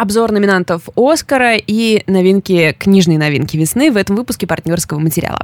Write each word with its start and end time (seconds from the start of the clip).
обзор 0.00 0.32
номинантов 0.32 0.88
Оскара 0.96 1.56
и 1.56 2.02
новинки, 2.06 2.74
книжные 2.78 3.18
новинки 3.18 3.58
весны 3.58 3.92
в 3.92 3.98
этом 3.98 4.16
выпуске 4.16 4.46
партнерского 4.46 4.98
материала. 4.98 5.42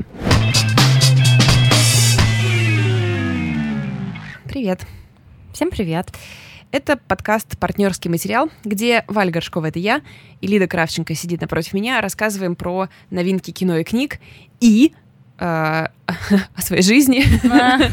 Привет. 4.49 4.81
Всем 5.53 5.69
привет. 5.69 6.09
Это 6.73 6.97
подкаст 6.97 7.59
«Партнерский 7.59 8.09
материал», 8.09 8.49
где 8.65 9.05
Валя 9.09 9.31
Горшкова— 9.31 9.67
это 9.69 9.79
я, 9.79 10.01
и 10.41 10.47
Лида 10.47 10.67
Кравченко 10.67 11.15
сидит 11.15 11.43
напротив 11.43 11.75
меня. 11.75 12.01
Рассказываем 12.01 12.57
про 12.57 12.89
новинки 13.11 13.51
кино 13.51 13.77
и 13.77 13.85
книг 13.85 14.21
и 14.61 14.95
э, 15.39 15.43
о 15.45 16.63
своей 16.63 16.83
жизни. 16.83 17.25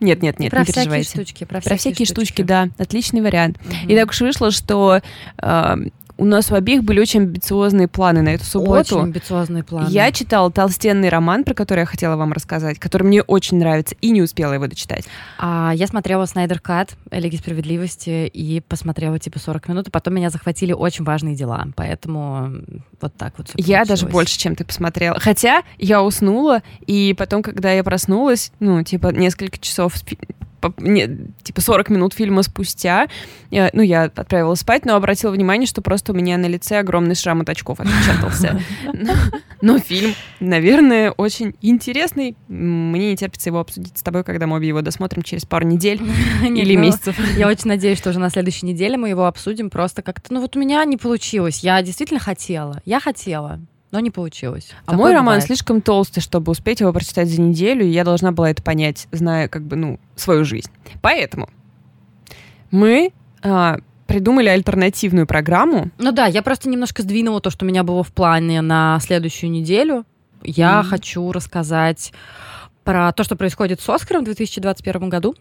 Нет, 0.00 0.22
нет, 0.22 0.38
нет, 0.38 0.50
Про 0.50 0.60
не 0.60 0.64
всякие 0.64 0.82
переживайте. 0.82 1.08
штучки. 1.10 1.44
Про, 1.44 1.60
Про 1.60 1.76
всякие 1.76 2.04
штучки, 2.04 2.42
да, 2.42 2.68
отличный 2.78 3.22
вариант. 3.22 3.58
И 3.88 3.96
так 3.96 4.10
уж 4.10 4.20
вышло, 4.20 4.50
что 4.50 5.00
э, 5.38 5.76
у 6.16 6.24
нас 6.24 6.50
у 6.50 6.54
обеих 6.54 6.84
были 6.84 7.00
очень 7.00 7.22
амбициозные 7.22 7.88
планы 7.88 8.22
на 8.22 8.30
эту 8.30 8.44
субботу. 8.44 8.96
Очень 8.96 9.08
амбициозные 9.08 9.64
планы. 9.64 9.88
Я 9.90 10.12
читала 10.12 10.50
толстенный 10.50 11.08
роман, 11.08 11.44
про 11.44 11.54
который 11.54 11.80
я 11.80 11.86
хотела 11.86 12.16
вам 12.16 12.32
рассказать, 12.32 12.78
который 12.78 13.04
мне 13.04 13.22
очень 13.22 13.58
нравится, 13.58 13.96
и 14.00 14.10
не 14.10 14.22
успела 14.22 14.52
его 14.52 14.66
дочитать. 14.66 15.06
А, 15.38 15.72
я 15.74 15.86
смотрела 15.86 16.26
Снайдер 16.26 16.60
Кат 16.60 16.96
Лиги 17.10 17.36
справедливости 17.36 18.26
и 18.26 18.60
посмотрела 18.60 19.18
типа 19.18 19.38
40 19.38 19.68
минут, 19.68 19.88
и 19.88 19.90
потом 19.90 20.14
меня 20.14 20.30
захватили 20.30 20.72
очень 20.72 21.04
важные 21.04 21.34
дела. 21.34 21.66
Поэтому 21.74 22.52
вот 23.00 23.14
так 23.16 23.34
вот 23.36 23.50
Я 23.56 23.84
даже 23.84 24.06
больше, 24.06 24.38
чем 24.38 24.54
ты 24.54 24.64
посмотрела. 24.64 25.18
Хотя 25.18 25.62
я 25.78 26.02
уснула, 26.02 26.62
и 26.86 27.14
потом, 27.18 27.42
когда 27.42 27.72
я 27.72 27.82
проснулась, 27.82 28.52
ну, 28.60 28.82
типа, 28.82 29.08
несколько 29.08 29.58
часов, 29.58 29.94
не, 30.78 31.08
типа, 31.42 31.60
40 31.60 31.90
минут 31.90 32.14
фильма 32.14 32.42
спустя, 32.42 33.08
я- 33.50 33.70
ну, 33.72 33.82
я 33.82 34.04
отправилась 34.04 34.60
спать, 34.60 34.84
но 34.84 34.94
обратила 34.96 35.30
внимание, 35.30 35.66
что 35.66 35.82
просто 35.82 36.12
у 36.12 36.14
меня 36.14 36.38
на 36.38 36.46
лице 36.46 36.78
огромный 36.78 37.14
шрам 37.14 37.40
от 37.40 37.48
очков 37.48 37.80
отпечатался. 37.80 38.60
Но- 38.92 39.12
Но 39.60 39.78
фильм, 39.78 40.14
наверное, 40.40 41.10
очень 41.10 41.54
интересный. 41.62 42.36
Мне 42.48 43.10
не 43.10 43.16
терпится 43.16 43.48
его 43.50 43.60
обсудить 43.60 43.96
с 43.98 44.02
тобой, 44.02 44.24
когда 44.24 44.46
мы 44.46 44.56
обе 44.56 44.68
его 44.68 44.82
досмотрим 44.82 45.22
через 45.22 45.44
пару 45.46 45.66
недель 45.66 46.00
или 46.42 46.76
ну, 46.76 46.82
месяцев. 46.82 47.16
Я 47.36 47.48
очень 47.48 47.68
надеюсь, 47.68 47.98
что 47.98 48.10
уже 48.10 48.18
на 48.18 48.30
следующей 48.30 48.66
неделе 48.66 48.96
мы 48.96 49.08
его 49.08 49.26
обсудим. 49.26 49.70
Просто 49.70 50.02
как-то, 50.02 50.32
ну 50.34 50.40
вот 50.40 50.56
у 50.56 50.60
меня 50.60 50.84
не 50.84 50.96
получилось. 50.96 51.60
Я 51.60 51.80
действительно 51.82 52.20
хотела. 52.20 52.80
Я 52.84 53.00
хотела, 53.00 53.60
но 53.94 54.00
не 54.00 54.10
получилось. 54.10 54.70
А 54.86 54.90
Такое 54.90 54.96
мой 54.98 55.12
роман 55.12 55.24
бывает. 55.26 55.44
слишком 55.44 55.80
толстый, 55.80 56.20
чтобы 56.20 56.50
успеть 56.50 56.80
его 56.80 56.92
прочитать 56.92 57.28
за 57.28 57.40
неделю, 57.40 57.84
и 57.86 57.90
я 57.90 58.02
должна 58.02 58.32
была 58.32 58.50
это 58.50 58.60
понять, 58.60 59.06
зная, 59.12 59.46
как 59.46 59.62
бы, 59.62 59.76
ну, 59.76 60.00
свою 60.16 60.44
жизнь. 60.44 60.68
Поэтому 61.00 61.48
мы 62.72 63.12
а, 63.42 63.78
придумали 64.08 64.48
альтернативную 64.48 65.28
программу. 65.28 65.90
Ну 65.98 66.10
да, 66.10 66.26
я 66.26 66.42
просто 66.42 66.68
немножко 66.68 67.02
сдвинула 67.02 67.40
то, 67.40 67.50
что 67.50 67.64
у 67.64 67.68
меня 67.68 67.84
было 67.84 68.02
в 68.02 68.12
плане 68.12 68.62
на 68.62 68.98
следующую 69.00 69.50
неделю. 69.52 70.04
Я 70.42 70.80
Мгм. 70.80 70.90
хочу 70.90 71.30
рассказать 71.30 72.12
про 72.82 73.12
то, 73.12 73.22
что 73.22 73.36
происходит 73.36 73.80
с 73.80 73.88
Оскаром 73.88 74.22
в 74.22 74.24
2021 74.24 75.08
году 75.08 75.36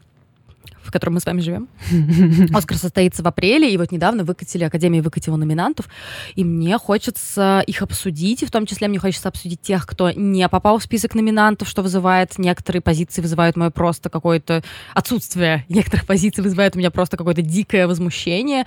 в 0.83 0.91
котором 0.91 1.15
мы 1.15 1.19
с 1.19 1.25
вами 1.25 1.39
живем. 1.39 1.67
Оскар 2.53 2.77
состоится 2.77 3.23
в 3.23 3.27
апреле, 3.27 3.73
и 3.73 3.77
вот 3.77 3.91
недавно 3.91 4.23
выкатили, 4.23 4.63
Академия 4.63 5.01
выкатила 5.01 5.35
номинантов, 5.35 5.87
и 6.35 6.43
мне 6.43 6.77
хочется 6.77 7.63
их 7.65 7.81
обсудить, 7.81 8.43
и 8.43 8.45
в 8.45 8.51
том 8.51 8.65
числе 8.65 8.87
мне 8.87 8.99
хочется 8.99 9.29
обсудить 9.29 9.61
тех, 9.61 9.85
кто 9.85 10.11
не 10.11 10.47
попал 10.49 10.79
в 10.79 10.83
список 10.83 11.15
номинантов, 11.15 11.67
что 11.67 11.81
вызывает. 11.81 12.37
Некоторые 12.37 12.81
позиции, 12.81 13.21
вызывают 13.21 13.55
мое 13.55 13.69
просто 13.69 14.09
какое-то 14.09 14.63
отсутствие. 14.93 15.65
Некоторых 15.69 16.05
позиций, 16.05 16.43
вызывает 16.43 16.75
у 16.75 16.79
меня 16.79 16.91
просто 16.91 17.17
какое-то 17.17 17.41
дикое 17.41 17.87
возмущение, 17.87 18.65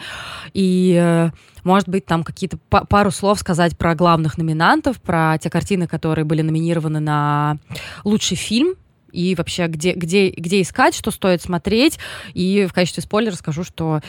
и 0.54 0.96
э, 0.98 1.30
может 1.64 1.88
быть, 1.88 2.06
там 2.06 2.22
какие-то 2.22 2.58
па- 2.70 2.84
пару 2.84 3.10
слов 3.10 3.40
сказать 3.40 3.76
про 3.76 3.94
главных 3.94 4.38
номинантов, 4.38 5.00
про 5.00 5.36
те 5.38 5.50
картины, 5.50 5.86
которые 5.86 6.24
были 6.24 6.42
номинированы 6.42 7.00
на 7.00 7.58
лучший 8.04 8.36
фильм, 8.36 8.76
и 9.16 9.34
вообще, 9.34 9.66
где, 9.66 9.92
где, 9.92 10.28
где 10.28 10.60
искать, 10.60 10.94
что 10.94 11.10
стоит 11.10 11.40
смотреть. 11.40 11.98
И 12.34 12.66
в 12.68 12.74
качестве 12.74 13.02
спойлера 13.02 13.34
скажу, 13.34 13.64
что 13.64 14.02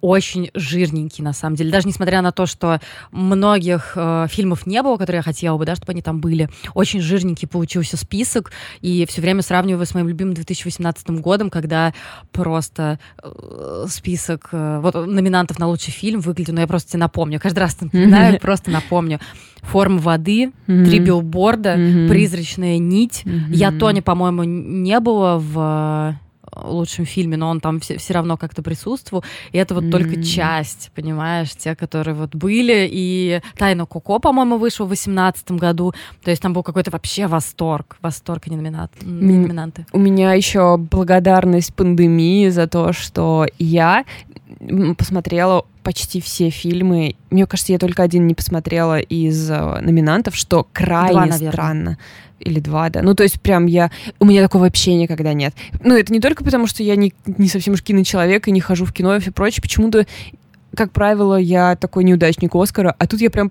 очень 0.00 0.50
жирненький, 0.54 1.24
на 1.24 1.32
самом 1.32 1.56
деле. 1.56 1.70
Даже 1.70 1.88
несмотря 1.88 2.22
на 2.22 2.32
то, 2.32 2.46
что 2.46 2.80
многих 3.10 3.92
э, 3.96 4.26
фильмов 4.30 4.66
не 4.66 4.82
было, 4.82 4.96
которые 4.96 5.18
я 5.18 5.22
хотела 5.22 5.56
бы, 5.58 5.64
да, 5.64 5.74
чтобы 5.74 5.92
они 5.92 6.02
там 6.02 6.20
были. 6.20 6.48
Очень 6.74 7.00
жирненький 7.00 7.48
получился 7.48 7.96
список. 7.96 8.52
И 8.80 9.06
все 9.06 9.20
время 9.20 9.42
сравниваю 9.42 9.86
с 9.86 9.94
моим 9.94 10.08
любимым 10.08 10.34
2018 10.34 11.10
годом, 11.20 11.50
когда 11.50 11.92
просто 12.32 12.98
э, 13.22 13.86
список 13.88 14.48
э, 14.52 14.80
вот, 14.80 14.94
номинантов 14.94 15.58
на 15.58 15.66
лучший 15.66 15.92
фильм 15.92 16.20
выглядел, 16.20 16.54
но 16.54 16.60
я 16.60 16.66
просто 16.66 16.92
тебе 16.92 17.00
напомню. 17.00 17.40
Каждый 17.40 17.60
раз 17.60 17.78
напоминаю, 17.80 18.38
просто 18.40 18.70
напомню. 18.70 19.20
«Форма 19.62 19.98
воды», 19.98 20.52
«Три 20.66 21.00
билборда». 21.00 21.74
«Призрачная 22.08 22.78
нить». 22.78 23.24
Я 23.48 23.72
Тони, 23.72 24.00
по-моему, 24.00 24.44
не 24.44 25.00
было 25.00 25.38
в 25.38 26.16
лучшем 26.64 27.04
фильме, 27.04 27.36
но 27.36 27.48
он 27.48 27.60
там 27.60 27.80
все, 27.80 27.98
равно 28.12 28.36
как-то 28.36 28.62
присутствовал. 28.62 29.24
И 29.52 29.58
это 29.58 29.74
вот 29.74 29.90
только 29.90 30.14
М. 30.14 30.22
часть, 30.22 30.90
понимаешь, 30.94 31.50
те, 31.52 31.74
которые 31.74 32.14
вот 32.14 32.34
были. 32.34 32.88
И 32.90 33.40
«Тайна 33.56 33.86
Коко», 33.86 34.18
по-моему, 34.18 34.58
вышел 34.58 34.86
в 34.86 34.88
2018 34.88 35.52
году. 35.52 35.92
То 36.22 36.30
есть 36.30 36.42
там 36.42 36.52
был 36.52 36.62
какой-то 36.62 36.90
вообще 36.90 37.26
восторг. 37.26 37.96
Восторг, 38.02 38.44
а 38.46 38.50
не 38.50 38.56
номинат, 38.56 38.90
номинанты. 39.02 39.86
У 39.92 39.98
меня 39.98 40.32
еще 40.34 40.76
благодарность 40.76 41.74
пандемии 41.74 42.48
за 42.48 42.66
то, 42.66 42.92
что 42.92 43.46
я 43.58 44.04
посмотрела 44.96 45.64
почти 45.82 46.20
все 46.20 46.50
фильмы. 46.50 47.14
Мне 47.30 47.46
кажется, 47.46 47.72
я 47.72 47.78
только 47.78 48.02
один 48.02 48.26
не 48.26 48.34
посмотрела 48.34 48.98
из 48.98 49.50
э, 49.50 49.80
номинантов, 49.80 50.34
что 50.36 50.66
крайне 50.72 51.12
Два, 51.12 51.26
наверное. 51.26 51.52
странно. 51.52 51.98
Или 52.40 52.60
два, 52.60 52.88
да. 52.90 53.02
Ну, 53.02 53.14
то 53.14 53.22
есть 53.22 53.40
прям 53.40 53.66
я... 53.66 53.90
У 54.20 54.24
меня 54.24 54.42
такого 54.42 54.62
вообще 54.62 54.94
никогда 54.94 55.32
нет. 55.32 55.54
Ну, 55.82 55.96
это 55.96 56.12
не 56.12 56.20
только 56.20 56.44
потому, 56.44 56.66
что 56.66 56.82
я 56.82 56.94
не, 56.96 57.12
не 57.26 57.48
совсем 57.48 57.74
уж 57.74 57.82
киночеловек 57.82 58.48
и 58.48 58.52
не 58.52 58.60
хожу 58.60 58.84
в 58.84 58.92
кино 58.92 59.16
и 59.16 59.20
все 59.20 59.32
прочее. 59.32 59.62
Почему-то, 59.62 60.06
как 60.74 60.92
правило, 60.92 61.36
я 61.36 61.74
такой 61.76 62.04
неудачник 62.04 62.54
Оскара, 62.54 62.94
а 62.98 63.06
тут 63.06 63.20
я 63.20 63.30
прям 63.30 63.50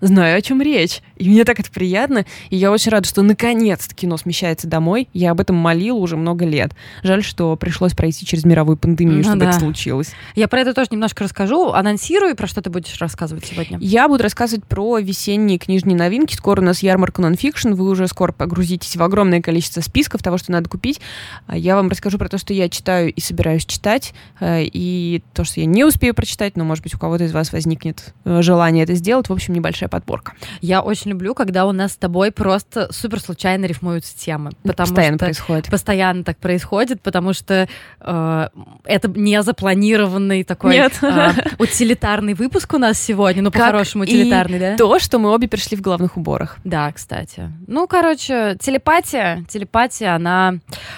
знаю, 0.00 0.38
о 0.38 0.42
чем 0.42 0.60
речь. 0.60 1.00
И 1.16 1.28
мне 1.28 1.44
так 1.44 1.60
это 1.60 1.70
приятно. 1.70 2.24
И 2.50 2.56
я 2.56 2.70
очень 2.70 2.90
рада, 2.90 3.06
что 3.08 3.22
наконец-то 3.22 3.94
кино 3.94 4.16
смещается 4.16 4.66
домой. 4.66 5.08
Я 5.12 5.30
об 5.30 5.40
этом 5.40 5.56
молила 5.56 5.96
уже 5.96 6.16
много 6.16 6.44
лет. 6.44 6.72
Жаль, 7.02 7.22
что 7.22 7.56
пришлось 7.56 7.92
пройти 7.92 8.26
через 8.26 8.44
мировую 8.44 8.76
пандемию, 8.76 9.18
Ну 9.18 9.22
чтобы 9.24 9.38
да. 9.40 9.50
это 9.50 9.60
случилось. 9.60 10.12
Я 10.34 10.48
про 10.48 10.60
это 10.60 10.74
тоже 10.74 10.88
немножко 10.90 11.24
расскажу. 11.24 11.72
Анонсирую, 11.72 12.36
про 12.36 12.46
что 12.46 12.62
ты 12.62 12.70
будешь 12.70 12.98
рассказывать 13.00 13.44
сегодня. 13.46 13.78
Я 13.80 14.08
буду 14.08 14.22
рассказывать 14.22 14.64
про 14.64 14.98
весенние 14.98 15.58
книжные 15.58 15.96
новинки. 15.96 16.34
Скоро 16.34 16.60
у 16.60 16.64
нас 16.64 16.82
ярмарка 16.82 17.22
нонфикшн. 17.22 17.72
Вы 17.74 17.88
уже 17.88 18.08
скоро 18.08 18.32
погрузитесь 18.32 18.96
в 18.96 19.02
огромное 19.02 19.40
количество 19.40 19.80
списков 19.80 20.22
того, 20.22 20.38
что 20.38 20.52
надо 20.52 20.68
купить. 20.68 21.00
А 21.46 21.56
Я 21.56 21.76
вам 21.76 21.88
расскажу 21.88 22.18
про 22.18 22.28
то, 22.28 22.38
что 22.38 22.52
я 22.52 22.68
читаю 22.68 23.12
и 23.12 23.20
собираюсь 23.20 23.64
читать, 23.64 24.14
э, 24.40 24.64
и 24.64 25.22
то, 25.32 25.44
что 25.44 25.60
я 25.60 25.66
не 25.66 25.84
успею 25.84 26.14
прочитать, 26.14 26.56
но, 26.56 26.64
может 26.64 26.82
быть, 26.82 26.94
у 26.94 26.98
кого-то 26.98 27.24
из 27.24 27.32
вас 27.32 27.52
возникнет 27.52 28.14
э, 28.24 28.42
желание 28.42 28.84
это 28.84 28.94
сделать. 28.94 29.28
В 29.28 29.32
общем, 29.32 29.54
небольшая 29.54 29.83
подборка. 29.88 30.32
Я 30.60 30.82
очень 30.82 31.10
люблю, 31.10 31.34
когда 31.34 31.66
у 31.66 31.72
нас 31.72 31.92
с 31.92 31.96
тобой 31.96 32.30
просто 32.32 32.92
супер 32.92 33.20
случайно 33.20 33.64
рифмуются 33.66 34.16
темы. 34.16 34.50
Потому 34.62 34.88
Постоянно 34.88 35.16
что 35.16 35.24
происходит. 35.26 35.66
постоянно 35.70 36.24
так 36.24 36.38
происходит, 36.38 37.00
потому 37.00 37.32
что 37.32 37.68
э, 38.00 38.48
это 38.84 39.08
не 39.08 39.42
запланированный 39.42 40.44
такой 40.44 40.74
Нет. 40.74 40.92
э, 41.02 41.30
утилитарный 41.58 42.34
выпуск 42.34 42.74
у 42.74 42.78
нас 42.78 42.98
сегодня. 42.98 43.42
Ну, 43.42 43.50
по-хорошему, 43.50 44.04
и 44.04 44.06
утилитарный, 44.08 44.58
да? 44.58 44.76
То, 44.76 44.98
что 44.98 45.18
мы 45.18 45.30
обе 45.30 45.48
пришли 45.48 45.76
в 45.76 45.80
главных 45.80 46.16
уборах. 46.16 46.58
Да, 46.64 46.90
кстати. 46.92 47.50
Ну, 47.66 47.86
короче, 47.86 48.56
телепатия, 48.60 49.44
телепатия, 49.48 50.14
она 50.14 50.54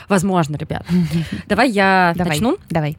возможна, 0.08 0.56
ребят. 0.56 0.86
Давай 1.46 1.70
я 1.70 2.12
Давай. 2.16 2.30
начну. 2.30 2.58
Давай. 2.70 2.96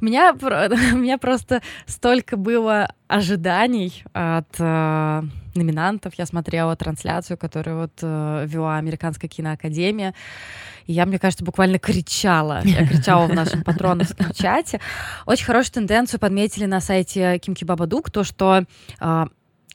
У 0.00 0.04
меня, 0.04 0.32
у 0.40 0.96
меня 0.96 1.18
просто 1.18 1.62
столько 1.86 2.36
было 2.36 2.94
ожиданий 3.08 4.04
от 4.12 4.48
э, 4.58 5.22
номинантов. 5.54 6.14
Я 6.16 6.26
смотрела 6.26 6.76
трансляцию, 6.76 7.36
которую 7.38 7.82
вот 7.82 7.92
э, 8.02 8.44
вела 8.46 8.78
Американская 8.78 9.28
киноакадемия. 9.28 10.14
И 10.86 10.92
я, 10.92 11.06
мне 11.06 11.18
кажется, 11.18 11.44
буквально 11.44 11.78
кричала. 11.78 12.60
Я 12.64 12.86
кричала 12.88 13.26
в 13.26 13.34
нашем 13.34 13.62
патроновском 13.62 14.32
чате. 14.32 14.80
Очень 15.26 15.46
хорошую 15.46 15.74
тенденцию 15.74 16.20
подметили 16.20 16.66
на 16.66 16.80
сайте 16.80 17.38
Кимки 17.38 17.64
Бабадук, 17.64 18.10
то, 18.10 18.24
что 18.24 18.64
э, 19.00 19.24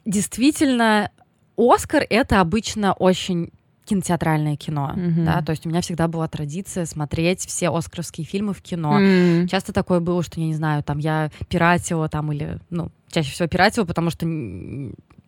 действительно 0.05 1.11
Оскар— 1.57 2.05
это 2.09 2.39
обычно 2.39 2.93
очень 2.93 3.51
кинотеатральное 3.87 4.55
кино. 4.55 4.93
Мгм. 4.95 5.25
Да? 5.25 5.41
То 5.41 5.51
есть 5.51 5.65
у 5.65 5.69
меня 5.69 5.81
всегда 5.81 6.07
была 6.07 6.27
традиция 6.27 6.85
смотреть 6.85 7.45
все 7.45 7.69
оскаровские 7.69 8.25
фильмы 8.25 8.53
в 8.53 8.61
кино. 8.61 8.99
М. 8.99 9.47
Часто 9.47 9.73
такое 9.73 9.99
было, 9.99 10.21
что, 10.23 10.39
я 10.39 10.45
не 10.47 10.55
знаю, 10.55 10.83
там 10.83 10.97
я 10.97 11.31
пиратила 11.49 12.09
там 12.09 12.31
или, 12.31 12.59
ну, 12.69 12.91
чаще 13.09 13.31
всего 13.31 13.47
пиратила, 13.47 13.85
потому 13.85 14.09
что 14.09 14.25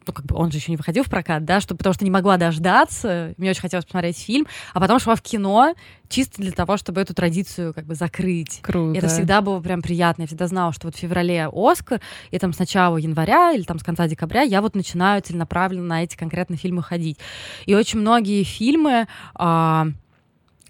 ну, 0.07 0.13
как 0.13 0.25
бы 0.25 0.35
он 0.35 0.51
же 0.51 0.57
еще 0.57 0.71
не 0.71 0.77
выходил 0.77 1.03
в 1.03 1.09
прокат, 1.09 1.45
да, 1.45 1.59
что, 1.59 1.75
потому 1.75 1.93
что 1.93 2.03
не 2.03 2.11
могла 2.11 2.37
дождаться, 2.37 3.33
мне 3.37 3.49
очень 3.49 3.61
хотелось 3.61 3.85
посмотреть 3.85 4.17
фильм, 4.17 4.47
а 4.73 4.79
потом 4.79 4.99
шла 4.99 5.15
в 5.15 5.21
кино 5.21 5.73
чисто 6.07 6.41
для 6.41 6.51
того, 6.51 6.77
чтобы 6.77 7.01
эту 7.01 7.13
традицию 7.13 7.73
как 7.73 7.85
бы 7.85 7.95
закрыть. 7.95 8.59
Круто. 8.61 8.95
И 8.95 8.97
это 8.97 9.07
всегда 9.07 9.41
было 9.41 9.59
прям 9.59 9.81
приятно. 9.81 10.23
Я 10.23 10.27
всегда 10.27 10.47
знала, 10.47 10.73
что 10.73 10.87
вот 10.87 10.95
в 10.95 10.99
феврале 10.99 11.49
Оскар, 11.53 12.01
и 12.31 12.39
там 12.39 12.53
с 12.53 12.59
начала 12.59 12.97
января 12.97 13.51
или 13.53 13.63
там 13.63 13.79
с 13.79 13.83
конца 13.83 14.07
декабря 14.07 14.41
я 14.41 14.61
вот 14.61 14.75
начинаю 14.75 15.21
целенаправленно 15.21 15.85
на 15.85 16.03
эти 16.03 16.17
конкретные 16.17 16.57
фильмы 16.57 16.81
ходить. 16.81 17.17
И 17.65 17.75
очень 17.75 17.99
многие 17.99 18.43
фильмы... 18.43 19.07
А, 19.35 19.87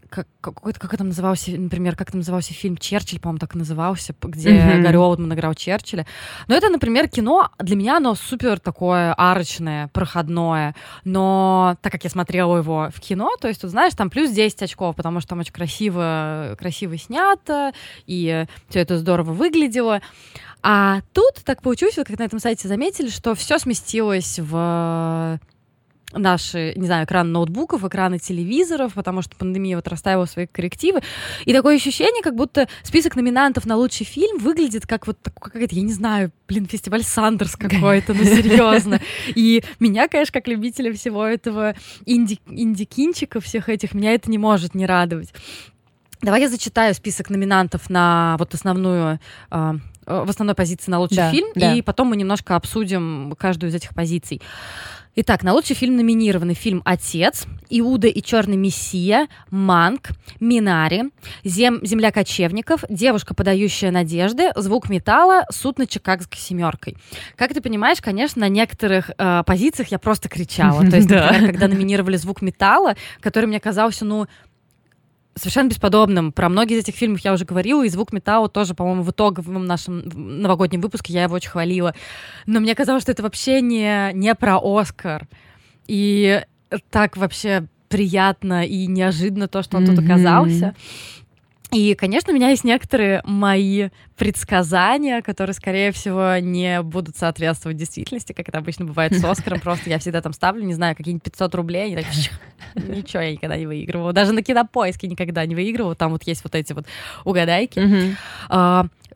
как, 0.09 0.27
какой-то, 0.41 0.79
как 0.79 0.94
это 0.94 1.03
назывался, 1.03 1.51
например, 1.51 1.95
как 1.95 2.09
это 2.09 2.17
назывался 2.17 2.53
фильм 2.53 2.77
«Черчилль», 2.77 3.19
по-моему, 3.19 3.39
так 3.39 3.56
и 3.56 3.57
назывался, 3.57 4.13
где 4.21 4.50
mm-hmm. 4.50 4.81
Гарри 4.81 4.95
Олдман 4.97 5.33
играл 5.33 5.53
Черчилля. 5.53 6.06
Но 6.47 6.56
это, 6.56 6.69
например, 6.69 7.07
кино, 7.07 7.50
для 7.59 7.75
меня 7.75 7.97
оно 7.97 8.15
супер 8.15 8.59
такое 8.59 9.13
арочное, 9.13 9.88
проходное, 9.89 10.75
но 11.03 11.77
так 11.81 11.91
как 11.91 12.03
я 12.03 12.09
смотрела 12.09 12.57
его 12.57 12.89
в 12.94 13.00
кино, 13.00 13.31
то 13.39 13.47
есть, 13.47 13.61
тут, 13.61 13.69
знаешь, 13.69 13.94
там 13.94 14.09
плюс 14.09 14.31
10 14.31 14.63
очков, 14.63 14.95
потому 14.95 15.19
что 15.19 15.29
там 15.29 15.39
очень 15.39 15.53
красиво, 15.53 16.56
красиво 16.59 16.97
снято, 16.97 17.71
и 18.06 18.45
все 18.69 18.79
это 18.79 18.97
здорово 18.97 19.31
выглядело. 19.31 20.01
А 20.61 21.01
тут 21.13 21.35
так 21.45 21.61
получилось, 21.61 21.95
вот 21.97 22.07
как 22.07 22.19
на 22.19 22.23
этом 22.23 22.39
сайте 22.39 22.67
заметили, 22.67 23.09
что 23.09 23.33
все 23.33 23.59
сместилось 23.59 24.39
в 24.39 25.39
наши, 26.13 26.73
не 26.75 26.85
знаю, 26.88 27.06
экраны 27.06 27.31
ноутбуков, 27.31 27.83
экраны 27.83 28.19
телевизоров, 28.19 28.94
потому 28.94 29.21
что 29.21 29.35
пандемия 29.35 29.75
вот 29.75 29.88
расставила 29.88 30.25
свои 30.25 30.47
коррективы. 30.47 31.01
И 31.45 31.53
такое 31.53 31.75
ощущение, 31.75 32.23
как 32.23 32.35
будто 32.35 32.67
список 32.83 33.15
номинантов 33.15 33.65
на 33.65 33.75
лучший 33.75 34.06
фильм 34.06 34.39
выглядит 34.39 34.88
как 34.88 35.07
вот 35.07 35.17
какая-то, 35.39 35.75
я 35.75 35.81
не 35.81 35.94
знаю, 35.94 36.31
блин, 36.47 36.65
фестиваль 36.65 37.03
Сандерс 37.03 37.56
какой-то, 37.56 38.13
ну 38.13 38.23
серьезно. 38.23 39.00
И 39.35 39.63
меня, 39.79 40.07
конечно, 40.07 40.33
как 40.33 40.47
любителя 40.47 40.94
всего 40.94 41.25
этого 41.25 41.75
инди, 42.06 42.39
инди-кинчика 42.47 43.39
всех 43.39 43.69
этих, 43.69 43.94
меня 43.94 44.13
это 44.13 44.31
не 44.31 44.38
может 44.38 44.73
не 44.73 44.85
радовать. 44.85 45.33
Давай 46.21 46.41
я 46.41 46.50
зачитаю 46.50 46.94
список 46.95 47.29
номинантов 47.29 47.89
на 47.89 48.35
вот 48.39 48.53
основную 48.53 49.19
а, 49.50 49.77
в 50.06 50.29
основной 50.29 50.56
позиции 50.56 50.91
на 50.91 51.00
лучший 51.00 51.17
да, 51.17 51.31
фильм, 51.31 51.47
да. 51.56 51.73
и 51.73 51.81
потом 51.81 52.07
мы 52.07 52.17
немножко 52.17 52.56
обсудим 52.56 53.35
каждую 53.38 53.69
из 53.69 53.75
этих 53.75 53.94
позиций. 53.94 54.41
Итак, 55.21 55.44
на 55.44 55.51
лучший 55.51 55.75
фильм 55.75 55.98
номинированы 55.98 56.54
фильм 56.54 56.81
«Отец», 56.86 57.45
«Иуда 57.69 58.07
и 58.07 58.21
черный 58.21 58.56
мессия», 58.56 59.27
«Манк», 59.50 60.12
«Минари», 60.39 61.12
Зем... 61.44 61.86
«Земля 61.86 62.12
кочевников», 62.12 62.86
«Девушка, 62.88 63.33
подающая 63.33 63.92
надежды», 63.92 64.51
«Звук 64.56 64.89
металла», 64.89 65.44
«Суд 65.51 65.77
над 65.77 65.89
Чикагской 65.89 66.39
семеркой». 66.39 66.95
Как 67.36 67.54
ты 67.54 67.60
понимаешь, 67.60 68.00
конечно, 68.00 68.39
на 68.39 68.48
некоторых 68.48 69.12
э, 69.18 69.44
позициях 69.45 69.89
я 69.89 70.00
просто 70.00 70.30
кричала. 70.30 70.80
То 70.89 70.95
есть, 70.95 71.10
например, 71.10 71.48
когда 71.48 71.68
номинировали 71.68 72.16
«Звук 72.16 72.42
металла», 72.42 72.95
который 73.19 73.48
мне 73.48 73.60
казался, 73.60 74.06
ну, 74.06 74.25
совершенно 75.35 75.69
бесподобным. 75.69 76.31
Про 76.31 76.49
многие 76.49 76.77
из 76.77 76.83
этих 76.83 76.95
фильмов 76.95 77.21
я 77.21 77.33
уже 77.33 77.45
говорила, 77.45 77.85
и 77.85 77.89
«Звук 77.89 78.11
металла» 78.13 78.49
тоже, 78.49 78.73
по-моему, 78.73 79.03
в 79.03 79.11
итоговом 79.11 79.65
нашем 79.65 80.03
новогоднем 80.41 80.81
выпуске 80.81 81.13
я 81.13 81.23
его 81.23 81.35
очень 81.35 81.49
хвалила. 81.49 81.95
Но 82.45 82.59
мне 82.59 82.75
казалось, 82.75 83.03
что 83.03 83.11
это 83.11 83.23
вообще 83.23 83.61
не, 83.61 84.11
не 84.13 84.35
про 84.35 84.59
«Оскар». 84.61 85.27
И 85.87 86.41
так 86.89 87.17
вообще 87.17 87.65
приятно 87.87 88.65
и 88.65 88.85
неожиданно 88.85 89.47
то, 89.47 89.63
что 89.63 89.77
он 89.77 89.83
mm-hmm. 89.83 89.95
тут 89.95 90.05
оказался. 90.05 90.75
И, 91.71 91.94
конечно, 91.94 92.33
у 92.33 92.36
меня 92.36 92.50
есть 92.50 92.63
некоторые 92.63 93.21
мои 93.25 93.89
предсказания, 94.18 95.21
которые, 95.21 95.54
скорее 95.54 95.92
всего, 95.92 96.38
не 96.38 96.81
будут 96.81 97.16
соответствовать 97.16 97.77
действительности, 97.77 98.33
как 98.33 98.50
это 98.50 98.57
обычно 98.57 98.86
бывает 98.86 99.13
с 99.13 99.24
Оскаром. 99.24 99.60
Просто 99.62 99.89
я 99.89 100.00
всегда 100.00 100.21
там 100.21 100.33
ставлю, 100.33 100.63
не 100.63 100.74
знаю, 100.74 100.95
какие-нибудь 100.95 101.24
500 101.24 101.56
рублей, 101.56 101.94
и 101.94 101.95
так, 101.95 102.06
ничего 102.75 103.21
я 103.21 103.31
никогда 103.33 103.56
не 103.56 103.68
выигрывала. 103.68 104.13
Даже 104.13 104.33
на 104.33 104.42
кинопоиске 104.42 105.07
никогда 105.07 105.45
не 105.45 105.54
выигрывала. 105.54 105.95
Там 105.95 106.12
вот 106.12 106.24
есть 106.24 106.44
вот 106.44 106.56
эти 106.56 106.74
вот 106.74 106.86
угадайки. 107.24 108.16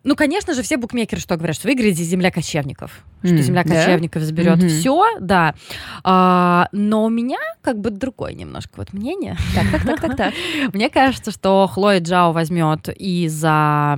Ну, 0.03 0.15
конечно 0.15 0.53
же, 0.53 0.63
все 0.63 0.77
букмекеры 0.77 1.21
что 1.21 1.37
говорят, 1.37 1.55
что 1.55 1.67
выиграете 1.67 2.03
земля 2.03 2.29
кочевников, 2.29 3.03
mm, 3.21 3.27
что 3.27 3.37
земля 3.37 3.63
кочевников 3.63 4.21
да? 4.21 4.25
заберет 4.25 4.57
mm-hmm. 4.59 4.67
все, 4.67 5.05
да. 5.19 5.55
А, 6.03 6.67
но 6.71 7.05
у 7.05 7.09
меня 7.09 7.39
как 7.61 7.79
бы 7.79 7.89
другое 7.89 8.33
немножко 8.33 8.71
вот 8.77 8.91
мнение. 8.93 9.37
Так, 9.55 9.71
так, 9.71 9.85
так, 9.85 10.01
так, 10.01 10.17
так. 10.17 10.33
Мне 10.73 10.89
кажется, 10.89 11.31
что 11.31 11.67
Хлоя 11.67 12.01
Джао 12.01 12.33
возьмет 12.33 12.89
и 12.97 13.27
за 13.29 13.97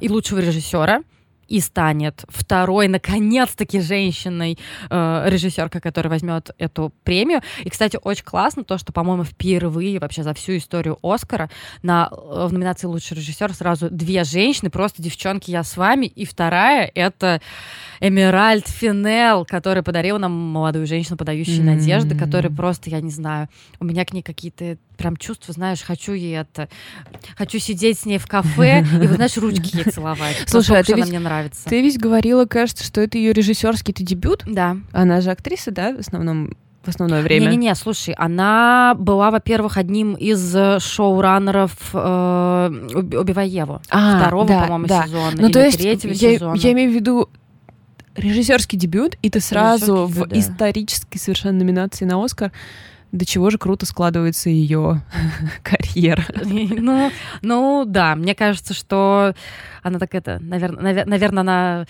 и 0.00 0.08
лучшего 0.08 0.38
режиссера 0.38 1.02
и 1.48 1.60
станет 1.60 2.24
второй, 2.28 2.88
наконец-таки, 2.88 3.80
женщиной 3.80 4.58
э, 4.90 5.24
режиссерка, 5.28 5.80
которая 5.80 6.10
возьмет 6.10 6.50
эту 6.58 6.92
премию. 7.02 7.40
И, 7.62 7.70
кстати, 7.70 7.98
очень 8.02 8.24
классно 8.24 8.64
то, 8.64 8.78
что, 8.78 8.92
по-моему, 8.92 9.24
впервые 9.24 9.98
вообще 9.98 10.22
за 10.22 10.34
всю 10.34 10.56
историю 10.56 10.98
Оскара 11.02 11.50
на, 11.82 12.08
в 12.10 12.52
номинации 12.52 12.86
лучший 12.86 13.16
режиссер 13.16 13.52
сразу 13.54 13.90
две 13.90 14.24
женщины, 14.24 14.70
просто 14.70 15.02
девчонки, 15.02 15.50
я 15.50 15.62
с 15.62 15.76
вами. 15.76 16.06
И 16.06 16.24
вторая— 16.24 16.90
это 16.94 17.40
Эмеральд 18.00 18.68
Финел, 18.68 19.44
который 19.44 19.82
подарил 19.82 20.18
нам 20.18 20.32
молодую 20.32 20.86
женщину, 20.86 21.16
подающую 21.16 21.60
mm-hmm. 21.60 21.76
надежды, 21.76 22.16
которая 22.16 22.52
просто, 22.52 22.90
я 22.90 23.00
не 23.00 23.10
знаю, 23.10 23.48
у 23.80 23.84
меня 23.84 24.04
к 24.04 24.12
ней 24.12 24.22
какие-то 24.22 24.76
прям 24.96 25.16
чувства, 25.16 25.52
знаешь, 25.54 25.82
хочу 25.82 26.12
ей 26.12 26.38
это, 26.38 26.68
хочу 27.36 27.58
сидеть 27.58 27.98
с 27.98 28.06
ней 28.06 28.18
в 28.18 28.26
кафе 28.26 28.80
и, 28.80 29.06
вот, 29.06 29.16
знаешь, 29.16 29.36
ручки 29.36 29.76
ей 29.76 29.84
целовать. 29.84 30.44
Слушай, 30.46 30.80
а 30.80 30.84
ты 30.84 30.94
ведь, 30.94 31.08
мне 31.08 31.18
нравится. 31.18 31.64
Ты 31.68 31.82
ведь 31.82 31.98
говорила, 31.98 32.46
кажется, 32.46 32.84
что 32.84 33.00
это 33.00 33.18
ее 33.18 33.32
режиссерский 33.32 33.94
дебют? 33.94 34.42
Да. 34.46 34.76
Она 34.92 35.20
же 35.20 35.30
актриса, 35.30 35.70
да, 35.70 35.94
в 35.94 36.00
основном 36.00 36.56
в 36.84 36.88
основное 36.88 37.22
время. 37.22 37.46
Не-не-не, 37.46 37.74
слушай, 37.74 38.14
она 38.18 38.94
была, 38.98 39.30
во-первых, 39.30 39.78
одним 39.78 40.14
из 40.14 40.54
шоураннеров 40.82 41.72
э, 41.94 42.88
«Убивай 42.94 43.48
Еву». 43.48 43.80
А, 43.88 44.18
Второго, 44.18 44.48
да, 44.48 44.62
по-моему, 44.62 44.86
да. 44.86 45.04
сезона. 45.04 45.32
Ну, 45.34 45.46
или 45.46 45.52
то 45.52 45.64
есть 45.64 45.78
третьего 45.78 46.12
я, 46.12 46.34
сезона. 46.34 46.54
Я 46.56 46.72
имею 46.72 46.90
в 46.90 46.94
виду 46.94 47.30
режиссерский 48.16 48.78
дебют, 48.78 49.16
и 49.22 49.30
ты 49.30 49.40
сразу 49.40 50.06
в 50.06 50.26
да. 50.26 50.38
исторической 50.38 51.18
совершенно 51.18 51.58
номинации 51.58 52.04
на 52.04 52.22
Оскар 52.22 52.52
до 53.14 53.24
чего 53.24 53.48
же 53.50 53.58
круто 53.58 53.86
складывается 53.86 54.50
ее 54.50 55.00
карьера. 55.62 56.24
Ну, 56.44 57.12
ну 57.42 57.84
да, 57.86 58.16
мне 58.16 58.34
кажется, 58.34 58.74
что 58.74 59.34
она 59.82 59.98
так 60.00 60.14
это, 60.14 60.38
наверное, 60.40 61.04
наверное, 61.04 61.40
она 61.42 61.86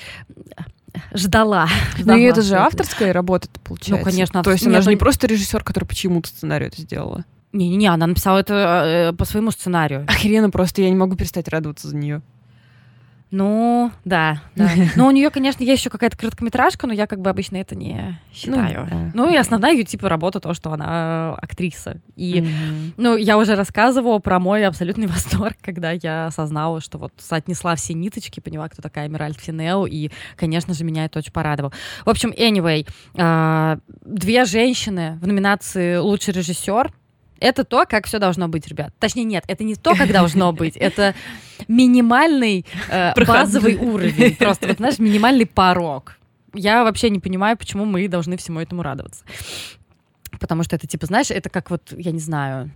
ждала. 1.14 1.66
Ну, 1.98 2.16
и 2.16 2.22
это 2.22 2.42
же 2.42 2.56
авторская 2.56 3.12
работа, 3.12 3.48
получается. 3.64 4.04
Ну, 4.04 4.10
конечно. 4.10 4.42
То 4.42 4.52
есть 4.52 4.66
она 4.66 4.82
же 4.82 4.90
не 4.90 4.96
просто 4.96 5.26
режиссер, 5.26 5.64
который 5.64 5.86
почему-то 5.86 6.28
сценарий 6.28 6.66
это 6.66 6.82
сделала. 6.82 7.24
Не-не-не, 7.52 7.86
она 7.86 8.06
написала 8.08 8.38
это 8.38 8.82
э, 8.84 9.12
по 9.14 9.24
своему 9.24 9.50
сценарию. 9.50 10.04
Охрена 10.08 10.50
просто, 10.50 10.82
я 10.82 10.90
не 10.90 10.96
могу 10.96 11.16
перестать 11.16 11.48
радоваться 11.48 11.88
за 11.88 11.96
нее. 11.96 12.20
Ну, 13.34 13.90
да, 14.04 14.42
да. 14.54 14.70
Но 14.96 15.08
у 15.08 15.10
нее, 15.10 15.28
конечно, 15.30 15.64
есть 15.64 15.80
еще 15.80 15.90
какая-то 15.90 16.16
короткометражка, 16.16 16.86
но 16.86 16.92
я 16.92 17.08
как 17.08 17.20
бы 17.20 17.30
обычно 17.30 17.56
это 17.56 17.74
не 17.74 18.16
считаю. 18.32 18.82
Ну, 18.82 18.86
да. 18.88 19.10
ну 19.12 19.28
и 19.32 19.36
основная 19.36 19.72
ее 19.72 19.82
типа 19.82 20.08
работа 20.08 20.38
то, 20.38 20.54
что 20.54 20.72
она 20.72 21.34
актриса. 21.34 22.00
И, 22.14 22.34
mm-hmm. 22.40 22.92
ну, 22.96 23.16
я 23.16 23.36
уже 23.36 23.56
рассказывала 23.56 24.20
про 24.20 24.38
мой 24.38 24.64
абсолютный 24.64 25.06
восторг, 25.08 25.56
когда 25.62 25.90
я 25.90 26.26
осознала, 26.26 26.80
что 26.80 26.98
вот 26.98 27.12
соотнесла 27.18 27.74
все 27.74 27.94
ниточки, 27.94 28.38
поняла, 28.38 28.68
кто 28.68 28.82
такая 28.82 29.08
Эмиральд 29.08 29.40
Финел, 29.40 29.84
и, 29.84 30.10
конечно 30.36 30.72
же, 30.72 30.84
меня 30.84 31.06
это 31.06 31.18
очень 31.18 31.32
порадовало. 31.32 31.72
В 32.04 32.10
общем, 32.10 32.30
anyway, 32.30 32.86
э, 33.16 33.76
две 34.04 34.44
женщины 34.44 35.18
в 35.20 35.26
номинации 35.26 35.96
«Лучший 35.96 36.34
режиссер», 36.34 36.92
это 37.44 37.64
то, 37.64 37.84
как 37.86 38.06
все 38.06 38.18
должно 38.18 38.48
быть, 38.48 38.66
ребят. 38.68 38.94
Точнее, 38.98 39.24
нет, 39.24 39.44
это 39.46 39.64
не 39.64 39.74
то, 39.74 39.94
как 39.94 40.10
должно 40.10 40.52
быть. 40.52 40.76
Это 40.76 41.14
минимальный 41.68 42.64
э, 42.88 43.12
базовый 43.24 43.76
уровень. 43.76 44.36
Просто, 44.36 44.68
вот, 44.68 44.78
знаешь, 44.78 44.98
минимальный 44.98 45.44
порог. 45.44 46.16
Я 46.54 46.84
вообще 46.84 47.10
не 47.10 47.20
понимаю, 47.20 47.58
почему 47.58 47.84
мы 47.84 48.08
должны 48.08 48.38
всему 48.38 48.60
этому 48.60 48.82
радоваться. 48.82 49.24
Потому 50.40 50.62
что 50.62 50.76
это, 50.76 50.86
типа, 50.86 51.06
знаешь, 51.06 51.30
это 51.30 51.50
как 51.50 51.70
вот, 51.70 51.92
я 51.96 52.12
не 52.12 52.18
знаю, 52.18 52.70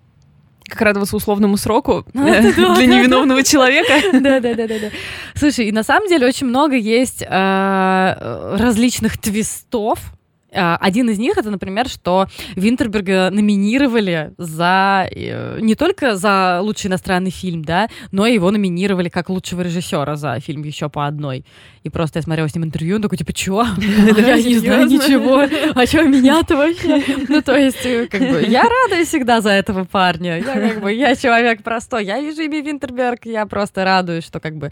как 0.67 0.83
радоваться 0.83 1.17
условному 1.17 1.57
сроку 1.57 2.05
для 2.13 2.87
невиновного 2.87 3.43
человека. 3.43 3.95
Да, 4.21 4.41
да, 4.41 4.55
да, 4.55 4.69
да, 4.69 4.79
да. 4.79 4.91
Слушай, 5.35 5.69
и 5.69 5.73
на 5.73 5.83
самом 5.83 6.09
деле 6.09 6.27
очень 6.27 6.47
много 6.47 6.77
есть 6.77 7.23
э, 7.23 8.57
различных 8.59 9.17
твистов 9.17 10.13
один 10.53 11.11
из 11.11 11.19
них 11.19 11.37
это, 11.37 11.51
например, 11.51 11.89
что 11.89 12.27
Винтерберга 12.57 13.31
номинировали 13.31 14.33
за 14.39 15.09
э, 15.11 15.59
не 15.61 15.75
только 15.75 16.17
за 16.17 16.61
лучший 16.63 16.89
иностранный 16.89 17.31
фильм, 17.31 17.65
да, 17.65 17.89
но 18.13 18.27
и 18.27 18.35
его 18.35 18.51
номинировали 18.51 19.09
как 19.09 19.29
лучшего 19.29 19.63
режиссера 19.63 20.17
за 20.17 20.41
фильм 20.41 20.63
еще 20.63 20.89
по 20.89 21.07
одной. 21.07 21.45
И 21.83 21.91
просто 21.91 22.19
я 22.19 22.23
смотрела 22.23 22.49
с 22.49 22.55
ним 22.55 22.65
интервью, 22.65 22.97
он 22.97 23.03
такой, 23.03 23.19
типа, 23.19 23.33
чё? 23.33 23.67
Я 23.79 24.37
не 24.37 24.59
знаю 24.59 24.87
ничего. 24.87 25.47
А 25.75 25.87
чё 25.87 26.05
меня-то 26.05 26.57
вообще? 26.57 27.03
Ну, 27.29 27.43
то 27.43 27.57
есть, 27.57 27.85
э, 27.85 28.07
как 28.11 28.21
бы, 28.21 28.45
я 28.49 28.63
рада 28.63 29.05
всегда 29.05 29.41
за 29.41 29.51
этого 29.51 29.85
парня. 29.85 30.39
Я, 30.39 30.43
как 30.45 30.81
бы, 30.81 30.93
я 30.93 31.15
человек 31.15 31.63
простой. 31.63 32.05
Я 32.05 32.21
вижу 32.21 32.43
имя 32.43 32.61
Винтерберг, 32.63 33.25
я 33.25 33.47
просто 33.47 33.85
радуюсь, 33.85 34.25
что, 34.25 34.41
как 34.41 34.57
бы, 34.57 34.71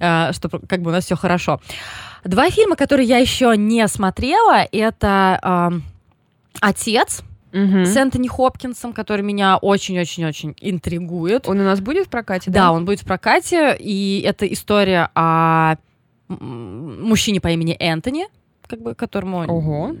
а, 0.00 0.32
что, 0.32 0.48
как 0.48 0.82
бы, 0.82 0.90
у 0.90 0.92
нас 0.92 1.04
все 1.04 1.16
хорошо. 1.16 1.60
Два 2.24 2.50
фильма, 2.50 2.76
которые 2.76 3.06
я 3.06 3.18
еще 3.18 3.54
не 3.56 3.86
смотрела, 3.88 4.66
это 4.72 5.38
эм, 5.72 5.82
«Отец», 6.60 7.22
Мгм. 7.52 7.84
с 7.86 7.96
Энтони 7.96 8.26
Хопкинсом, 8.26 8.92
который 8.92 9.22
меня 9.22 9.58
очень-очень-очень 9.58 10.56
интригует. 10.60 11.46
Он 11.48 11.60
у 11.60 11.62
нас 11.62 11.80
будет 11.80 12.06
в 12.08 12.10
прокате, 12.10 12.50
Да, 12.50 12.72
он 12.72 12.84
будет 12.84 13.00
в 13.02 13.04
прокате, 13.04 13.76
и 13.78 14.24
это 14.26 14.44
история 14.52 15.08
о 15.14 15.76
мужчине 16.28 17.40
по 17.40 17.48
имени 17.48 17.76
Энтони, 17.78 18.26
как 18.66 18.80
бы 18.82 18.94
которому 18.96 19.44
Ого. 19.46 19.94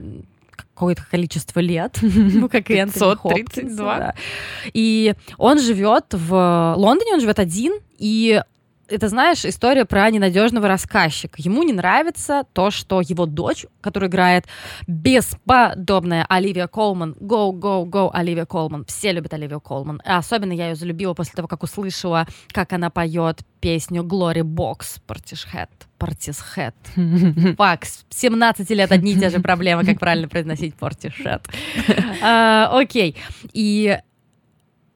какое-то 0.50 1.04
количество 1.08 1.60
лет, 1.60 1.96
ну 2.02 2.48
как 2.48 2.70
и 2.70 2.74
Энтони 2.74 3.14
532. 3.14 3.16
Хопкинс, 3.16 3.76
да. 3.76 4.14
И 4.72 5.14
он 5.38 5.60
живет 5.60 6.06
в 6.10 6.74
Лондоне, 6.76 7.12
он 7.14 7.20
живет 7.20 7.38
один, 7.38 7.74
и 7.98 8.42
это, 8.88 9.08
знаешь, 9.08 9.44
история 9.44 9.84
про 9.84 10.10
ненадежного 10.10 10.68
рассказчика. 10.68 11.36
Ему 11.38 11.62
не 11.62 11.72
нравится 11.72 12.44
то, 12.52 12.70
что 12.70 13.00
его 13.00 13.26
дочь, 13.26 13.66
которая 13.80 14.10
играет 14.10 14.46
бесподобная 14.86 16.26
Оливия 16.28 16.66
Колман, 16.66 17.16
go, 17.20 17.52
go, 17.52 17.84
go, 17.84 18.10
Оливия 18.12 18.46
Колман. 18.46 18.84
Все 18.86 19.12
любят 19.12 19.32
Оливию 19.34 19.60
Колман. 19.60 20.00
Особенно 20.04 20.52
я 20.52 20.68
ее 20.70 20.74
залюбила 20.74 21.14
после 21.14 21.34
того, 21.34 21.48
как 21.48 21.62
услышала, 21.62 22.26
как 22.52 22.72
она 22.72 22.90
поет 22.90 23.40
песню 23.60 24.02
Glory 24.02 24.42
Box 24.42 25.00
Portishead. 25.06 25.68
Portishead. 25.98 26.74
Фак, 27.56 27.84
с 27.86 28.04
17 28.10 28.68
лет 28.70 28.92
одни 28.92 29.12
и 29.12 29.18
те 29.18 29.30
же 29.30 29.40
проблемы, 29.40 29.84
как 29.84 29.98
правильно 29.98 30.28
произносить 30.28 30.74
Portishead. 30.78 31.42
А, 32.22 32.70
Окей. 32.72 33.16
И 33.52 33.98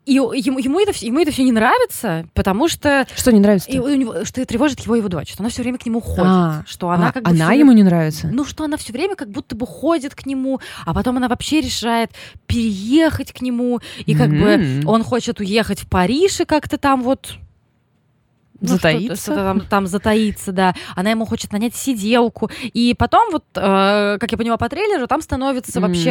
и 0.09 0.41
ему, 0.41 0.59
ему, 0.59 0.81
это, 0.81 0.93
ему 1.05 1.19
это 1.21 1.31
все 1.31 1.43
не 1.45 1.53
нравится, 1.53 2.27
потому 2.35 2.69
что 2.69 3.07
Что 3.17 3.31
не 3.33 3.41
нравится? 3.41 3.71
и 3.71 3.79
у 3.79 3.95
него, 3.95 4.25
что 4.25 4.45
тревожит 4.47 4.81
его 4.81 4.97
его 4.97 5.09
дочь, 5.09 5.33
что 5.33 5.43
она 5.43 5.51
все 5.51 5.63
время 5.63 5.79
к 5.79 5.87
нему 5.87 6.01
ходит, 6.01 6.23
А, 6.25 6.63
что 6.67 6.91
она 6.91 7.09
А, 7.09 7.13
как 7.13 7.23
бы 7.25 7.31
она 7.31 7.51
всё- 7.51 7.59
ему 7.61 7.73
не 7.73 7.83
нравится? 7.83 8.29
ну 8.33 8.45
что 8.45 8.65
она 8.65 8.77
все 8.77 8.93
время 8.93 9.15
как 9.17 9.29
будто 9.31 9.55
бы 9.57 9.67
ходит 9.67 10.15
к 10.15 10.27
нему, 10.27 10.61
а 10.87 10.95
потом 10.95 11.17
она 11.19 11.29
вообще 11.29 11.61
решает 11.61 12.11
переехать 12.47 13.33
к 13.33 13.41
нему, 13.43 13.81
и 14.07 14.15
как 14.15 14.31
бы 14.31 14.37
М. 14.49 14.89
он 14.89 15.03
хочет 15.05 15.41
уехать 15.41 15.81
в 15.81 15.89
Париж 15.89 16.41
и 16.41 16.45
как-то 16.45 16.79
там 16.79 17.03
вот 17.03 17.35
ну, 18.61 18.69
Затаиться? 18.69 19.15
что-то- 19.15 19.23
что-то 19.23 19.43
там, 19.45 19.61
там 19.69 19.87
затаиться, 19.87 20.51
да. 20.51 20.75
Она 20.97 21.11
ему 21.11 21.27
хочет 21.27 21.53
нанять 21.53 21.77
сиделку. 21.77 22.51
И 22.73 22.93
потом, 22.99 23.31
вот, 23.31 23.45
э, 23.55 24.17
как 24.19 24.33
я 24.33 24.37
поняла 24.37 24.57
по 24.57 24.69
трейлеру, 24.69 25.07
там 25.07 25.23
становится 25.23 25.81
вообще 25.81 26.11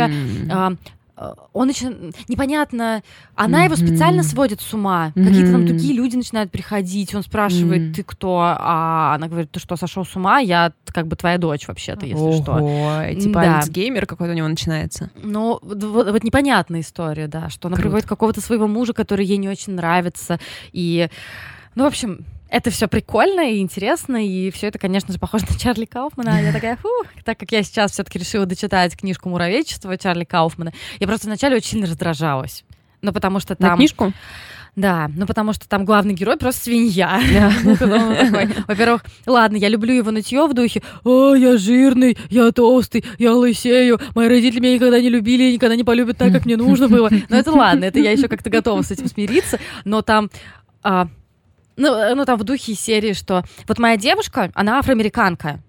М. 0.49 0.77
а, 1.17 1.33
он 1.53 1.69
очень 1.69 2.13
непонятно, 2.27 3.01
она 3.35 3.63
его 3.63 3.75
Мгм. 3.75 3.87
специально 3.87 4.23
сводит 4.23 4.61
с 4.61 4.73
ума. 4.73 5.11
Какие-то 5.15 5.51
там 5.51 5.65
другие 5.65 5.93
люди 5.93 6.15
начинают 6.15 6.51
приходить. 6.51 7.13
Он 7.15 7.23
спрашивает, 7.23 7.81
Мгм. 7.81 7.93
ты 7.93 8.03
кто? 8.03 8.39
А 8.41 9.15
она 9.15 9.27
говорит, 9.27 9.51
ты 9.51 9.59
что, 9.59 9.75
сошел 9.77 10.05
с 10.05 10.15
ума? 10.15 10.39
Я 10.39 10.71
как 10.85 11.07
бы 11.07 11.15
твоя 11.15 11.37
дочь 11.37 11.67
вообще-то, 11.67 12.05
если 12.05 12.41
что. 12.41 12.53
Ого, 12.53 13.01
типа 13.19 13.41
Да. 13.41 13.57
Альцгеймер 13.59 14.05
какой-то 14.05 14.33
у 14.33 14.35
него 14.35 14.47
начинается. 14.47 15.09
Ну, 15.23 15.59
вот, 15.61 15.83
вот- 15.83 16.11
вот 16.11 16.23
непонятная 16.23 16.81
история, 16.81 17.27
да, 17.27 17.49
что 17.49 17.67
она 17.67 17.75
Круто. 17.75 17.89
приводит 17.89 18.07
какого-то 18.07 18.39
своего 18.41 18.67
мужа, 18.67 18.93
который 18.93 19.25
ей 19.25 19.37
не 19.37 19.49
очень 19.49 19.73
нравится. 19.73 20.39
И, 20.71 21.09
ну, 21.75 21.83
в 21.83 21.87
общем, 21.87 22.25
это 22.49 22.69
все 22.69 22.87
прикольно 22.87 23.51
и 23.51 23.59
интересно, 23.59 24.25
и 24.25 24.51
все 24.51 24.67
это, 24.67 24.79
конечно 24.79 25.13
же, 25.13 25.19
похоже 25.19 25.45
на 25.49 25.57
Чарли 25.57 25.85
Кауфмана. 25.85 26.41
Я 26.41 26.53
такая, 26.53 26.77
фу, 26.77 26.89
так 27.23 27.37
как 27.37 27.51
я 27.51 27.63
сейчас 27.63 27.91
все-таки 27.91 28.19
решила 28.19 28.45
дочитать 28.45 28.95
книжку 28.97 29.29
«Муравейчество» 29.29 29.97
Чарли 29.97 30.23
Кауфмана, 30.23 30.71
я 30.99 31.07
просто 31.07 31.27
вначале 31.27 31.57
очень 31.57 31.71
сильно 31.71 31.87
раздражалась. 31.87 32.63
Ну, 33.01 33.13
потому 33.13 33.39
что 33.39 33.55
На 33.59 33.69
там... 33.69 33.77
книжку? 33.77 34.13
Да, 34.75 35.09
ну 35.15 35.25
потому 35.25 35.53
что 35.53 35.67
там 35.67 35.85
главный 35.85 36.13
герой 36.13 36.37
просто 36.37 36.65
свинья. 36.65 37.19
Ну, 37.63 37.75
Во-первых, 38.67 39.03
ладно, 39.25 39.57
я 39.57 39.69
люблю 39.69 39.93
его 39.93 40.11
нытье 40.11 40.45
в 40.45 40.53
духе 40.53 40.83
«О, 41.03 41.33
я 41.33 41.57
жирный, 41.57 42.15
я 42.29 42.51
толстый, 42.51 43.03
я 43.17 43.33
лысею, 43.33 43.99
мои 44.13 44.27
родители 44.27 44.59
меня 44.59 44.75
никогда 44.75 44.99
не 45.01 45.09
любили, 45.09 45.45
и 45.45 45.53
никогда 45.53 45.75
не 45.75 45.83
полюбят 45.83 46.17
так, 46.17 46.31
как 46.31 46.45
мне 46.45 46.57
нужно 46.57 46.87
было». 46.87 47.09
Но 47.27 47.37
это 47.37 47.51
ладно, 47.51 47.85
это 47.85 47.99
я 47.99 48.11
еще 48.11 48.27
как-то 48.27 48.51
готова 48.51 48.83
с 48.83 48.91
этим 48.91 49.07
смириться, 49.07 49.59
но 49.83 50.01
там... 50.01 50.29
ну, 51.77 51.93
э, 51.93 52.15
ну, 52.15 52.25
там 52.25 52.37
в 52.37 52.43
духе 52.43 52.75
серии, 52.75 53.13
что 53.13 53.43
вот 53.67 53.79
моя 53.79 53.97
девушка, 53.97 54.51
она 54.53 54.79
афроамериканка. 54.79 55.61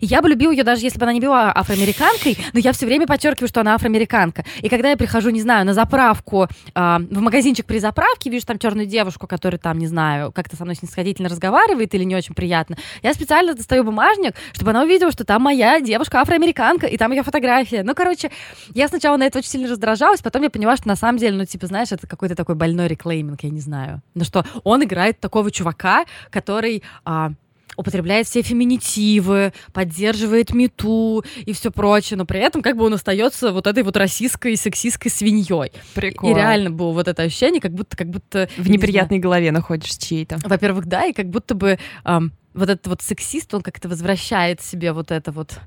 Я 0.00 0.22
бы 0.22 0.28
любила 0.28 0.50
ее, 0.50 0.64
даже 0.64 0.82
если 0.82 0.98
бы 0.98 1.04
она 1.04 1.12
не 1.12 1.20
была 1.20 1.52
афроамериканкой, 1.54 2.36
но 2.52 2.60
я 2.60 2.72
все 2.72 2.86
время 2.86 3.06
подчеркиваю, 3.06 3.48
что 3.48 3.60
она 3.60 3.74
афроамериканка. 3.74 4.44
И 4.62 4.68
когда 4.68 4.90
я 4.90 4.96
прихожу, 4.96 5.30
не 5.30 5.40
знаю, 5.40 5.66
на 5.66 5.74
заправку, 5.74 6.48
а, 6.74 6.98
в 6.98 7.20
магазинчик 7.20 7.66
при 7.66 7.78
заправке, 7.78 8.30
вижу 8.30 8.46
там 8.46 8.58
черную 8.58 8.86
девушку, 8.86 9.26
которая 9.26 9.58
там, 9.58 9.78
не 9.78 9.86
знаю, 9.86 10.32
как-то 10.32 10.56
со 10.56 10.64
мной 10.64 10.76
снисходительно 10.76 11.28
разговаривает 11.28 11.94
или 11.94 12.04
не 12.04 12.16
очень 12.16 12.34
приятно, 12.34 12.76
я 13.02 13.14
специально 13.14 13.54
достаю 13.54 13.84
бумажник, 13.84 14.34
чтобы 14.52 14.70
она 14.70 14.82
увидела, 14.82 15.10
что 15.12 15.24
там 15.24 15.42
моя 15.42 15.80
девушка 15.80 16.20
афроамериканка, 16.20 16.86
и 16.86 16.96
там 16.96 17.12
ее 17.12 17.22
фотография. 17.22 17.82
Ну, 17.82 17.94
короче, 17.94 18.30
я 18.74 18.88
сначала 18.88 19.16
на 19.16 19.24
это 19.24 19.38
очень 19.38 19.50
сильно 19.50 19.68
раздражалась, 19.68 20.20
потом 20.20 20.42
я 20.42 20.50
поняла, 20.50 20.76
что 20.76 20.88
на 20.88 20.96
самом 20.96 21.18
деле, 21.18 21.36
ну, 21.36 21.44
типа, 21.44 21.66
знаешь, 21.66 21.92
это 21.92 22.06
какой-то 22.06 22.34
такой 22.34 22.54
больной 22.54 22.88
реклейминг, 22.88 23.42
я 23.42 23.50
не 23.50 23.60
знаю. 23.60 24.02
Ну, 24.14 24.24
что 24.24 24.44
он 24.64 24.82
играет 24.84 25.20
такого 25.20 25.50
чувака, 25.50 26.04
который... 26.30 26.82
а, 27.04 27.32
употребляет 27.76 28.26
все 28.26 28.42
феминитивы, 28.42 29.52
поддерживает 29.72 30.52
мету 30.52 31.24
и 31.44 31.52
все 31.52 31.70
прочее, 31.70 32.16
но 32.16 32.24
при 32.24 32.40
этом 32.40 32.62
как 32.62 32.76
бы 32.76 32.84
он 32.84 32.94
остается 32.94 33.52
вот 33.52 33.66
этой 33.66 33.82
вот 33.82 33.96
российской 33.96 34.54
и 34.54 34.56
сексистской 34.56 35.10
свиньей. 35.10 35.72
Прикол. 35.94 36.30
И 36.30 36.34
реально 36.34 36.70
было 36.70 36.92
вот 36.92 37.08
это 37.08 37.22
ощущение, 37.22 37.60
как 37.60 37.72
будто, 37.72 37.96
как 37.96 38.08
будто 38.08 38.48
В 38.56 38.68
неприятной 38.68 39.18
голове 39.18 39.52
находишься 39.52 40.00
чьей-то. 40.00 40.38
во-первых, 40.44 40.86
да, 40.86 41.04
и 41.06 41.12
как 41.12 41.28
будто 41.28 41.54
бы 41.54 41.78
ам, 42.04 42.32
вот 42.54 42.70
этот 42.70 42.86
вот 42.86 43.02
сексист, 43.02 43.52
он 43.54 43.62
как-то 43.62 43.88
возвращает 43.88 44.60
себе 44.62 44.92
вот 44.92 45.10
это 45.10 45.30
вот 45.30 45.60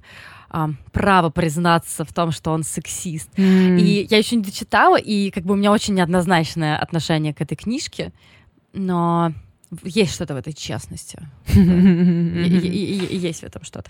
ам, 0.49 0.77
право 0.91 1.29
признаться 1.29 2.03
в 2.03 2.13
том, 2.13 2.31
что 2.31 2.51
он 2.51 2.63
сексист. 2.63 3.29
И 3.37 4.07
я 4.09 4.17
еще 4.17 4.35
не 4.35 4.43
дочитала, 4.43 4.97
и 4.97 5.29
как 5.31 5.43
бы 5.43 5.53
у 5.53 5.57
меня 5.57 5.71
очень 5.71 5.93
неоднозначное 5.93 6.77
отношение 6.77 7.33
к 7.33 7.41
этой 7.41 7.55
книжке, 7.55 8.11
но 8.73 9.33
есть 9.83 10.13
что-то 10.13 10.33
в 10.33 10.37
этой 10.37 10.53
честности. 10.53 11.19
И- 11.47 11.59
и- 11.59 12.95
и- 12.95 13.05
и 13.05 13.17
Есть 13.17 13.41
в 13.41 13.43
этом 13.43 13.63
что-то. 13.63 13.89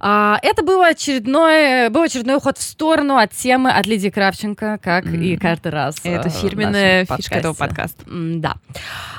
А, 0.00 0.38
Это 0.42 0.62
было 0.62 0.88
очередной, 0.88 1.88
был 1.90 2.02
очередной 2.02 2.36
уход 2.36 2.58
в 2.58 2.62
сторону 2.62 3.16
от 3.16 3.32
темы 3.32 3.70
от 3.70 3.86
Лидии 3.86 4.10
Кравченко, 4.10 4.78
как 4.82 5.06
и 5.06 5.36
каждый 5.36 5.72
раз. 5.72 5.96
э, 6.04 6.14
Это 6.14 6.28
в 6.28 6.32
фирменная 6.32 7.04
фишка 7.16 7.34
этого 7.36 7.54
подкаста. 7.54 8.04
Да. 8.06 8.56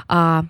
А, 0.08 0.46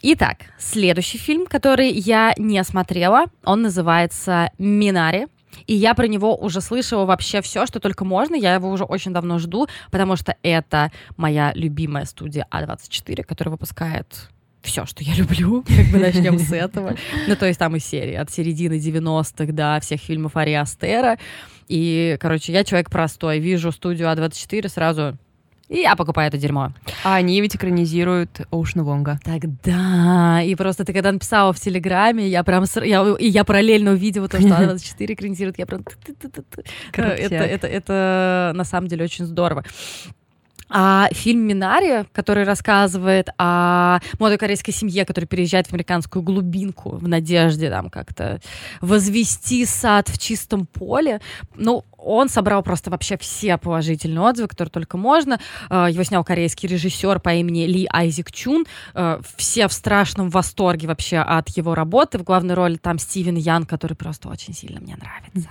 Итак, 0.00 0.36
следующий 0.60 1.18
фильм, 1.18 1.46
который 1.46 1.90
я 1.90 2.32
не 2.38 2.62
смотрела, 2.62 3.24
он 3.44 3.62
называется 3.62 4.50
«Минари». 4.58 5.26
И 5.66 5.74
я 5.74 5.94
про 5.94 6.06
него 6.06 6.36
уже 6.36 6.60
слышала 6.60 7.04
вообще 7.04 7.40
все, 7.42 7.66
что 7.66 7.80
только 7.80 8.04
можно. 8.04 8.36
Я 8.36 8.54
его 8.54 8.70
уже 8.70 8.84
очень 8.84 9.12
давно 9.12 9.40
жду, 9.40 9.66
потому 9.90 10.14
что 10.14 10.36
это 10.44 10.92
моя 11.16 11.52
любимая 11.56 12.04
студия 12.04 12.46
А24, 12.52 13.24
которая 13.24 13.50
выпускает 13.50 14.28
все, 14.62 14.86
что 14.86 15.02
я 15.02 15.14
люблю, 15.14 15.62
как 15.66 15.86
бы 15.86 15.98
начнем 15.98 16.38
с 16.38 16.52
этого. 16.52 16.96
Ну, 17.26 17.36
то 17.36 17.46
есть 17.46 17.58
там 17.58 17.76
и 17.76 17.80
серии 17.80 18.14
от 18.14 18.30
середины 18.30 18.74
90-х 18.74 19.52
до 19.52 19.78
всех 19.80 20.00
фильмов 20.00 20.36
Ари 20.36 20.52
Астера. 20.52 21.18
И, 21.68 22.16
короче, 22.20 22.52
я 22.52 22.64
человек 22.64 22.90
простой. 22.90 23.38
Вижу 23.40 23.72
студию 23.72 24.08
А24 24.08 24.68
сразу, 24.68 25.18
и 25.68 25.80
я 25.80 25.96
покупаю 25.96 26.28
это 26.28 26.38
дерьмо. 26.38 26.72
А 27.04 27.16
они 27.16 27.40
ведь 27.42 27.54
экранизируют 27.54 28.40
Оушена 28.50 28.84
Вонга. 28.84 29.20
Тогда. 29.22 30.40
И 30.42 30.54
просто 30.54 30.84
ты 30.84 30.94
когда 30.94 31.12
написала 31.12 31.52
в 31.52 31.60
Телеграме, 31.60 32.26
я 32.26 32.42
прям... 32.42 32.64
Я, 32.82 33.06
и 33.18 33.28
я 33.28 33.44
параллельно 33.44 33.92
увидела 33.92 34.28
то, 34.28 34.40
что 34.40 34.48
А24 34.48 35.12
экранизирует. 35.12 35.58
Я 35.58 35.66
прям... 35.66 35.84
Это, 36.92 37.36
это, 37.36 37.66
это 37.66 38.52
на 38.54 38.64
самом 38.64 38.88
деле 38.88 39.04
очень 39.04 39.26
здорово. 39.26 39.62
А 40.70 41.08
фильм 41.12 41.40
«Минари», 41.46 42.04
который 42.12 42.44
рассказывает 42.44 43.28
о 43.38 44.00
молодой 44.18 44.38
корейской 44.38 44.72
семье, 44.72 45.04
которая 45.04 45.26
переезжает 45.26 45.66
в 45.66 45.72
американскую 45.72 46.22
глубинку 46.22 46.90
в 46.90 47.08
надежде 47.08 47.70
там 47.70 47.90
как-то 47.90 48.40
возвести 48.80 49.64
сад 49.64 50.08
в 50.08 50.18
чистом 50.18 50.66
поле, 50.66 51.20
ну, 51.54 51.84
он 51.98 52.28
собрал 52.28 52.62
просто 52.62 52.90
вообще 52.90 53.18
все 53.18 53.58
положительные 53.58 54.20
отзывы, 54.20 54.48
которые 54.48 54.70
только 54.70 54.96
можно. 54.96 55.40
Э, 55.68 55.88
Его 55.90 56.04
снял 56.04 56.24
корейский 56.24 56.68
режиссер 56.68 57.20
по 57.20 57.34
имени 57.34 57.66
Ли 57.66 57.88
Айзек 57.92 58.30
Чун. 58.30 58.66
Э, 58.94 59.20
Все 59.36 59.66
в 59.68 59.72
страшном 59.72 60.30
восторге 60.30 60.86
вообще 60.86 61.18
от 61.18 61.48
его 61.50 61.74
работы. 61.74 62.18
В 62.18 62.22
главной 62.22 62.54
роли 62.54 62.76
там 62.76 62.98
Стивен 62.98 63.36
Ян, 63.36 63.66
который 63.66 63.94
просто 63.94 64.28
очень 64.28 64.54
сильно 64.54 64.80
мне 64.80 64.96
нравится. 64.96 65.48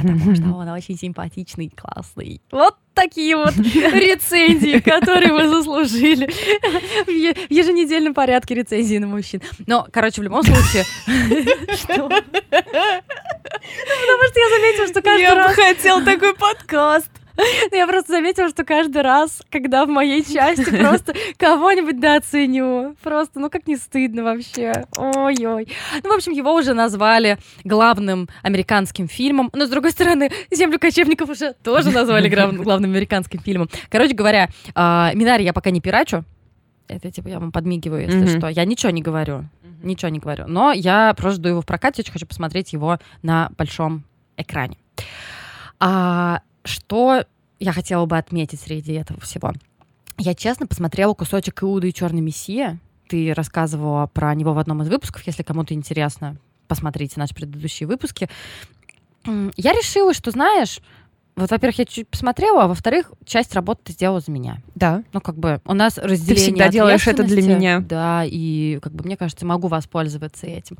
Потому 0.00 0.34
что 0.34 0.52
он 0.54 0.68
очень 0.68 0.96
симпатичный 0.96 1.70
классный. 1.70 2.40
Вот 2.50 2.76
такие 3.04 3.36
вот 3.36 3.54
рецензии, 3.56 4.80
которые 4.80 5.32
вы 5.32 5.48
заслужили 5.48 6.26
в 6.26 7.52
еженедельном 7.52 8.14
порядке 8.14 8.54
рецензии 8.54 8.98
на 8.98 9.06
мужчин. 9.06 9.42
Но, 9.66 9.86
короче, 9.92 10.20
в 10.20 10.24
любом 10.24 10.42
случае... 10.42 10.84
Что? 11.76 11.96
Ну, 11.96 12.08
Потому 12.08 12.22
что 14.28 14.40
я 14.40 14.48
заметила, 14.48 14.88
что 14.88 15.02
каждый 15.02 15.22
Я 15.22 15.34
бы 15.34 15.40
раз... 15.40 15.54
хотел 15.54 16.04
такой 16.04 16.34
подкаст. 16.34 17.10
Ну, 17.70 17.76
Я 17.76 17.86
просто 17.86 18.12
заметила, 18.12 18.48
что 18.48 18.64
каждый 18.64 19.02
раз, 19.02 19.42
когда 19.50 19.84
в 19.84 19.88
моей 19.88 20.22
части 20.24 20.64
просто 20.80 21.14
кого-нибудь 21.36 21.98
дооценю, 22.00 22.96
просто, 23.02 23.40
ну 23.40 23.50
как 23.50 23.66
не 23.66 23.76
стыдно 23.76 24.22
вообще. 24.22 24.84
Ой-ой. 24.96 25.68
Ну, 26.02 26.10
в 26.10 26.14
общем, 26.14 26.32
его 26.32 26.54
уже 26.54 26.74
назвали 26.74 27.38
главным 27.64 28.28
американским 28.42 29.08
фильмом. 29.08 29.50
Но, 29.52 29.66
с 29.66 29.70
другой 29.70 29.90
стороны, 29.90 30.30
«Землю 30.50 30.78
кочевников» 30.78 31.28
уже 31.30 31.54
тоже 31.62 31.90
назвали 31.90 32.28
глав- 32.28 32.54
главным 32.62 32.90
американским 32.92 33.40
фильмом. 33.40 33.68
Короче 33.90 34.14
говоря, 34.14 34.48
а, 34.74 35.10
Минари 35.14 35.44
я 35.44 35.52
пока 35.52 35.70
не 35.70 35.80
пирачу. 35.80 36.24
Это 36.86 37.10
типа 37.10 37.28
я 37.28 37.40
вам 37.40 37.50
подмигиваю, 37.50 38.02
если 38.02 38.18
Мгм. 38.20 38.38
что. 38.38 38.48
Я 38.48 38.64
ничего 38.64 38.90
не 38.90 39.02
говорю. 39.02 39.44
Ничего 39.82 40.08
не 40.10 40.18
говорю. 40.18 40.44
Но 40.46 40.72
я 40.72 41.12
просто 41.16 41.36
жду 41.40 41.48
его 41.48 41.60
в 41.62 41.66
прокате, 41.66 42.02
очень 42.02 42.12
хочу 42.12 42.26
посмотреть 42.26 42.72
его 42.72 42.98
на 43.22 43.50
большом 43.58 44.04
экране. 44.36 44.76
А 45.80 46.40
что 46.64 47.24
я 47.58 47.72
хотела 47.72 48.06
бы 48.06 48.18
отметить 48.18 48.60
среди 48.60 48.94
этого 48.94 49.20
всего? 49.20 49.52
Я 50.18 50.34
честно 50.34 50.66
посмотрела 50.66 51.14
кусочек 51.14 51.62
Иуда 51.62 51.86
и 51.86 51.92
Черный 51.92 52.20
Мессия. 52.20 52.78
Ты 53.08 53.34
рассказывала 53.34 54.06
про 54.06 54.34
него 54.34 54.54
в 54.54 54.58
одном 54.58 54.82
из 54.82 54.88
выпусков. 54.88 55.26
Если 55.26 55.42
кому-то 55.42 55.74
интересно, 55.74 56.36
посмотрите 56.68 57.14
наши 57.18 57.34
предыдущие 57.34 57.86
выпуски. 57.86 58.28
Я 59.24 59.72
решила, 59.72 60.14
что, 60.14 60.30
знаешь, 60.30 60.80
вот, 61.36 61.50
во-первых, 61.50 61.78
я 61.80 61.84
чуть 61.84 62.08
посмотрела, 62.08 62.64
а 62.64 62.66
во-вторых, 62.68 63.12
часть 63.24 63.54
работы 63.54 63.80
ты 63.84 63.92
сделала 63.92 64.20
за 64.20 64.30
меня. 64.30 64.58
Да. 64.76 65.02
Ну, 65.12 65.20
как 65.20 65.36
бы 65.36 65.60
у 65.64 65.74
нас 65.74 65.98
разделение 65.98 66.36
всегда 66.36 66.68
делаешь 66.68 67.06
это 67.08 67.24
для 67.24 67.42
меня. 67.42 67.80
Да, 67.80 68.22
и, 68.24 68.78
как 68.80 68.92
бы, 68.92 69.04
мне 69.04 69.16
кажется, 69.16 69.44
могу 69.44 69.66
воспользоваться 69.66 70.46
этим. 70.46 70.78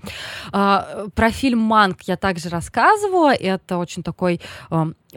А, 0.53 1.07
про 1.15 1.31
фильм 1.31 1.59
«Манк» 1.59 2.03
я 2.03 2.17
также 2.17 2.51
рассказывала. 2.51 3.35
Это 3.35 3.79
очень 3.79 4.03
такой... 4.03 4.41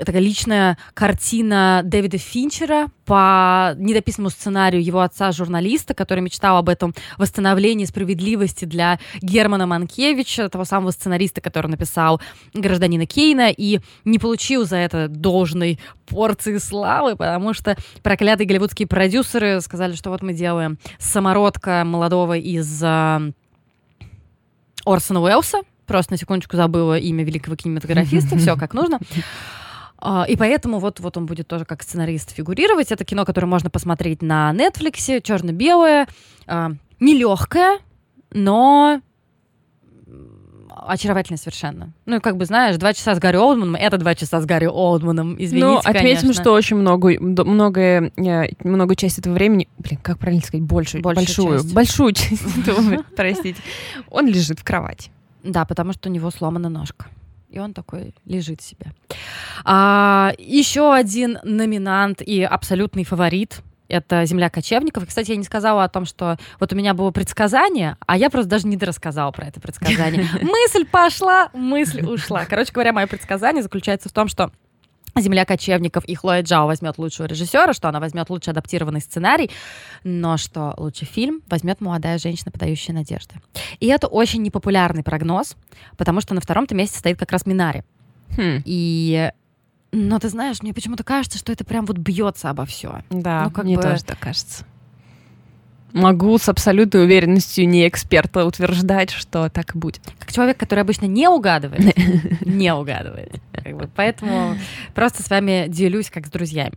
такая 0.05 0.21
личная 0.21 0.77
картина 0.93 1.81
Дэвида 1.83 2.17
Финчера 2.17 2.87
по 3.05 3.73
недописанному 3.77 4.29
сценарию 4.29 4.83
его 4.83 5.01
отца-журналиста, 5.01 5.93
который 5.93 6.19
мечтал 6.19 6.57
об 6.57 6.69
этом 6.69 6.93
восстановлении 7.17 7.85
справедливости 7.85 8.65
для 8.65 8.99
Германа 9.21 9.65
Манкевича, 9.65 10.49
того 10.49 10.65
самого 10.65 10.91
сценариста, 10.91 11.41
который 11.41 11.67
написал 11.67 12.21
«Гражданина 12.53 13.05
Кейна», 13.05 13.49
и 13.49 13.79
не 14.05 14.19
получил 14.19 14.65
за 14.65 14.77
это 14.77 15.07
должной 15.07 15.79
порции 16.05 16.57
славы, 16.57 17.15
потому 17.15 17.53
что 17.53 17.75
проклятые 18.03 18.47
голливудские 18.47 18.87
продюсеры 18.87 19.61
сказали, 19.61 19.95
что 19.95 20.09
вот 20.09 20.21
мы 20.21 20.33
делаем 20.33 20.77
самородка 20.99 21.83
молодого 21.85 22.37
из 22.37 22.81
а, 22.83 23.21
Орсона 24.85 25.21
Уэллса, 25.21 25.59
просто 25.85 26.13
на 26.13 26.17
секундочку 26.17 26.57
забыла 26.57 26.97
имя 26.97 27.23
великого 27.23 27.55
кинематографиста, 27.55 28.37
все 28.37 28.55
как 28.55 28.73
нужно. 28.73 28.99
А, 29.99 30.25
И 30.27 30.35
поэтому 30.35 30.79
вот, 30.79 30.99
вот 30.99 31.17
он 31.17 31.25
будет 31.25 31.47
тоже 31.47 31.65
как 31.65 31.83
сценарист 31.83 32.31
фигурировать. 32.31 32.91
Это 32.91 33.03
кино, 33.03 33.25
которое 33.25 33.47
можно 33.47 33.69
посмотреть 33.69 34.21
на 34.21 34.53
Netflix, 34.53 35.21
черно-белое, 35.21 36.07
а, 36.45 36.71
нелегкое, 36.99 37.79
но 38.31 39.01
очаровательное 40.87 41.37
совершенно. 41.37 41.93
Ну, 42.05 42.21
как 42.21 42.37
бы, 42.37 42.45
знаешь, 42.45 42.77
два 42.77 42.93
часа 42.93 43.15
с 43.15 43.19
Гарри 43.19 43.37
Олдманом, 43.37 43.75
это 43.75 43.97
два 43.97 44.15
часа 44.15 44.39
с 44.39 44.45
Гарри 44.45 44.67
Олдманом, 44.67 45.35
извините, 45.37 45.65
ну, 45.65 45.77
отметим, 45.77 46.21
конечно. 46.21 46.33
что 46.33 46.53
очень 46.53 46.77
много, 46.77 47.13
э, 47.13 48.49
много 48.63 48.95
часть 48.95 49.19
этого 49.19 49.33
времени, 49.33 49.67
блин, 49.77 49.99
как 50.01 50.19
правильно 50.19 50.43
сказать, 50.43 50.65
большую, 50.65 51.03
Большую 51.03 51.25
большую, 51.25 51.57
часть. 51.57 51.73
большую 51.73 52.11
часть 52.13 52.57
этого 52.59 53.03
простите, 53.15 53.59
он 54.09 54.27
лежит 54.27 54.59
в 54.59 54.63
кровати. 54.63 55.11
Да, 55.43 55.65
потому 55.65 55.93
что 55.93 56.09
у 56.09 56.11
него 56.11 56.29
сломана 56.31 56.69
ножка. 56.69 57.07
И 57.49 57.59
он 57.59 57.73
такой 57.73 58.13
лежит 58.25 58.61
себе. 58.61 58.93
А, 59.63 60.33
еще 60.37 60.93
один 60.93 61.39
номинант 61.43 62.21
и 62.21 62.43
абсолютный 62.43 63.03
фаворит 63.03 63.61
это 63.87 64.25
«Земля 64.25 64.49
кочевников». 64.49 65.03
И, 65.03 65.05
кстати, 65.05 65.31
я 65.31 65.37
не 65.37 65.43
сказала 65.43 65.83
о 65.83 65.89
том, 65.89 66.05
что 66.05 66.37
вот 66.59 66.73
у 66.73 66.75
меня 66.75 66.93
было 66.93 67.11
предсказание, 67.11 67.97
а 68.05 68.17
я 68.17 68.29
просто 68.29 68.49
даже 68.49 68.67
не 68.67 68.75
дорассказала 68.75 69.31
про 69.31 69.47
это 69.47 69.61
предсказание. 69.61 70.27
Мысль 70.41 70.85
пошла, 70.85 71.49
мысль 71.53 72.05
ушла. 72.05 72.45
Короче 72.45 72.71
говоря, 72.73 72.93
мое 72.93 73.07
предсказание 73.07 73.63
заключается 73.63 74.09
в 74.09 74.11
том, 74.11 74.27
что 74.27 74.51
«Земля 75.21 75.45
кочевников» 75.45 76.05
и 76.05 76.15
Хлоя 76.15 76.41
Джао 76.43 76.65
возьмет 76.67 76.97
лучшего 76.97 77.25
режиссера, 77.27 77.73
что 77.73 77.89
она 77.89 77.99
возьмет 77.99 78.29
лучше 78.29 78.51
адаптированный 78.51 79.01
сценарий, 79.01 79.49
но 80.03 80.37
что 80.37 80.73
лучший 80.77 81.05
фильм 81.07 81.41
возьмет 81.47 81.81
молодая 81.81 82.17
женщина, 82.17 82.51
подающая 82.51 82.93
надежды. 82.93 83.35
И 83.79 83.87
это 83.87 84.07
очень 84.07 84.41
непопулярный 84.41 85.03
прогноз, 85.03 85.55
потому 85.97 86.21
что 86.21 86.33
на 86.33 86.41
втором-то 86.41 86.75
месте 86.75 86.99
стоит 86.99 87.17
как 87.17 87.31
раз 87.31 87.45
Минари. 87.45 87.83
Хм, 88.37 88.61
И 88.65 89.31
но 89.93 90.19
ты 90.19 90.27
знаешь, 90.29 90.61
мне 90.61 90.73
почему-то 90.73 91.03
кажется, 91.05 91.37
что 91.37 91.51
это 91.53 91.63
прям 91.63 91.85
вот 91.85 91.97
бьется 91.97 92.49
обо 92.49 92.65
все. 92.65 93.01
да, 93.09 93.45
Ну, 93.45 93.51
как 93.51 93.63
мне 93.65 93.77
бы- 93.77 93.81
тоже 93.81 94.03
так 94.03 94.19
кажется. 94.19 94.65
Могу 95.93 96.37
с 96.37 96.49
абсолютной 96.49 97.03
уверенностью 97.03 97.67
не 97.67 97.87
эксперта 97.87 98.45
утверждать, 98.45 99.11
что 99.11 99.49
так 99.49 99.75
и 99.75 99.77
будет. 99.77 100.01
Как 100.19 100.31
человек, 100.31 100.57
который 100.57 100.81
обычно 100.81 101.05
не 101.05 101.29
угадывает, 101.29 101.95
не 102.45 102.73
угадывает. 102.73 103.31
Поэтому 103.95 104.57
просто 104.93 105.23
с 105.23 105.29
вами 105.29 105.65
делюсь 105.67 106.09
как 106.09 106.27
с 106.27 106.29
друзьями. 106.29 106.73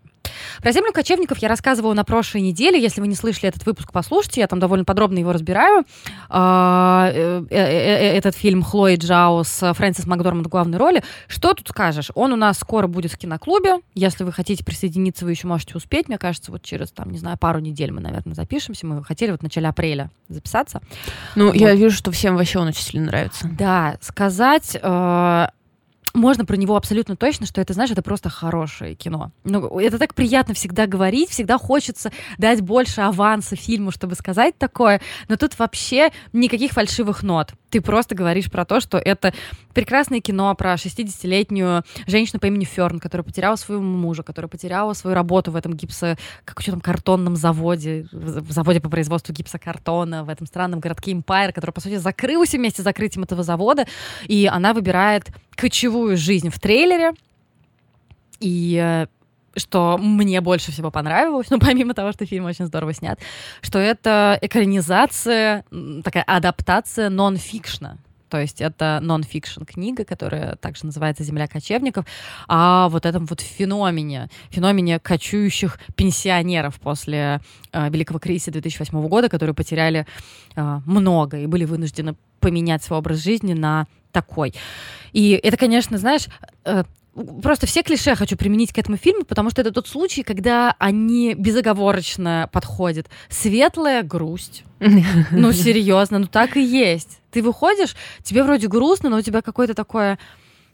Про 0.62 0.72
землю 0.72 0.92
кочевников 0.92 1.38
я 1.38 1.48
рассказывала 1.48 1.94
на 1.94 2.04
прошлой 2.04 2.42
неделе. 2.42 2.80
Если 2.80 3.00
вы 3.00 3.06
не 3.08 3.14
слышали 3.14 3.48
этот 3.48 3.64
выпуск, 3.66 3.90
послушайте. 3.92 4.40
Я 4.40 4.46
там 4.46 4.58
довольно 4.58 4.84
подробно 4.84 5.18
его 5.18 5.32
разбираю. 5.32 5.84
А, 6.28 7.10
э, 7.12 7.44
э, 7.50 7.56
э, 7.56 8.16
Этот 8.16 8.36
фильм 8.36 8.62
Хлои 8.62 8.96
Джао 8.96 9.42
с 9.42 9.72
Фрэнсис 9.74 10.06
Макдорманд 10.06 10.46
в 10.46 10.50
главной 10.50 10.78
роли. 10.78 11.02
Что 11.28 11.54
тут 11.54 11.68
скажешь? 11.68 12.10
Он 12.14 12.32
у 12.32 12.36
нас 12.36 12.58
скоро 12.58 12.86
будет 12.86 13.12
в 13.12 13.18
киноклубе. 13.18 13.76
Если 13.94 14.24
вы 14.24 14.32
хотите 14.32 14.64
присоединиться, 14.64 15.24
вы 15.24 15.30
еще 15.32 15.46
можете 15.46 15.76
успеть. 15.76 16.08
Мне 16.08 16.18
кажется, 16.18 16.52
вот 16.52 16.62
через, 16.62 16.90
там, 16.90 17.10
не 17.10 17.18
знаю, 17.18 17.38
пару 17.38 17.60
недель 17.60 17.90
мы, 17.92 18.00
наверное, 18.00 18.34
запишемся. 18.34 18.86
Мы 18.86 19.02
хотели 19.04 19.30
вот 19.30 19.40
в 19.40 19.42
начале 19.42 19.68
апреля 19.68 20.10
записаться. 20.28 20.80
Ну, 21.36 21.46
Вот. 21.46 21.54
я 21.54 21.74
вижу, 21.74 21.96
что 21.96 22.10
всем 22.10 22.36
вообще 22.36 22.58
он 22.58 22.68
очень 22.68 22.82
сильно 22.82 23.06
нравится. 23.06 23.48
Да, 23.58 23.96
сказать 24.00 24.76
э, 24.80 25.46
можно 26.14 26.44
про 26.44 26.56
него 26.56 26.76
абсолютно 26.76 27.16
точно, 27.16 27.46
что 27.46 27.60
это, 27.60 27.72
знаешь, 27.72 27.90
это 27.90 28.02
просто 28.02 28.28
хорошее 28.28 28.94
кино. 28.94 29.32
Ну, 29.44 29.78
это 29.78 29.98
так 29.98 30.14
приятно 30.14 30.54
всегда 30.54 30.86
говорить, 30.86 31.30
всегда 31.30 31.58
хочется 31.58 32.10
дать 32.38 32.60
больше 32.60 33.02
аванса 33.02 33.56
фильму, 33.56 33.90
чтобы 33.90 34.14
сказать 34.14 34.56
такое, 34.58 35.00
но 35.28 35.36
тут 35.36 35.58
вообще 35.58 36.10
никаких 36.32 36.72
фальшивых 36.72 37.22
нот. 37.22 37.52
Ты 37.70 37.80
просто 37.80 38.14
говоришь 38.14 38.50
про 38.50 38.64
то, 38.64 38.80
что 38.80 38.98
это 38.98 39.32
прекрасное 39.74 40.20
кино 40.20 40.54
про 40.56 40.74
60-летнюю 40.74 41.84
женщину 42.06 42.40
по 42.40 42.46
имени 42.46 42.64
Ферн, 42.64 42.98
которая 42.98 43.24
потеряла 43.24 43.56
своего 43.56 43.82
мужа, 43.82 44.22
которая 44.22 44.48
потеряла 44.48 44.92
свою 44.94 45.14
работу 45.14 45.52
в 45.52 45.56
этом 45.56 45.74
гипсо, 45.74 46.18
как 46.44 46.60
что 46.60 46.72
там, 46.72 46.80
картонном 46.80 47.36
заводе, 47.36 48.06
в 48.10 48.50
заводе 48.50 48.80
по 48.80 48.88
производству 48.88 49.32
гипсокартона, 49.32 50.24
в 50.24 50.28
этом 50.28 50.46
странном 50.46 50.80
городке 50.80 51.12
Эмпайр, 51.12 51.52
который, 51.52 51.70
по 51.70 51.80
сути, 51.80 51.96
закрылся 51.96 52.56
вместе 52.56 52.82
с 52.82 52.84
закрытием 52.84 53.22
этого 53.22 53.42
завода, 53.44 53.86
и 54.26 54.48
она 54.50 54.74
выбирает 54.74 55.30
кочевую 55.60 56.16
жизнь 56.16 56.48
в 56.48 56.58
трейлере, 56.58 57.12
и 58.40 58.80
э, 58.82 59.06
что 59.56 59.98
мне 59.98 60.40
больше 60.40 60.72
всего 60.72 60.90
понравилось, 60.90 61.48
ну, 61.50 61.58
помимо 61.60 61.92
того, 61.92 62.12
что 62.12 62.24
фильм 62.24 62.46
очень 62.46 62.64
здорово 62.64 62.94
снят, 62.94 63.20
что 63.60 63.78
это 63.78 64.38
экранизация, 64.40 65.64
такая 66.02 66.22
адаптация 66.22 67.10
нон-фикшна. 67.10 67.98
То 68.30 68.40
есть 68.40 68.60
это 68.60 69.00
нон-фикшн 69.02 69.64
книга, 69.64 70.04
которая 70.04 70.56
также 70.56 70.86
называется 70.86 71.24
«Земля 71.24 71.48
кочевников», 71.48 72.06
о 72.46 72.88
вот 72.88 73.04
этом 73.04 73.26
вот 73.26 73.40
феномене, 73.40 74.28
феномене 74.50 74.98
кочующих 75.00 75.78
пенсионеров 75.96 76.78
после 76.80 77.40
э, 77.72 77.90
Великого 77.90 78.18
кризиса 78.18 78.52
2008 78.52 79.08
года, 79.08 79.28
которые 79.28 79.54
потеряли 79.54 80.06
э, 80.54 80.80
много 80.86 81.38
и 81.38 81.46
были 81.46 81.64
вынуждены 81.64 82.14
поменять 82.38 82.84
свой 82.84 83.00
образ 83.00 83.22
жизни 83.22 83.52
на 83.52 83.86
такой. 84.12 84.54
И 85.12 85.32
это, 85.42 85.56
конечно, 85.56 85.98
знаешь, 85.98 86.26
э, 86.64 86.84
просто 87.42 87.66
все 87.66 87.82
клише 87.82 88.14
хочу 88.14 88.36
применить 88.36 88.72
к 88.72 88.78
этому 88.78 88.96
фильму, 88.96 89.24
потому 89.24 89.50
что 89.50 89.60
это 89.60 89.72
тот 89.72 89.88
случай, 89.88 90.22
когда 90.22 90.74
они 90.78 91.34
безоговорочно 91.34 92.48
подходят. 92.52 93.08
Светлая 93.28 94.02
грусть. 94.02 94.64
Ну, 95.32 95.52
серьезно, 95.52 96.20
ну 96.20 96.26
так 96.26 96.56
и 96.56 96.62
есть. 96.62 97.19
Ты 97.30 97.42
выходишь, 97.42 97.94
тебе 98.22 98.42
вроде 98.42 98.68
грустно, 98.68 99.08
но 99.08 99.18
у 99.18 99.22
тебя 99.22 99.42
какое-то 99.42 99.74
такое 99.74 100.18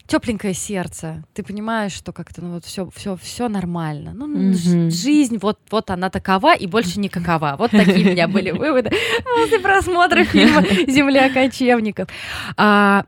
тепленькое 0.06 0.54
сердце. 0.54 1.24
Ты 1.34 1.42
понимаешь, 1.42 1.92
что 1.92 2.12
как-то 2.12 2.42
ну 2.42 2.54
вот 2.54 2.64
все, 2.64 2.88
все, 2.94 3.16
все 3.16 3.48
нормально. 3.48 4.12
Ну, 4.14 4.26
Мгм. 4.26 4.90
жизнь 4.90 5.38
вот, 5.38 5.58
вот 5.70 5.90
она 5.90 6.10
такова 6.10 6.54
и 6.54 6.66
больше 6.66 7.00
не 7.00 7.08
какова. 7.08 7.56
Вот 7.58 7.72
такие 7.72 8.06
у 8.08 8.10
меня 8.12 8.28
были 8.28 8.52
выводы 8.52 8.90
после 9.24 9.58
просмотра 9.58 10.24
фильма 10.24 10.62
«Земля 10.86 11.28
кочевников». 11.32 12.08
А, 12.56 13.04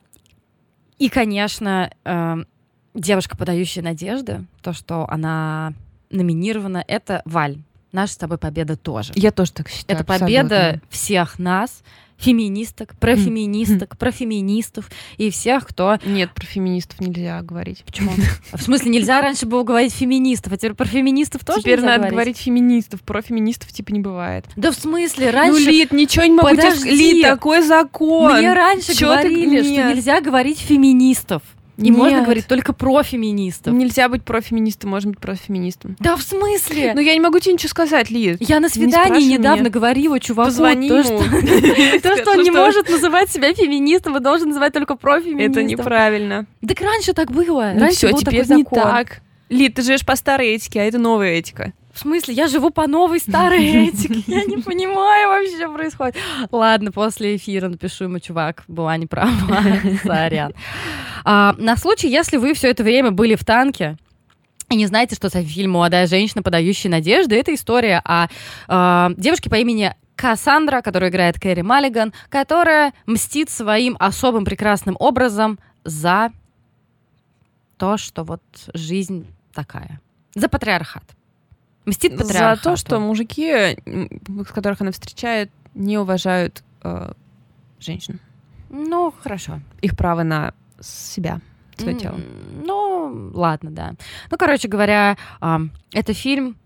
и, 0.98 1.08
конечно, 1.08 1.92
эм, 2.04 2.46
девушка, 2.94 3.36
подающая 3.36 3.82
надежды, 3.82 4.44
то, 4.62 4.72
что 4.72 5.06
она 5.08 5.72
номинирована, 6.10 6.84
это 6.86 7.22
Валь. 7.24 7.58
Наша 7.92 8.12
с 8.14 8.16
тобой 8.16 8.38
победа 8.38 8.76
тоже. 8.76 9.12
Я 9.14 9.30
тоже 9.30 9.52
так 9.52 9.68
считаю. 9.68 10.00
Это 10.00 10.04
победа 10.04 10.56
абсолютно. 10.56 10.88
всех 10.90 11.38
нас. 11.38 11.82
Феминисток, 12.18 12.96
про 12.98 13.16
феминисток, 13.16 13.96
про 13.96 14.10
феминистов 14.10 14.90
и 15.16 15.30
всех, 15.30 15.66
кто... 15.66 15.98
Нет, 16.04 16.30
про 16.34 16.44
феминистов 16.44 17.00
нельзя 17.00 17.40
говорить. 17.42 17.84
Почему? 17.84 18.10
В 18.52 18.60
смысле, 18.62 18.90
нельзя 18.90 19.20
раньше 19.20 19.46
было 19.46 19.62
говорить 19.62 19.92
феминистов, 19.92 20.52
а 20.52 20.56
теперь 20.56 20.74
про 20.74 20.86
феминистов 20.86 21.44
тоже 21.44 21.60
Теперь 21.60 21.80
надо 21.80 21.94
говорить? 21.98 22.12
говорить 22.12 22.36
феминистов, 22.38 23.02
про 23.02 23.22
феминистов 23.22 23.72
типа 23.72 23.92
не 23.92 24.00
бывает. 24.00 24.44
Да 24.56 24.72
в 24.72 24.74
смысле, 24.74 25.30
раньше... 25.30 25.60
Ну, 25.64 25.70
Лид, 25.70 25.92
ничего 25.92 26.24
не 26.24 26.34
могу 26.34 26.50
тебе. 26.50 26.90
Лид, 26.92 27.22
такой 27.22 27.62
закон. 27.62 28.36
Мне 28.36 28.52
раньше 28.52 28.94
Чё 28.94 29.14
ты- 29.20 29.28
говорили, 29.28 29.62
что 29.62 29.94
нельзя 29.94 30.20
говорить 30.20 30.58
феминистов. 30.58 31.42
Можно 31.78 32.16
Нет. 32.16 32.24
говорить 32.24 32.46
только 32.48 32.72
про 32.72 33.02
феминистов. 33.04 33.72
Нельзя 33.72 34.08
быть 34.08 34.24
профеминистом, 34.24 34.90
можно 34.90 35.10
быть 35.12 35.20
профеминистом. 35.20 35.96
Да 36.00 36.16
в 36.16 36.22
смысле? 36.22 36.92
Ну, 36.94 37.00
я 37.00 37.14
не 37.14 37.20
могу 37.20 37.38
тебе 37.38 37.54
ничего 37.54 37.68
сказать, 37.68 38.10
Лид. 38.10 38.38
Я 38.40 38.58
на 38.58 38.64
не 38.64 38.68
свидании 38.68 39.04
спрашивай 39.04 39.32
недавно 39.32 39.60
меня. 39.60 39.70
говорила 39.70 40.18
чуваку, 40.18 40.48
Позвони 40.48 40.88
то, 40.88 41.04
что, 41.04 41.18
то, 42.02 42.16
что 42.16 42.30
он 42.32 42.42
не 42.42 42.50
может 42.50 42.90
называть 42.90 43.30
себя 43.30 43.54
феминистом, 43.54 44.16
и 44.16 44.20
должен 44.20 44.48
называть 44.48 44.72
только 44.72 44.96
профеминистом. 44.96 45.52
Это 45.52 45.62
неправильно. 45.62 46.46
Так 46.66 46.80
раньше 46.80 47.12
так 47.12 47.30
было. 47.30 47.70
Ну 47.74 47.80
раньше 47.80 48.10
был 48.10 48.18
такой 48.18 48.38
не 48.38 48.44
закон. 48.44 48.82
так. 48.82 49.20
Лид, 49.48 49.74
ты 49.74 49.82
живешь 49.82 50.04
по 50.04 50.16
старой 50.16 50.48
этике, 50.48 50.80
а 50.80 50.84
это 50.84 50.98
новая 50.98 51.34
этика. 51.34 51.72
В 51.98 52.02
смысле, 52.02 52.34
я 52.34 52.46
живу 52.46 52.70
по 52.70 52.86
новой 52.86 53.18
старой 53.18 53.64
этике. 53.88 54.22
Я 54.28 54.44
не 54.44 54.58
понимаю 54.58 55.30
вообще, 55.30 55.56
что 55.56 55.68
происходит. 55.68 56.16
Ладно, 56.52 56.92
после 56.92 57.34
эфира 57.34 57.68
напишу 57.68 58.04
ему, 58.04 58.20
чувак, 58.20 58.62
была 58.68 58.96
неправа. 58.96 59.32
Сорян. 60.04 60.54
А, 61.24 61.56
На 61.58 61.76
случай, 61.76 62.08
если 62.08 62.36
вы 62.36 62.54
все 62.54 62.70
это 62.70 62.84
время 62.84 63.10
были 63.10 63.34
в 63.34 63.44
танке, 63.44 63.96
и 64.70 64.76
не 64.76 64.86
знаете, 64.86 65.16
что 65.16 65.28
за 65.28 65.42
фильм 65.42 65.72
«Молодая 65.72 66.06
женщина, 66.06 66.40
подающая 66.40 66.88
надежды», 66.88 67.34
это 67.34 67.52
история 67.52 68.00
о 68.04 68.28
э, 68.68 69.14
девушке 69.16 69.50
по 69.50 69.56
имени 69.56 69.92
Кассандра, 70.14 70.82
которую 70.82 71.10
играет 71.10 71.40
Кэрри 71.40 71.62
Маллиган, 71.62 72.12
которая 72.28 72.92
мстит 73.06 73.50
своим 73.50 73.96
особым 73.98 74.44
прекрасным 74.44 74.96
образом 75.00 75.58
за 75.82 76.30
то, 77.76 77.96
что 77.96 78.22
вот 78.22 78.42
жизнь 78.72 79.26
такая. 79.52 80.00
За 80.36 80.48
патриархат. 80.48 81.17
Мстит 81.88 82.12
За 82.12 82.18
патриархату. 82.18 82.62
то, 82.62 82.76
что 82.76 83.00
мужики, 83.00 83.78
с 83.84 84.52
которых 84.52 84.80
она 84.80 84.92
встречает, 84.92 85.50
не 85.74 85.96
уважают 85.98 86.62
э, 86.82 87.12
женщин. 87.80 88.20
Ну, 88.70 89.12
хорошо. 89.22 89.60
Их 89.80 89.96
право 89.96 90.22
на 90.22 90.52
себя, 90.80 91.40
свое 91.76 91.94
М, 91.94 91.98
тело. 91.98 92.20
Ну, 92.64 93.30
ладно, 93.34 93.70
да. 93.70 93.94
Ну, 94.30 94.36
короче 94.36 94.68
говоря, 94.68 95.16
ам, 95.40 95.70
это 95.92 96.12
фильм, 96.12 96.56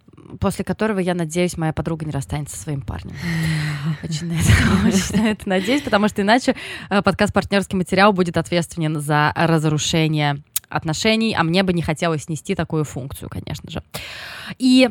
после 0.41 0.65
которого, 0.65 0.99
я 0.99 1.15
надеюсь, 1.15 1.57
моя 1.57 1.73
подруга 1.73 2.05
не 2.05 2.11
расстанется 2.13 2.57
со 2.57 2.63
своим 2.65 2.81
парнем. 2.83 3.15
Очень 4.03 4.27
на 4.29 4.33
это, 4.33 4.87
очень 4.89 5.23
на 5.23 5.29
это 5.31 5.49
надеюсь, 5.49 5.83
потому 5.83 6.09
что 6.09 6.23
иначе 6.23 6.57
э, 6.91 7.03
подкаст 7.03 7.33
«Партнерский 7.33 7.77
материал» 7.77 8.13
будет 8.13 8.37
ответственен 8.37 9.01
за 9.01 9.33
разрушение 9.37 10.43
отношений, 10.69 11.35
а 11.39 11.43
мне 11.45 11.63
бы 11.63 11.73
не 11.75 11.83
хотелось 11.83 12.29
нести 12.31 12.55
такую 12.55 12.85
функцию, 12.85 13.29
конечно 13.29 13.71
же. 13.71 13.83
И 14.59 14.91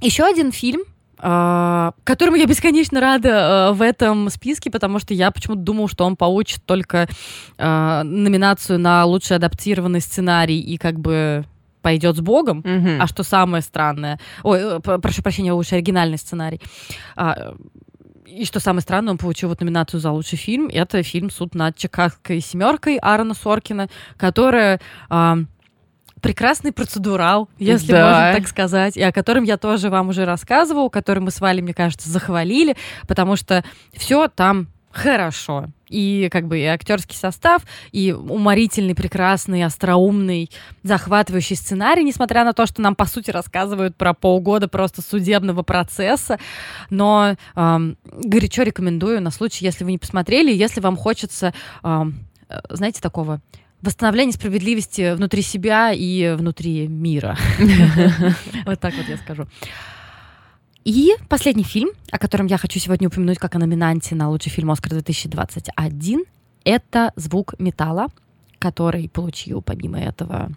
еще 0.00 0.24
один 0.24 0.52
фильм, 0.52 0.82
э, 1.18 1.90
которому 2.04 2.36
я 2.36 2.46
бесконечно 2.46 3.00
рада 3.00 3.28
э, 3.28 3.72
в 3.72 3.82
этом 3.82 4.30
списке, 4.30 4.70
потому 4.70 4.98
что 4.98 5.14
я 5.14 5.30
почему-то 5.30 5.60
думала, 5.60 5.88
что 5.88 6.04
он 6.04 6.16
получит 6.16 6.64
только 6.64 7.08
э, 7.58 8.02
номинацию 8.02 8.78
на 8.78 9.04
лучший 9.04 9.36
адаптированный 9.36 10.00
сценарий 10.00 10.60
и 10.60 10.76
как 10.78 10.98
бы 10.98 11.44
пойдет 11.82 12.16
с 12.16 12.20
Богом. 12.20 12.58
Мгм. 12.58 13.00
А 13.00 13.06
что 13.06 13.22
самое 13.22 13.62
странное... 13.62 14.18
Ой, 14.42 14.58
э, 14.60 14.80
прошу 14.80 15.22
прощения, 15.22 15.52
лучший 15.52 15.78
оригинальный 15.78 16.18
сценарий. 16.18 16.60
А, 17.16 17.54
и 18.26 18.44
что 18.44 18.60
самое 18.60 18.82
странное, 18.82 19.12
он 19.12 19.18
получил 19.18 19.48
вот 19.48 19.60
номинацию 19.60 20.00
за 20.00 20.10
лучший 20.10 20.38
фильм. 20.38 20.68
Это 20.72 21.02
фильм 21.02 21.30
«Суд 21.30 21.54
над 21.54 21.76
Чикагской 21.76 22.40
семеркой» 22.40 22.96
Аарона 22.96 23.34
Соркина, 23.34 23.88
которая... 24.16 24.80
а, 25.08 25.38
прекрасный 26.20 26.72
процедурал, 26.72 27.48
если 27.58 27.92
Да. 27.92 28.08
можно 28.08 28.38
так 28.40 28.48
сказать, 28.48 28.96
и 28.96 29.02
о 29.02 29.12
котором 29.12 29.44
я 29.44 29.56
тоже 29.56 29.90
вам 29.90 30.08
уже 30.08 30.24
рассказывала, 30.24 30.88
который 30.88 31.20
мы 31.20 31.30
с 31.30 31.40
Валей, 31.40 31.62
мне 31.62 31.74
кажется, 31.74 32.08
захвалили, 32.08 32.76
потому 33.08 33.36
что 33.36 33.64
все 33.94 34.28
там 34.28 34.68
хорошо. 34.92 35.66
И 35.88 36.28
как 36.32 36.46
бы 36.48 36.58
и 36.58 36.64
актерский 36.64 37.16
состав, 37.16 37.62
и 37.92 38.12
уморительный, 38.12 38.94
прекрасный, 38.96 39.64
остроумный, 39.64 40.50
захватывающий 40.82 41.54
сценарий, 41.56 42.02
несмотря 42.04 42.44
на 42.44 42.52
то, 42.52 42.66
что 42.66 42.82
нам, 42.82 42.94
по 42.96 43.06
сути, 43.06 43.30
рассказывают 43.30 43.96
про 43.96 44.14
полгода 44.14 44.66
просто 44.68 45.00
судебного 45.02 45.62
процесса. 45.62 46.38
Но 46.90 47.36
ам, 47.54 47.96
горячо 48.04 48.62
рекомендую 48.62 49.20
на 49.22 49.30
случай, 49.30 49.64
если 49.64 49.84
вы 49.84 49.92
не 49.92 49.98
посмотрели, 49.98 50.52
если 50.52 50.80
вам 50.80 50.96
хочется, 50.96 51.54
ам, 51.82 52.14
э, 52.48 52.58
знаете, 52.70 53.00
такого 53.00 53.40
восстановления 53.82 54.32
справедливости 54.32 55.14
внутри 55.14 55.42
себя 55.42 55.92
и 55.92 56.34
внутри 56.36 56.88
мира. 56.88 57.36
Вот 58.66 58.80
так 58.80 58.94
вот 58.94 59.08
я 59.08 59.16
скажу. 59.16 59.46
И 60.84 61.14
последний 61.28 61.64
фильм, 61.64 61.90
о 62.10 62.18
котором 62.18 62.46
я 62.46 62.56
хочу 62.56 62.78
сегодня 62.78 63.08
упомянуть 63.08 63.38
как 63.38 63.54
о 63.54 63.58
номинанте 63.58 64.14
на 64.14 64.30
лучший 64.30 64.50
фильм 64.50 64.70
«Оскар 64.70 64.92
2021», 64.92 66.24
это 66.64 67.12
«Звук 67.16 67.54
металла», 67.58 68.08
который 68.58 69.08
получил, 69.08 69.62
помимо 69.62 69.98
этого, 69.98 70.50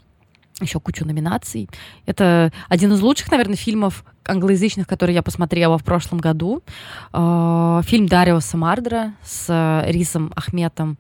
еще 0.62 0.80
кучу 0.80 1.06
номинаций. 1.06 1.70
Это 2.06 2.52
один 2.70 2.94
из 2.94 3.02
лучших, 3.02 3.32
наверное, 3.32 3.56
фильмов 3.56 4.06
англоязычных, 4.26 4.88
которые 4.88 5.16
я 5.16 5.24
посмотрела 5.24 5.78
в 5.78 5.84
прошлом 5.84 6.20
году. 6.20 6.64
Э, 7.12 7.82
Фильм 7.84 8.08
Дариоса 8.08 8.58
Мардера 8.58 9.14
с 9.24 9.84
Рисом 9.88 10.32
Ахметом. 10.36 10.98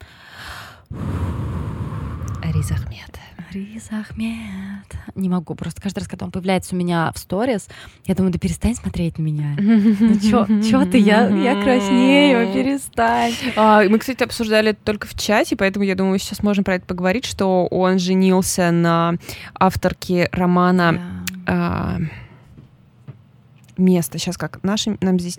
Рис 2.63 2.71
Ахмед. 2.71 3.19
Рис 3.52 3.89
Ахмед. 3.91 4.88
Не 5.15 5.28
могу, 5.28 5.54
просто 5.54 5.82
каждый 5.82 5.99
раз, 5.99 6.08
когда 6.08 6.26
он 6.26 6.32
появляется 6.32 6.76
у 6.76 6.78
меня 6.78 7.12
в 7.13 7.19
сторис, 7.19 7.67
я 8.06 8.15
думаю, 8.15 8.32
да 8.32 8.39
перестань 8.39 8.73
смотреть 8.73 9.17
на 9.17 9.23
меня. 9.23 9.58
Ну 9.60 10.17
чё, 10.17 10.47
чё 10.62 10.86
ты, 10.86 10.97
я, 10.97 11.28
я 11.28 11.62
краснею, 11.62 12.54
перестань. 12.54 13.34
А, 13.58 13.84
Мы, 13.84 13.99
кстати, 13.99 14.23
обсуждали 14.23 14.69
это 14.69 14.80
только 14.82 15.08
в 15.08 15.13
чате, 15.15 15.58
поэтому 15.58 15.84
я 15.84 15.95
думаю, 15.95 16.19
сейчас 16.19 16.41
можем 16.41 16.63
про 16.63 16.76
это 16.76 16.86
поговорить, 16.86 17.26
что 17.26 17.67
он 17.67 17.99
женился 17.99 18.71
на 18.71 19.15
авторке 19.56 20.30
романа 20.32 21.26
а, 21.45 21.97
«Место». 23.76 24.19
Сейчас 24.19 24.38
как? 24.38 24.63
Наше, 24.63 24.97
нам 25.02 25.19
здесь... 25.19 25.38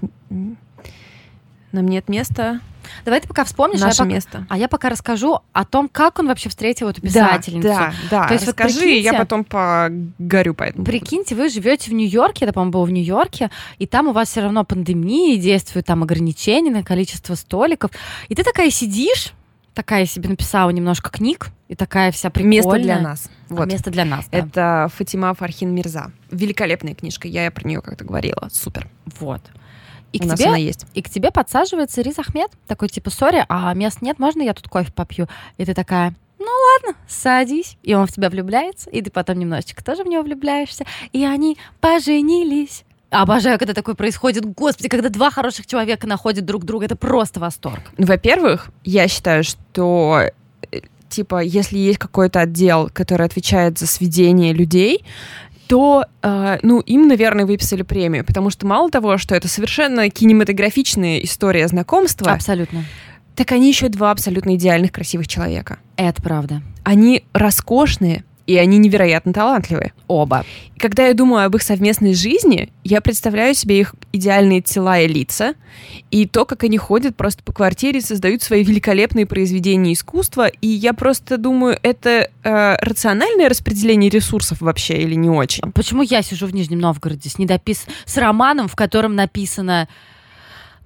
Нам 1.75 1.87
нет 1.89 2.09
места, 2.09 2.61
Давай 3.05 3.19
ты 3.21 3.27
пока 3.27 3.45
вспомнишь, 3.45 3.79
а 3.79 3.81
я 3.81 3.87
наше 3.87 3.99
пока- 3.99 4.11
место. 4.11 4.47
а 4.51 4.59
я 4.59 4.69
пока 4.69 4.91
расскажу 4.91 5.41
о 5.55 5.65
том, 5.65 5.89
как 5.89 6.19
он 6.19 6.29
вообще 6.29 6.51
встретил 6.51 6.89
эту 6.91 7.01
писательницу. 7.01 7.67
Да, 7.67 7.93
да, 8.11 8.21
да. 8.23 8.29
То 8.29 8.35
есть 8.35 8.47
вот 8.47 8.55
Расскажи, 8.61 8.81
прикиньте- 8.81 9.01
я 9.01 9.15
потом 9.15 9.43
поговорю 9.45 10.55
по 10.55 10.65
этому. 10.65 10.85
Прикиньте, 10.85 11.35
вы 11.35 11.49
живете 11.49 11.91
в 11.91 11.95
Нью-Йорке, 11.95 12.45
это, 12.45 12.53
по-моему, 12.53 12.73
было 12.73 12.85
в 12.85 12.91
Нью-Йорке, 12.91 13.51
и 13.79 13.87
там 13.87 14.09
у 14.09 14.13
вас 14.13 14.29
все 14.29 14.43
равно 14.43 14.65
пандемия, 14.65 15.39
действуют 15.39 15.87
там 15.87 16.03
ограничения 16.03 16.71
на 16.71 16.83
количество 16.85 17.35
столиков. 17.35 17.91
И 18.29 18.35
ты 18.35 18.45
такая 18.45 18.71
сидишь, 18.71 19.33
такая 19.73 20.05
себе 20.07 20.29
написала 20.29 20.69
немножко 20.71 21.11
книг, 21.11 21.49
и 21.69 21.75
такая 21.75 22.13
вся 22.13 22.29
прикольная. 22.29 22.57
Место 22.59 22.79
для 22.79 23.01
нас. 23.01 23.31
А, 23.49 23.55
Вот. 23.55 23.73
Место 23.73 23.91
для 23.91 24.05
нас, 24.05 24.27
да. 24.31 24.39
Это 24.39 24.91
Фатима 24.95 25.33
Фархин 25.35 25.75
Мирза. 25.75 26.13
Великолепная 26.31 26.95
книжка. 26.95 27.27
Я 27.29 27.51
про 27.51 27.67
нее 27.67 27.81
как-то 27.81 28.05
говорила. 28.05 28.49
Супер. 28.53 28.89
Вот. 29.19 29.41
И 30.15 30.19
У 30.21 30.23
к 30.23 30.27
нас 30.27 30.39
тебе 30.39 30.49
она 30.51 30.59
есть. 30.59 30.87
И 30.95 31.03
к 31.03 31.11
тебе 31.11 31.33
подсаживается 31.33 32.01
Риз 32.01 32.21
Ахмед, 32.21 32.53
такой 32.69 32.89
типа, 32.89 33.11
сори, 33.11 33.45
а 33.49 33.75
мест 33.75 34.01
нет, 34.01 34.21
можно 34.21 34.43
я 34.43 34.55
тут 34.55 34.69
кофе 34.69 34.93
попью? 34.93 35.27
И 35.57 35.65
ты 35.65 35.75
такая, 35.75 36.15
ну 36.39 36.47
ладно, 36.47 36.97
садись. 37.09 37.77
И 37.83 37.95
он 37.95 38.07
в 38.07 38.13
тебя 38.13 38.31
влюбляется, 38.31 38.91
и 38.91 39.03
ты 39.03 39.11
потом 39.11 39.41
немножечко 39.41 39.85
тоже 39.85 40.05
в 40.05 40.07
него 40.07 40.23
влюбляешься. 40.23 40.85
И 41.13 41.25
они 41.25 41.59
поженились. 41.81 42.85
Обожаю, 43.11 43.59
когда 43.59 43.75
такое 43.75 43.97
происходит. 43.97 44.45
Господи, 44.45 44.89
когда 44.89 45.09
два 45.09 45.33
хороших 45.33 45.67
человека 45.67 46.07
находят 46.07 46.45
друг 46.45 46.65
друга, 46.65 46.85
это 46.87 46.95
просто 46.95 47.41
восторг. 47.41 47.83
Ну, 47.99 48.07
Во-первых, 48.07 48.71
я 48.85 49.09
считаю, 49.09 49.43
что 49.43 50.31
э, 50.71 50.81
типа, 51.09 51.43
если 51.43 51.79
есть 51.79 51.99
какой-то 51.99 52.41
отдел, 52.41 52.89
который 52.93 53.27
отвечает 53.27 53.81
за 53.81 53.89
сведение 53.89 54.53
людей, 54.53 55.05
то, 55.75 56.07
э, 56.23 56.59
ну, 56.63 56.79
им, 56.79 57.09
наверное, 57.09 57.47
выписали 57.47 57.83
премию, 57.83 58.25
потому 58.25 58.49
что 58.51 58.65
мало 58.65 58.93
того, 58.93 59.19
что 59.19 59.35
это 59.35 59.49
совершенно 59.49 60.09
кинематографичная 60.09 61.19
история 61.19 61.67
знакомства, 61.67 62.31
Абсолютно. 62.31 62.85
так 63.35 63.51
они 63.51 63.71
еще 63.71 63.89
два 63.89 64.13
абсолютно 64.13 64.55
идеальных 64.55 64.93
красивых 64.93 65.27
человека. 65.27 65.81
Это 65.97 66.23
правда. 66.23 66.63
Они 66.85 67.25
роскошные, 67.33 68.23
и 68.47 68.57
они 68.57 68.79
невероятно 68.79 69.33
талантливые. 69.33 69.93
Оба. 70.07 70.45
И 70.75 70.79
когда 70.79 71.07
я 71.07 71.15
думаю 71.15 71.47
об 71.47 71.57
их 71.57 71.63
совместной 71.63 72.15
жизни, 72.15 72.71
я 72.83 73.01
представляю 73.01 73.55
себе 73.55 73.81
их 73.81 73.95
идеальные 74.13 74.61
тела 74.61 75.01
и 75.01 75.09
лица, 75.09 75.55
и 76.11 76.27
то, 76.27 76.45
как 76.45 76.65
они 76.65 76.77
ходят 76.77 77.17
просто 77.17 77.43
по 77.43 77.53
квартире, 77.53 78.01
создают 78.01 78.43
свои 78.43 78.63
великолепные 78.63 79.27
произведения 79.27 79.93
искусства, 79.93 80.49
и 80.49 80.67
я 80.67 80.93
просто 80.93 81.39
думаю, 81.39 81.79
это 81.83 82.31
э, 82.43 82.77
рациональное 82.81 83.49
распределение 83.49 84.11
ресурсов 84.11 84.61
вообще 84.61 84.99
или 84.99 85.15
не 85.15 85.31
очень? 85.31 85.73
Почему 85.73 86.03
я 86.03 86.23
сижу 86.23 86.47
в 86.47 86.55
Нижнем 86.55 86.81
Новгороде 86.81 87.29
с 87.29 87.39
недопис... 87.39 87.87
с 88.05 88.17
романом, 88.17 88.69
в 88.69 88.77
котором 88.77 89.15
написано 89.15 89.89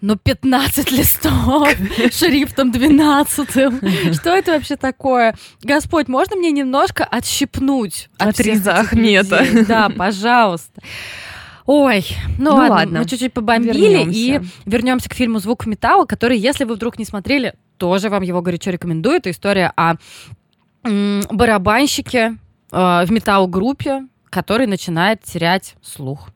но 0.01 0.17
15 0.17 0.91
листов 0.93 1.69
шрифтом 2.13 2.71
12. 2.71 4.15
Что 4.15 4.31
это 4.31 4.53
вообще 4.53 4.77
такое? 4.77 5.35
Господь, 5.63 6.09
можно 6.09 6.37
мне 6.37 6.51
немножко 6.51 7.05
отщипнуть 7.05 8.09
от, 8.19 8.29
от 8.29 8.41
Риза 8.41 8.75
Ахмета? 8.75 9.45
Да, 9.69 9.89
пожалуйста. 9.89 10.81
Ой, 11.67 12.07
ну, 12.39 12.51
ну 12.51 12.57
ладно, 12.57 12.75
ладно, 12.75 12.99
мы 13.01 13.05
чуть-чуть 13.05 13.33
побомбили 13.35 13.79
вернемся. 13.79 14.19
и 14.19 14.41
вернемся 14.65 15.11
к 15.11 15.15
фильму 15.15 15.39
«Звук 15.39 15.67
металла», 15.67 16.07
который, 16.07 16.39
если 16.39 16.65
вы 16.65 16.77
вдруг 16.77 16.99
не 16.99 17.05
смотрели, 17.05 17.55
тоже 17.77 18.09
вам 18.09 18.23
его 18.23 18.41
горячо 18.41 18.71
рекомендую. 18.71 19.17
Это 19.17 19.31
история 19.31 19.73
о 19.77 19.97
барабанщике 20.83 22.37
э, 22.73 23.05
в 23.05 23.11
металл-группе, 23.11 24.07
который 24.31 24.67
начинает 24.67 25.23
терять 25.23 25.75
слух. 25.83 26.31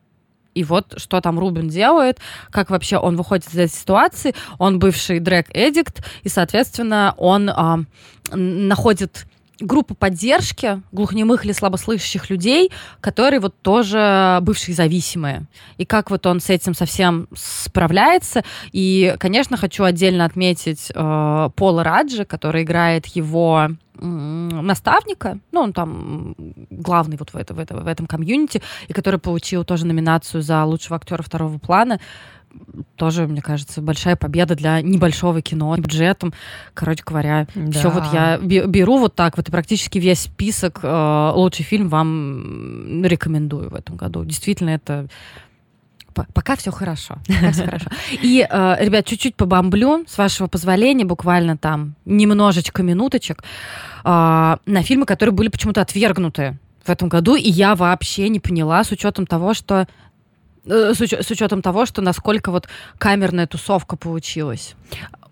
И 0.55 0.65
вот 0.65 0.95
что 0.97 1.21
там 1.21 1.39
Рубин 1.39 1.69
делает, 1.69 2.19
как 2.51 2.71
вообще 2.71 2.99
он 2.99 3.17
выходит 3.17 3.47
из 3.47 3.59
этой 3.59 3.73
ситуации. 3.73 4.35
Он 4.59 4.79
бывший 4.79 5.19
дрэк-эдикт, 5.19 6.05
и, 6.23 6.29
соответственно, 6.29 7.15
он 7.17 7.49
а, 7.49 7.81
находит 8.33 9.27
группу 9.63 9.95
поддержки 9.95 10.83
глухонемых 10.93 11.45
или 11.45 11.53
слабослышащих 11.53 12.31
людей, 12.31 12.71
которые 13.01 13.41
вот 13.41 13.55
тоже 13.63 14.39
бывшие 14.43 14.75
зависимые. 14.75 15.47
И 15.79 15.85
как 15.85 16.11
вот 16.11 16.27
он 16.27 16.41
с 16.41 16.51
этим 16.51 16.75
совсем 16.75 17.29
справляется. 17.35 18.45
И, 18.73 19.17
конечно, 19.19 19.57
хочу 19.57 19.85
отдельно 19.85 20.25
отметить 20.25 20.91
э, 20.95 21.51
Пола 21.55 21.85
Раджи, 21.85 22.25
который 22.25 22.63
играет 22.63 23.07
его 23.07 23.69
наставника, 23.95 25.39
ну, 25.53 25.61
он 25.61 25.73
там 25.73 26.35
главный 26.71 27.17
вот 27.17 27.31
в, 27.31 27.37
это, 27.37 27.55
в, 27.55 27.59
это, 27.59 27.77
в 27.77 27.87
этом 27.87 28.07
комьюнити, 28.07 28.63
и 28.89 28.93
который 28.93 29.21
получил 29.21 29.65
тоже 29.65 29.87
номинацию 29.87 30.43
за 30.43 30.65
лучшего 30.65 30.97
актера 30.97 31.23
второго 31.23 31.59
плана 31.59 32.01
тоже, 32.97 33.27
мне 33.27 33.43
кажется, 33.43 33.81
большая 33.81 34.17
победа 34.17 34.55
для 34.55 34.81
небольшого 34.81 35.43
кино 35.43 35.77
бюджетом. 35.77 36.33
Короче 36.75 37.03
говоря, 37.05 37.47
да. 37.55 37.73
все 37.73 37.91
вот 37.91 38.05
я 38.13 38.39
беру 38.39 38.99
вот 38.99 39.15
так 39.15 39.37
вот 39.37 39.49
и 39.49 39.53
практически 39.53 39.99
весь 39.99 40.21
список 40.21 40.81
э, 40.83 41.33
лучший 41.35 41.65
фильм 41.65 41.89
вам 41.89 43.05
рекомендую 43.05 43.71
в 43.71 43.75
этом 43.75 43.97
году. 43.97 44.25
Действительно, 44.25 44.71
это 44.71 45.09
пока 46.13 46.57
все 46.57 46.71
хорошо. 46.71 47.19
Пока 47.27 47.53
все 47.53 47.65
хорошо. 47.65 47.87
И, 48.23 48.47
э, 48.49 48.77
ребят, 48.81 49.07
чуть-чуть 49.07 49.35
побомблю, 49.35 50.05
с 50.07 50.19
вашего 50.19 50.47
позволения, 50.47 51.05
буквально 51.05 51.57
там 51.57 51.95
немножечко 52.05 52.83
минуточек, 52.83 53.43
э, 54.05 54.57
на 54.67 54.83
фильмы, 54.83 55.07
которые 55.07 55.35
были 55.35 55.49
почему-то 55.49 55.81
отвергнуты 55.81 56.59
в 56.85 56.91
этом 56.91 57.09
году, 57.09 57.37
и 57.37 57.49
я 57.49 57.75
вообще 57.75 58.29
не 58.29 58.41
поняла, 58.41 58.85
с 58.85 58.91
учетом 58.91 59.27
того, 59.27 59.55
что 59.55 59.87
с, 60.65 61.01
уч- 61.01 61.23
с 61.23 61.31
учетом 61.31 61.63
того, 61.63 61.87
что 61.87 62.03
насколько 62.03 62.51
вот 62.51 62.69
камерная 62.99 63.47
тусовка 63.47 63.97
получилась. 63.97 64.75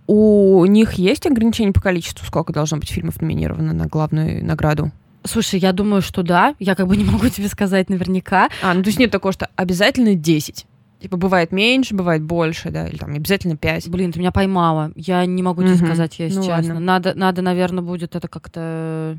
У 0.06 0.64
них 0.66 0.94
есть 0.94 1.26
ограничения 1.26 1.72
по 1.72 1.80
количеству, 1.80 2.26
сколько 2.26 2.52
должно 2.52 2.78
быть 2.78 2.90
фильмов 2.90 3.20
номинировано 3.20 3.72
на 3.72 3.86
главную 3.86 4.44
награду? 4.44 4.90
Слушай, 5.24 5.60
я 5.60 5.72
думаю, 5.72 6.02
что 6.02 6.22
да. 6.22 6.54
Я 6.58 6.74
как 6.74 6.88
бы 6.88 6.96
не 6.96 7.04
могу 7.04 7.28
тебе 7.30 7.48
сказать 7.48 7.88
наверняка. 7.90 8.48
А, 8.62 8.74
ну 8.74 8.82
то 8.82 8.88
есть 8.88 8.98
нет 8.98 9.10
такого, 9.10 9.32
что 9.32 9.48
обязательно 9.56 10.14
10. 10.14 10.66
Типа 11.00 11.16
бывает 11.16 11.50
меньше, 11.52 11.94
бывает 11.94 12.22
больше, 12.22 12.70
да, 12.70 12.86
или 12.86 12.96
там 12.96 13.14
обязательно 13.14 13.56
5. 13.56 13.88
Блин, 13.88 14.12
ты 14.12 14.18
меня 14.18 14.32
поймала. 14.32 14.92
Я 14.96 15.24
не 15.24 15.42
могу 15.42 15.62
тебе 15.62 15.74
угу. 15.74 15.84
сказать, 15.84 16.18
если 16.18 16.36
ну, 16.36 16.42
честно. 16.42 16.74
Ладно. 16.74 16.80
Надо, 16.80 17.14
надо, 17.14 17.42
наверное, 17.42 17.82
будет 17.82 18.16
это 18.16 18.28
как-то 18.28 19.16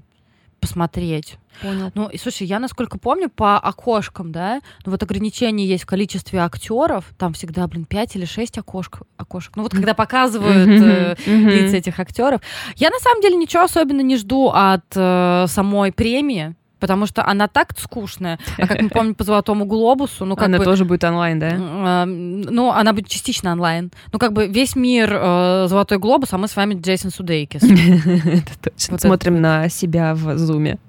посмотреть. 0.61 1.37
Понял. 1.61 1.91
Ну, 1.95 2.07
и 2.07 2.17
слушай, 2.17 2.47
я, 2.47 2.59
насколько 2.59 2.97
помню, 2.97 3.29
по 3.29 3.57
окошкам, 3.57 4.31
да, 4.31 4.61
ну 4.85 4.91
вот 4.91 5.03
ограничение 5.03 5.67
есть 5.67 5.83
в 5.83 5.87
количестве 5.87 6.39
актеров, 6.39 7.05
там 7.17 7.33
всегда, 7.33 7.67
блин, 7.67 7.85
5 7.85 8.15
или 8.15 8.25
6 8.25 8.59
окошек. 8.59 9.01
окошек. 9.17 9.55
Ну 9.57 9.63
вот 9.63 9.73
когда 9.73 9.93
показывают 9.93 10.69
э, 10.69 11.15
лица 11.25 11.77
этих 11.77 11.99
актеров. 11.99 12.41
Я 12.77 12.89
на 12.89 12.99
самом 12.99 13.21
деле 13.21 13.35
ничего 13.35 13.63
особенно 13.63 14.01
не 14.01 14.15
жду 14.15 14.49
от 14.53 14.85
э, 14.95 15.45
самой 15.47 15.91
премии 15.91 16.55
потому 16.81 17.05
что 17.05 17.25
она 17.25 17.47
так 17.47 17.79
скучная. 17.79 18.39
А 18.57 18.67
как 18.67 18.81
мы 18.81 18.89
помним 18.97 19.15
по 19.15 19.23
Золотому 19.23 19.65
Глобусу, 19.65 20.25
ну 20.25 20.35
как 20.35 20.47
она 20.47 20.57
бы... 20.57 20.65
тоже 20.65 20.83
будет 20.83 21.03
онлайн, 21.05 21.39
да? 21.39 21.49
Э, 21.51 22.05
ну, 22.05 22.71
она 22.71 22.91
будет 22.91 23.07
частично 23.07 23.51
онлайн. 23.53 23.91
Ну 24.11 24.19
как 24.19 24.33
бы 24.33 24.47
весь 24.47 24.75
мир 24.75 25.09
э, 25.13 25.67
Золотой 25.69 25.99
Глобус, 25.99 26.33
а 26.33 26.37
мы 26.37 26.47
с 26.47 26.55
вами 26.55 26.73
Джейсон 26.73 27.11
Судейкис. 27.11 27.63
Это 27.63 28.71
точно. 28.71 28.97
Смотрим 28.97 29.39
на 29.39 29.69
себя 29.69 30.13
в 30.15 30.37
зуме. 30.37 30.79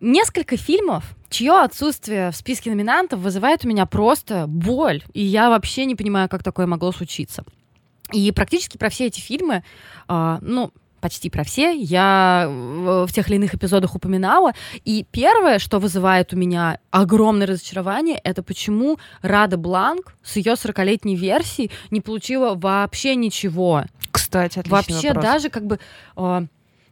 Несколько 0.00 0.56
фильмов, 0.56 1.04
чье 1.28 1.62
отсутствие 1.62 2.30
в 2.30 2.36
списке 2.36 2.70
номинантов 2.70 3.20
вызывает 3.20 3.64
у 3.64 3.68
меня 3.68 3.86
просто 3.86 4.46
боль. 4.48 5.02
И 5.12 5.22
я 5.22 5.48
вообще 5.48 5.84
не 5.84 5.94
понимаю, 5.94 6.28
как 6.28 6.42
такое 6.42 6.66
могло 6.66 6.90
случиться. 6.90 7.44
И 8.12 8.32
практически 8.32 8.76
про 8.76 8.88
все 8.88 9.06
эти 9.06 9.20
фильмы, 9.20 9.62
э, 10.08 10.38
ну, 10.40 10.72
почти 11.00 11.30
про 11.30 11.44
все, 11.44 11.72
я 11.72 12.46
в 12.48 13.08
тех 13.12 13.28
или 13.28 13.36
иных 13.36 13.54
эпизодах 13.54 13.94
упоминала. 13.94 14.52
И 14.84 15.06
первое, 15.10 15.58
что 15.58 15.78
вызывает 15.78 16.32
у 16.32 16.36
меня 16.36 16.78
огромное 16.90 17.46
разочарование, 17.46 18.20
это 18.22 18.42
почему 18.42 18.98
Рада 19.22 19.56
Бланк 19.56 20.14
с 20.22 20.36
ее 20.36 20.52
40-летней 20.52 21.16
версией 21.16 21.70
не 21.90 22.00
получила 22.00 22.54
вообще 22.54 23.14
ничего. 23.16 23.84
Кстати, 24.10 24.58
отличный 24.58 24.94
Вообще 24.94 25.08
вопрос. 25.08 25.24
даже 25.24 25.50
как 25.50 25.66
бы... 25.66 25.78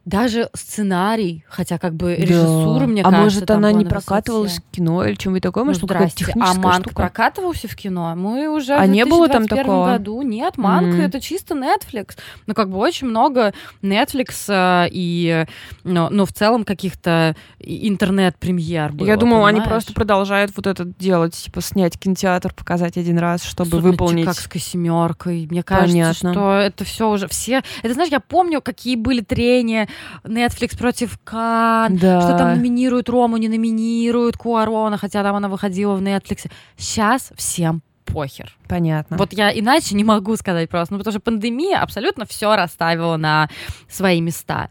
Даже 0.09 0.49
сценарий, 0.55 1.45
хотя 1.51 1.77
как 1.77 1.95
бы 1.95 2.15
режиссура, 2.15 2.81
да. 2.81 2.87
мне 2.87 3.03
а 3.03 3.11
кажется, 3.11 3.41
может 3.41 3.51
она 3.51 3.73
не 3.73 3.85
прокатывалась 3.85 4.57
в 4.57 4.75
кино 4.75 5.05
или 5.05 5.17
чем-нибудь 5.17 5.43
такое, 5.43 5.65
может, 5.65 5.83
ну, 5.83 5.89
здрасте. 5.89 6.27
А 6.41 6.55
Манк 6.55 6.87
штука? 6.87 6.95
прокатывался 6.97 7.69
в 7.69 7.77
кино? 7.77 8.15
Мы 8.17 8.49
уже 8.49 8.73
а 8.73 8.87
в 8.87 8.89
не 8.89 9.05
было 9.05 9.29
там 9.29 9.47
такого? 9.47 9.87
году. 9.87 10.23
Нет, 10.23 10.57
Манк 10.57 10.95
mm-hmm. 10.95 11.05
это 11.05 11.21
чисто 11.21 11.55
Netflix. 11.55 12.17
Ну, 12.47 12.55
как 12.55 12.71
бы 12.71 12.79
очень 12.79 13.07
много 13.07 13.53
Netflix 13.83 14.47
э, 14.49 14.89
и, 14.91 15.45
ну, 15.85 16.09
ну, 16.11 16.25
в 16.25 16.33
целом 16.33 16.65
каких-то 16.65 17.37
интернет-премьер 17.59 18.93
было, 18.93 19.07
Я 19.07 19.19
думала, 19.19 19.45
понимаешь? 19.45 19.59
они 19.59 19.69
просто 19.69 19.93
продолжают 19.93 20.53
вот 20.57 20.67
это 20.67 20.87
делать, 20.87 21.35
типа 21.35 21.61
снять 21.61 21.99
кинотеатр, 21.99 22.55
показать 22.55 22.97
один 22.97 23.19
раз, 23.19 23.45
чтобы 23.45 23.73
Слушай, 23.73 23.91
выполнить. 23.91 24.23
Чикагской 24.23 24.61
семеркой. 24.63 25.47
Мне 25.51 25.63
кажется, 25.63 25.93
Понятно. 25.93 26.33
что 26.33 26.55
это 26.55 26.85
все 26.85 27.11
уже 27.11 27.29
все. 27.29 27.63
Это 27.83 27.93
знаешь, 27.93 28.11
я 28.11 28.21
помню, 28.21 28.63
какие 28.63 28.97
были 28.97 29.21
трения 29.21 29.87
Netflix 30.25 30.77
против 30.77 31.19
Кан, 31.25 31.97
да. 31.97 32.21
что 32.21 32.39
там 32.39 32.55
номинируют 32.57 33.09
Рому, 33.09 33.37
не 33.37 33.49
номинируют 33.49 34.37
Куарона, 34.37 34.97
хотя 34.99 35.23
там 35.23 35.37
она 35.37 35.49
выходила 35.49 35.95
в 35.95 36.03
Netflix. 36.03 36.51
Сейчас 36.77 37.33
всем 37.37 37.83
похер. 38.05 38.57
Понятно. 38.67 39.17
Вот 39.17 39.33
я 39.33 39.51
иначе 39.51 39.95
не 39.95 40.05
могу 40.05 40.37
сказать 40.37 40.69
просто, 40.69 40.95
ну 40.95 40.99
потому 40.99 41.13
что 41.13 41.21
пандемия 41.21 41.81
абсолютно 41.81 42.25
все 42.27 42.57
расставила 42.57 43.17
на 43.17 43.49
свои 43.89 44.21
места. 44.21 44.71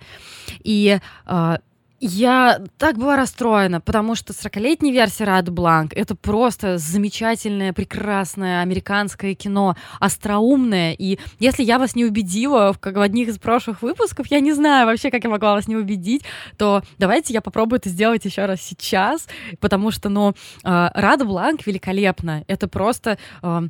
И 0.63 0.99
э, 1.25 1.57
я 1.99 2.61
так 2.77 2.97
была 2.97 3.15
расстроена, 3.15 3.81
потому 3.81 4.15
что 4.15 4.33
40-летняя 4.33 4.91
версия 4.91 5.23
Рад 5.25 5.49
Бланк— 5.49 5.93
это 5.95 6.15
просто 6.15 6.77
замечательное, 6.77 7.73
прекрасное 7.73 8.61
американское 8.61 9.33
кино, 9.33 9.75
остроумное. 9.99 10.93
И 10.93 11.19
если 11.39 11.63
я 11.63 11.79
вас 11.79 11.95
не 11.95 12.05
убедила 12.05 12.73
в, 12.73 12.79
как 12.79 12.97
в 12.97 13.01
одних 13.01 13.29
из 13.29 13.39
прошлых 13.39 13.81
выпусков, 13.81 14.27
я 14.27 14.39
не 14.39 14.53
знаю 14.53 14.85
вообще, 14.85 15.09
как 15.09 15.23
я 15.23 15.29
могла 15.29 15.53
вас 15.53 15.67
не 15.67 15.75
убедить, 15.75 16.23
то 16.57 16.83
давайте 16.99 17.33
я 17.33 17.41
попробую 17.41 17.79
это 17.79 17.89
сделать 17.89 18.25
еще 18.25 18.45
раз 18.45 18.61
сейчас, 18.61 19.27
потому 19.59 19.91
что, 19.91 20.09
ну, 20.09 20.33
э, 20.63 20.89
Рада 20.93 21.25
Бланк 21.25 21.65
великолепна. 21.65 22.43
Это 22.47 22.67
просто 22.67 23.17
э, 23.41 23.61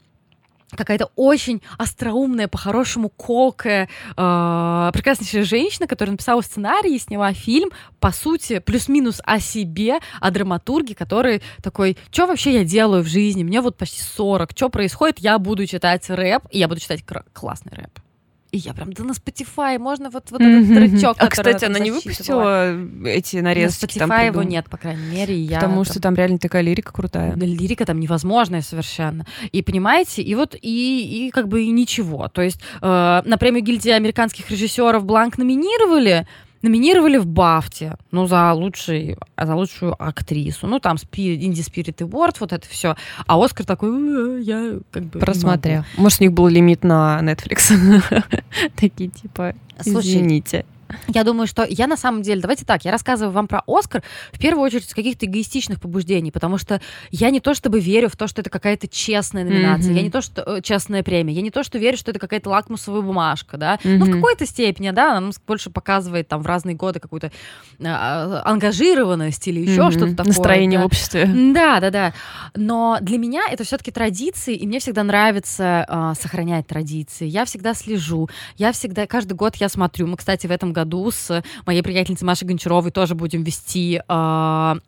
какая-то 0.76 1.10
очень 1.16 1.62
остроумная, 1.78 2.48
по-хорошему 2.48 3.10
колкая, 3.10 3.90
э, 4.16 4.92
прекраснейшая 4.94 5.44
женщина, 5.44 5.88
которая 5.88 6.12
написала 6.12 6.42
сценарий 6.42 6.96
и 6.96 7.00
сняла 7.00 7.34
фильм, 7.34 7.70
по 8.00 8.12
сути, 8.12 8.60
плюс-минус 8.60 9.22
о 9.24 9.40
себе, 9.40 10.00
о 10.20 10.32
драматурге, 10.32 10.96
который 10.96 11.42
такой, 11.64 11.98
что 12.12 12.28
вообще 12.28 12.54
я 12.54 12.64
делаю 12.64 13.04
в 13.04 13.08
жизни, 13.08 13.44
мне 13.44 13.62
вот 13.62 13.78
почти 13.78 14.02
40, 14.02 14.52
что 14.52 14.70
происходит, 14.70 15.20
я 15.20 15.40
буду 15.40 15.66
читать 15.66 16.10
рэп, 16.10 16.44
и 16.52 16.60
я 16.60 16.68
буду 16.68 16.82
читать 16.82 17.04
классный 17.34 17.74
рэп. 17.74 18.07
И 18.52 18.58
я 18.60 18.74
прям, 18.74 18.94
да 18.94 19.04
на 19.04 19.12
Spotify 19.12 19.78
можно 19.78 20.10
вот, 20.10 20.32
вот 20.32 20.42
этот 20.42 20.68
тречок, 20.68 21.18
А, 21.20 21.28
кстати, 21.28 21.66
она 21.66 21.80
не 21.80 21.92
выпустила 21.92 22.74
эти 23.06 23.38
нарезки? 23.38 24.00
На 24.00 24.06
Spotify 24.06 24.28
его 24.28 24.44
нет, 24.44 24.70
по 24.70 24.78
крайней 24.78 25.06
мере. 25.06 25.36
Я 25.36 25.60
Потому 25.60 25.84
что 25.84 26.02
там 26.02 26.16
реально 26.16 26.40
такая 26.40 26.62
лирика 26.62 26.94
крутая. 26.94 27.36
Да, 27.36 27.46
лирика 27.46 27.86
там 27.86 28.00
невозможная 28.00 28.62
совершенно. 28.62 29.26
И 29.52 29.62
понимаете, 29.62 30.22
и 30.22 30.34
вот, 30.36 30.56
и, 30.62 31.28
и 31.28 31.32
как 31.32 31.50
бы 31.50 31.64
и 31.64 31.70
ничего. 31.72 32.30
То 32.30 32.42
есть 32.42 32.60
э, 32.82 33.22
на 33.26 33.38
премию 33.38 33.64
гильдии 33.64 33.92
американских 33.92 34.50
режиссеров 34.50 35.04
Бланк 35.04 35.38
номинировали, 35.38 36.26
номинировали 36.68 37.18
в 37.18 37.26
Бафте, 37.26 37.96
ну, 38.12 38.28
за, 38.28 38.54
лучший, 38.54 39.18
за 39.42 39.56
лучшую 39.56 39.96
актрису. 40.02 40.68
Ну, 40.68 40.80
там 40.80 40.98
Инди 41.16 41.62
Спирит 41.62 42.02
Award, 42.02 42.36
вот 42.40 42.54
это 42.54 42.68
все. 42.68 42.96
А 43.26 43.44
Оскар 43.44 43.66
такой, 43.66 43.90
«Э, 43.90 44.42
я 44.42 44.80
как 44.92 45.04
бы 45.04 45.20
Просмотрел. 45.20 45.84
Может, 45.98 46.22
у 46.22 46.24
них 46.26 46.34
был 46.34 46.48
лимит 46.48 46.84
на 46.84 47.20
Netflix. 47.22 47.74
Такие, 48.76 49.10
типа, 49.10 49.54
извините. 49.84 50.66
Я 51.08 51.24
думаю, 51.24 51.48
что 51.48 51.66
я 51.68 51.88
на 51.88 51.98
самом 51.98 52.22
деле, 52.22 52.42
давайте 52.42 52.66
так, 52.66 52.86
я 52.86 52.92
рассказываю 52.92 53.34
вам 53.34 53.48
про 53.48 53.64
Оскар 53.68 54.04
в 54.32 54.40
первую 54.40 54.64
очередь 54.64 54.90
с 54.90 54.94
каких-то 54.94 55.26
эгоистичных 55.26 55.82
побуждений, 55.82 56.32
потому 56.32 56.58
что 56.58 56.82
я 57.12 57.30
не 57.30 57.40
то 57.40 57.54
чтобы 57.54 57.80
верю 57.80 58.10
в 58.10 58.16
то, 58.16 58.28
что 58.28 58.42
это 58.42 58.50
какая-то 58.50 58.88
честная 58.88 59.44
номинация, 59.44 59.92
mm-hmm. 59.92 59.98
я 59.98 60.02
не 60.02 60.12
то 60.12 60.22
что 60.22 60.44
э, 60.44 60.62
честная 60.62 61.04
премия, 61.04 61.34
я 61.34 61.42
не 61.42 61.52
то 61.52 61.64
что 61.64 61.78
верю, 61.78 61.98
что 61.98 62.12
это 62.12 62.20
какая-то 62.20 62.50
лакмусовая 62.50 63.02
бумажка, 63.02 63.58
да, 63.58 63.76
mm-hmm. 63.76 63.98
ну 63.98 64.06
в 64.06 64.12
какой-то 64.12 64.46
степени, 64.46 64.92
да, 64.92 65.18
она 65.18 65.32
больше 65.46 65.70
показывает 65.70 66.28
там 66.28 66.42
в 66.42 66.46
разные 66.46 66.76
годы 66.76 67.00
какую-то 67.00 67.32
э, 67.80 67.86
ангажированность 67.86 69.48
или 69.48 69.62
еще 69.62 69.82
mm-hmm. 69.82 69.92
что-то 69.92 70.16
такое. 70.16 70.28
Настроение 70.28 70.80
да. 70.80 70.84
в 70.84 70.86
обществе. 70.86 71.26
Да, 71.54 71.80
да, 71.80 71.90
да. 71.90 72.14
Но 72.56 72.98
для 73.02 73.18
меня 73.18 73.44
это 73.50 73.64
все-таки 73.64 73.92
традиции, 73.92 74.56
и 74.56 74.68
мне 74.68 74.80
всегда 74.80 75.04
нравится 75.04 75.86
э, 75.88 76.14
сохранять 76.20 76.68
традиции. 76.68 77.26
Я 77.26 77.46
всегда 77.46 77.74
слежу, 77.74 78.30
я 78.58 78.72
всегда 78.72 79.08
каждый 79.08 79.34
год 79.34 79.56
я 79.58 79.70
смотрю. 79.70 80.08
Мы, 80.08 80.18
кстати, 80.18 80.48
в 80.48 80.52
этом 80.52 80.74
году 80.78 81.12
с 81.12 81.44
моей 81.66 81.82
приятельницей 81.82 82.26
Машей 82.26 82.48
Гончаровой 82.48 82.92
тоже 82.92 83.16
будем 83.16 83.44
вести 83.44 83.96
э, 83.98 84.02
канал. 84.08 84.80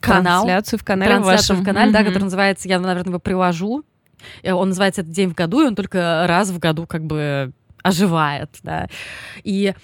Трансляцию 0.00 0.78
в 0.78 0.84
канале 0.84 1.10
Трансляцию 1.12 1.56
вашем. 1.56 1.62
в 1.62 1.66
канале, 1.66 1.92
да, 1.92 1.98
Мгм. 2.00 2.08
который 2.08 2.24
называется, 2.24 2.68
я, 2.68 2.78
наверное, 2.80 3.10
его 3.10 3.18
привожу. 3.18 3.84
Э, 4.42 4.52
Он 4.52 4.68
называется 4.68 5.02
«Этот 5.02 5.12
день 5.12 5.28
в 5.30 5.34
году», 5.34 5.62
и 5.62 5.66
он 5.66 5.74
только 5.74 6.24
раз 6.28 6.50
в 6.50 6.58
году 6.58 6.86
как 6.86 7.04
бы 7.04 7.52
оживает, 7.82 8.50
да. 8.62 8.88
И 9.42 9.74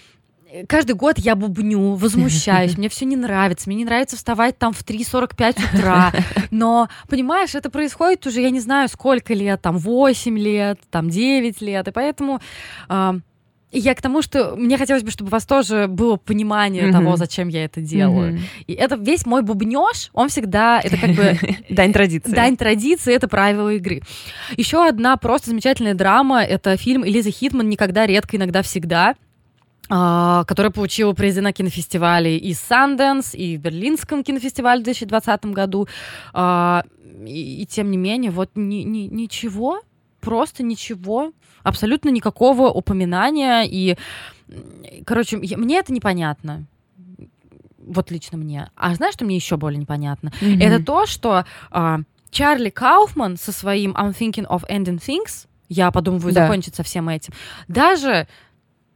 каждый 0.66 0.94
год 0.96 1.18
я 1.18 1.36
бубню, 1.36 1.94
возмущаюсь, 1.94 2.76
мне 2.78 2.88
все 2.88 3.04
не 3.04 3.16
нравится, 3.16 3.68
мне 3.68 3.76
не 3.76 3.84
нравится 3.84 4.16
вставать 4.16 4.58
там 4.58 4.72
в 4.72 4.82
3.45 4.82 5.74
утра, 5.76 6.12
но, 6.50 6.88
понимаешь, 7.08 7.54
это 7.54 7.70
происходит 7.70 8.26
уже, 8.26 8.40
я 8.40 8.50
не 8.50 8.60
знаю, 8.60 8.88
сколько 8.88 9.34
лет, 9.34 9.60
там 9.62 9.76
8 9.78 10.38
лет, 10.38 10.80
там 10.90 11.10
9 11.10 11.60
лет, 11.60 11.88
и 11.88 11.90
поэтому 11.92 12.40
а, 12.88 13.16
я 13.78 13.94
к 13.94 14.02
тому, 14.02 14.20
что 14.22 14.56
мне 14.56 14.76
хотелось 14.78 15.02
бы, 15.02 15.10
чтобы 15.10 15.28
у 15.28 15.32
вас 15.32 15.46
тоже 15.46 15.86
было 15.88 16.16
понимание 16.16 16.84
Мгм. 16.84 16.92
того, 16.92 17.16
зачем 17.16 17.48
я 17.48 17.64
это 17.64 17.80
делаю. 17.80 18.32
Мгм. 18.34 18.42
И 18.66 18.72
это 18.72 18.96
весь 18.96 19.26
мой 19.26 19.42
бубнеж, 19.42 20.10
он 20.12 20.28
всегда, 20.28 20.80
это 20.82 20.96
как 20.96 21.10
бы 21.12 21.38
Дань 21.70 21.92
традиции. 21.92 22.32
Дань 22.32 22.56
традиции, 22.56 23.14
это 23.14 23.28
правила 23.28 23.68
игры. 23.72 24.02
Еще 24.56 24.86
одна 24.86 25.16
просто 25.16 25.50
замечательная 25.50 25.94
драма, 25.94 26.42
это 26.42 26.76
фильм 26.76 27.06
Элизы 27.06 27.30
Хитман 27.30 27.68
«Никогда, 27.68 28.06
редко, 28.06 28.36
иногда, 28.36 28.62
всегда», 28.62 29.14
а, 29.88 30.44
которая 30.44 30.70
получила 30.70 31.12
призы 31.14 31.40
на 31.40 31.52
кинофестивале 31.52 32.36
и 32.38 32.54
Санденс, 32.54 33.34
и 33.34 33.56
в 33.56 33.60
Берлинском 33.60 34.22
кинофестивале 34.22 34.80
в 34.80 34.84
2020 34.84 35.46
году. 35.46 35.88
А, 36.32 36.84
И, 37.26 37.62
и 37.62 37.66
тем 37.66 37.90
не 37.90 37.96
менее, 37.98 38.30
вот 38.30 38.50
ни- 38.54 38.82
ни- 38.84 39.08
ничего, 39.08 39.80
просто 40.20 40.62
ничего, 40.62 41.32
абсолютно 41.62 42.08
никакого 42.10 42.68
упоминания. 42.70 43.62
И, 43.64 43.96
короче, 45.04 45.36
мне 45.36 45.78
это 45.78 45.92
непонятно. 45.92 46.66
Вот 47.78 48.10
лично 48.10 48.38
мне. 48.38 48.70
А 48.76 48.94
знаешь, 48.94 49.14
что 49.14 49.24
мне 49.24 49.36
еще 49.36 49.56
более 49.56 49.78
непонятно? 49.80 50.32
Мгм. 50.40 50.60
Это 50.60 50.84
то, 50.84 51.06
что 51.06 51.44
а, 51.70 52.00
Чарли 52.30 52.70
Кауфман 52.70 53.36
со 53.36 53.52
своим 53.52 53.92
I'm 53.92 54.12
thinking 54.16 54.46
of 54.46 54.62
ending 54.68 55.00
things, 55.00 55.46
я 55.68 55.90
подумываю 55.90 56.32
Да. 56.32 56.42
закончить 56.46 56.74
со 56.76 56.82
всем 56.82 57.08
этим, 57.08 57.32
даже 57.68 58.28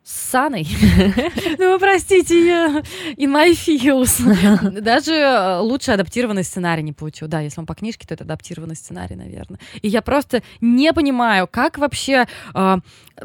с 0.05 0.31
Саной, 0.31 0.69
ну 1.59 1.73
вы 1.73 1.79
простите, 1.79 2.47
я- 2.47 2.83
in 3.17 3.33
my 3.33 3.53
feels, 3.53 4.81
даже 4.81 5.15
э, 5.15 5.59
лучше 5.61 5.93
адаптированный 5.93 6.45
сценарий 6.45 6.83
не 6.83 6.93
получил. 6.93 7.27
Да, 7.27 7.41
если 7.41 7.59
он 7.61 7.67
по 7.67 7.75
книжке, 7.75 8.07
то 8.07 8.13
это 8.13 8.25
адаптированный 8.25 8.77
сценарий, 8.77 9.17
наверное. 9.17 9.59
И 9.81 9.89
я 9.89 10.03
просто 10.03 10.43
не 10.61 10.93
понимаю, 10.93 11.49
как 11.51 11.79
вообще 11.79 12.27
э, 12.55 12.77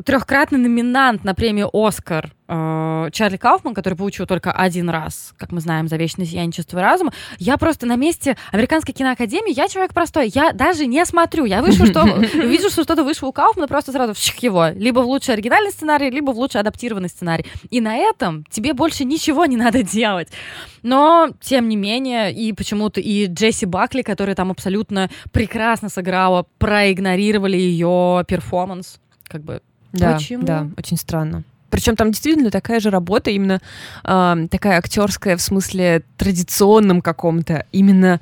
трехкратный 0.05 0.59
номинант 0.59 1.23
на 1.25 1.33
премию 1.35 1.69
Оскар 1.73 2.31
э, 2.47 3.09
Чарли 3.11 3.37
Кауфман, 3.37 3.73
который 3.73 3.95
получил 3.95 4.25
только 4.25 4.51
один 4.51 4.89
раз, 4.89 5.33
как 5.37 5.51
мы 5.51 5.59
знаем, 5.61 5.87
за 5.89 5.97
вечное 5.97 6.25
сияние 6.25 6.53
чувства 6.53 6.81
разума, 6.81 7.11
я 7.39 7.57
просто 7.57 7.87
на 7.87 7.95
месте 7.97 8.37
Американской 8.51 8.93
киноакадемии, 8.93 9.53
я 9.53 9.67
человек 9.67 9.93
простой, 9.93 10.31
я 10.33 10.53
даже 10.53 10.85
не 10.85 11.05
смотрю, 11.05 11.43
я 11.45 11.61
вижу, 11.61 11.85
что 11.85 12.03
вижу, 12.33 12.69
что 12.69 12.83
что-то 12.83 13.03
вышло 13.03 13.27
у 13.27 13.33
Кауфмана, 13.33 13.67
просто 13.67 13.91
сразу 13.91 14.13
его, 14.39 14.67
либо 14.75 14.99
в 14.99 15.07
лучший 15.07 15.33
оригинальный 15.33 15.71
сценарий, 15.71 16.09
либо 16.09 16.31
в 16.31 16.37
лучший 16.39 16.61
адаптированный 16.61 16.68
сценарий. 17.09 17.45
И 17.69 17.81
на 17.81 17.95
этом 17.95 18.45
тебе 18.49 18.73
больше 18.73 19.05
ничего 19.05 19.45
не 19.45 19.57
надо 19.57 19.83
делать. 19.83 20.29
Но, 20.83 21.29
тем 21.41 21.69
не 21.69 21.75
менее, 21.75 22.33
и 22.33 22.53
почему-то 22.53 23.01
и 23.01 23.25
Джесси 23.25 23.65
Бакли, 23.65 24.01
которая 24.01 24.35
там 24.35 24.51
абсолютно 24.51 25.09
прекрасно 25.31 25.89
сыграла, 25.89 26.45
проигнорировали 26.57 27.57
ее 27.57 28.23
перформанс. 28.27 28.99
Как 29.27 29.43
бы 29.43 29.61
Да, 29.91 30.13
Почему? 30.13 30.43
да, 30.43 30.67
очень 30.77 30.97
странно. 30.97 31.43
Причем 31.69 31.95
там 31.95 32.11
действительно 32.11 32.49
такая 32.51 32.79
же 32.79 32.89
работа, 32.89 33.29
именно 33.29 33.61
а, 34.03 34.37
такая 34.49 34.77
актерская 34.79 35.37
в 35.37 35.41
смысле 35.41 36.03
традиционном 36.17 37.01
каком-то, 37.01 37.65
именно 37.71 38.19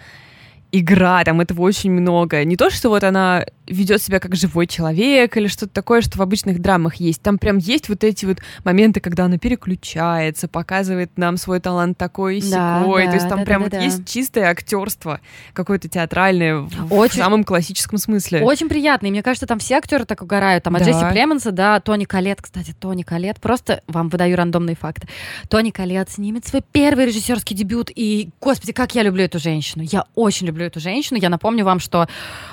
игра, 0.71 1.23
там 1.23 1.39
этого 1.41 1.62
очень 1.62 1.91
много. 1.91 2.43
Не 2.43 2.57
то, 2.57 2.69
что 2.69 2.89
вот 2.89 3.03
она 3.03 3.45
ведет 3.67 4.01
себя 4.01 4.19
как 4.19 4.36
живой 4.36 4.67
человек 4.67 5.36
или 5.38 5.47
что-то 5.47 5.71
такое, 5.73 6.01
что 6.01 6.17
в 6.17 6.21
обычных 6.21 6.60
драмах 6.60 6.95
есть. 6.95 7.21
Там 7.21 7.38
прям 7.38 7.58
есть 7.58 7.89
вот 7.89 8.03
эти 8.03 8.25
вот 8.25 8.38
моменты, 8.63 8.99
когда 8.99 9.25
она 9.25 9.38
переключается, 9.38 10.47
показывает 10.47 11.17
нам 11.17 11.38
свой 11.38 11.60
талант 11.60 11.97
такой 11.97 12.38
и 12.38 12.41
Да, 12.41 12.80
сякой. 12.82 13.06
да, 13.06 13.10
То 13.12 13.15
есть 13.15 13.30
там 13.30 13.39
да, 13.39 13.45
прям 13.45 13.62
да, 13.62 13.63
вот 13.65 13.71
да, 13.71 13.77
да. 13.80 13.84
есть 13.84 14.08
чистое 14.08 14.45
актерство, 14.49 15.19
какое-то 15.53 15.88
театральное 15.88 16.58
в, 16.60 16.93
Очень- 16.93 17.13
в 17.21 17.23
самом 17.23 17.43
классическом 17.43 17.97
смысле. 17.97 18.41
Очень 18.43 18.69
приятно. 18.69 19.08
И 19.08 19.12
мне 19.12 19.23
кажется, 19.23 19.45
там 19.47 19.60
все 19.60 19.75
актеры 19.75 20.06
так 20.06 20.21
угорают. 20.21 20.63
Там 20.63 20.75
от 20.75 20.84
Да. 20.84 20.91
Джесси 20.91 21.06
Племенса 21.12 21.51
до 21.51 21.82
Тони 21.84 22.06
Калет. 22.06 22.41
Кстати, 22.41 22.73
Тони 22.80 23.03
Калет. 23.03 23.39
Просто 23.39 23.82
вам 23.88 24.10
выдаю 24.10 24.36
рандомные 24.38 24.75
факты. 24.75 25.08
Тони 25.49 25.71
Калет 25.71 26.10
снимет 26.10 26.45
свой 26.45 26.63
первый 26.71 27.06
режиссерский 27.08 27.56
дебют. 27.56 27.89
И, 27.93 28.30
господи, 28.41 28.71
как 28.73 28.95
я 28.95 29.03
люблю 29.03 29.23
эту 29.23 29.39
женщину. 29.39 29.84
Я 29.84 30.06
очень 30.15 30.47
люблю 30.47 30.65
эту 30.65 30.80
женщину. 30.80 31.19
Я 31.19 31.30
напомню 31.30 31.65
вам, 31.65 31.80
что... 31.80 32.08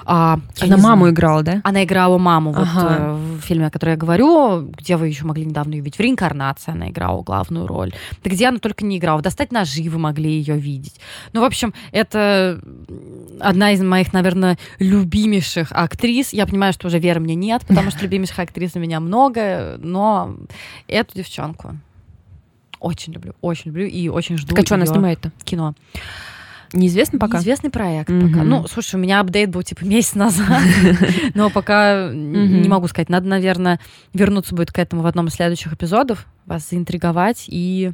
а, 0.05 0.39
Она 0.61 0.77
не 0.77 0.83
маму 1.05 1.15
играла, 1.15 1.43
да? 1.43 1.61
Она 1.65 1.85
играла 1.85 2.19
маму 2.19 2.53
вот, 2.53 2.67
Ага. 2.69 2.97
э, 2.99 3.15
в 3.39 3.41
фильме, 3.41 3.67
о 3.67 3.71
котором 3.71 3.91
я 3.93 3.97
говорю, 3.97 4.63
где 4.79 4.97
вы 4.97 5.09
еще 5.09 5.25
могли 5.25 5.45
недавно 5.45 5.73
ее 5.75 5.81
видеть. 5.81 5.97
В 5.97 6.01
«Реинкарнации» 6.01 6.73
она 6.73 6.91
играла 6.91 7.23
главную 7.23 7.67
роль. 7.67 7.93
Да 8.23 8.31
где 8.31 8.49
она 8.49 8.59
только 8.59 8.85
не 8.85 8.99
играла. 8.99 9.23
Достать 9.23 9.53
ножи 9.53 9.89
вы 9.89 9.99
могли 9.99 10.31
ее 10.31 10.57
видеть. 10.57 10.97
Ну, 11.33 11.41
в 11.41 11.45
общем, 11.45 11.73
это 11.93 12.61
одна 13.41 13.73
из 13.73 13.83
моих, 13.83 14.13
наверное, 14.13 14.59
любимейших 14.79 15.69
актрис. 15.73 16.33
Я 16.33 16.47
понимаю, 16.47 16.73
что 16.73 16.89
уже 16.89 16.99
веры 16.99 17.21
мне 17.21 17.35
нет, 17.35 17.63
потому 17.67 17.91
что 17.91 18.03
любимейших 18.03 18.39
актрис 18.39 18.73
у 18.75 18.79
меня 18.79 19.01
много, 19.01 19.77
но 19.79 20.35
эту 20.89 21.15
девчонку 21.17 21.77
очень 22.81 23.15
люблю, 23.15 23.35
очень 23.41 23.71
люблю 23.71 23.87
и 23.87 24.09
очень 24.09 24.37
жду 24.37 24.55
Так 24.55 24.65
а 24.65 24.67
что 24.67 24.75
она 24.75 24.85
снимает-то? 24.87 25.33
кино. 25.45 25.75
Неизвестно 26.73 27.19
пока? 27.19 27.39
Неизвестный 27.39 27.71
проект 27.71 28.09
Мгм. 28.11 28.29
пока. 28.33 28.45
Ну, 28.45 28.67
слушай, 28.67 28.95
у 28.97 28.99
меня 28.99 29.21
апдейт 29.21 29.51
был 29.51 29.63
типа 29.63 29.85
месяц 29.85 30.15
назад, 30.15 30.63
но 31.35 31.51
пока 31.51 32.09
Мгм. 32.11 32.63
не 32.63 32.69
могу 32.69 32.89
сказать. 32.89 33.09
Надо, 33.09 33.29
наверное, 33.29 33.81
вернуться 34.13 34.55
будет 34.55 34.73
к 34.73 34.79
этому 34.79 35.03
в 35.03 35.07
одном 35.07 35.27
из 35.29 35.35
следующих 35.35 35.73
эпизодов, 35.73 36.27
вас 36.47 36.69
заинтриговать 36.69 37.45
и 37.49 37.93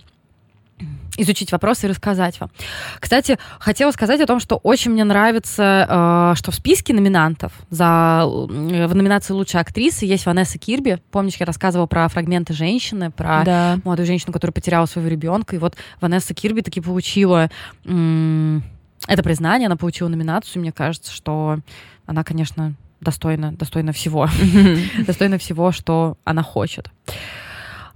изучить 1.20 1.52
вопросы 1.52 1.86
и 1.86 1.90
рассказать 1.90 2.38
вам. 2.40 2.50
Кстати, 2.98 3.38
хотела 3.58 3.90
сказать 3.92 4.20
о 4.20 4.26
том, 4.26 4.40
что 4.40 4.56
очень 4.56 4.90
мне 4.92 5.04
нравится, 5.04 5.86
э, 6.32 6.36
что 6.36 6.50
в 6.50 6.54
списке 6.54 6.92
номинантов 6.94 7.52
за, 7.70 8.22
э, 8.24 8.86
в 8.86 8.94
номинации 8.94 9.32
«Лучшая 9.32 9.62
актриса» 9.62 10.06
есть 10.06 10.26
Ванесса 10.26 10.58
Кирби. 10.58 10.98
Помнишь, 11.10 11.36
я 11.38 11.46
рассказывала 11.46 11.86
про 11.86 12.08
фрагменты 12.08 12.52
женщины, 12.52 13.10
про 13.10 13.42
Да. 13.44 13.78
молодую 13.84 14.06
женщину, 14.06 14.32
которая 14.32 14.52
потеряла 14.52 14.86
своего 14.86 15.08
ребенка. 15.10 15.56
И 15.56 15.58
вот 15.58 15.76
Ванесса 16.00 16.34
Кирби 16.34 16.60
таки 16.62 16.80
получила 16.80 17.50
это 17.84 19.22
признание, 19.22 19.66
она 19.66 19.76
получила 19.76 20.08
номинацию. 20.08 20.60
Мне 20.60 20.72
кажется, 20.72 21.12
что 21.12 21.58
она, 22.06 22.22
конечно, 22.24 22.74
достойна, 23.00 23.52
достойна 23.52 23.92
всего. 23.92 24.28
достойна 25.06 25.38
всего, 25.38 25.72
что 25.72 26.18
она 26.24 26.42
хочет. 26.42 26.90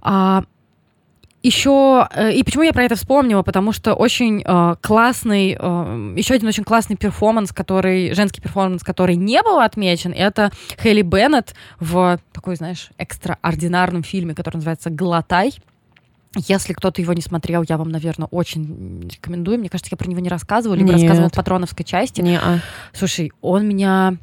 А, 0.01 0.43
еще, 1.45 2.07
э, 2.11 2.31
и 2.31 2.43
почему 2.43 2.63
я 2.63 2.73
про 2.73 2.83
это 2.83 2.95
вспомнила, 2.95 3.43
потому 3.43 3.71
что 3.71 3.93
очень 3.93 4.43
э, 4.43 4.75
классный, 4.81 5.55
э, 5.59 6.13
еще 6.17 6.33
один 6.33 6.47
очень 6.47 6.63
классный 6.63 6.95
перформанс, 6.95 7.51
который, 7.51 8.13
женский 8.15 8.41
перформанс, 8.41 8.83
который 8.83 9.15
не 9.15 9.41
был 9.43 9.59
отмечен, 9.59 10.11
это 10.11 10.51
Хейли 10.81 11.03
Беннет 11.03 11.53
в 11.79 12.19
такой, 12.33 12.55
знаешь, 12.55 12.89
экстраординарном 12.97 14.03
фильме, 14.03 14.33
который 14.33 14.55
называется 14.55 14.89
«Глотай». 14.89 15.53
Если 16.35 16.73
кто-то 16.73 17.01
его 17.01 17.13
не 17.13 17.21
смотрел, 17.21 17.63
я 17.69 17.77
вам, 17.77 17.89
наверное, 17.89 18.27
очень 18.27 19.07
рекомендую. 19.09 19.59
Мне 19.59 19.69
кажется, 19.69 19.89
я 19.91 19.97
про 19.97 20.09
него 20.09 20.19
не 20.19 20.27
рассказывала, 20.27 20.75
либо 20.75 20.89
Нет. 20.89 21.01
рассказывала 21.01 21.29
в 21.29 21.33
патреоновской 21.33 21.85
части. 21.85 22.19
Не-а. 22.19 22.59
Слушай, 22.91 23.31
он 23.41 23.65
меня... 23.65 24.17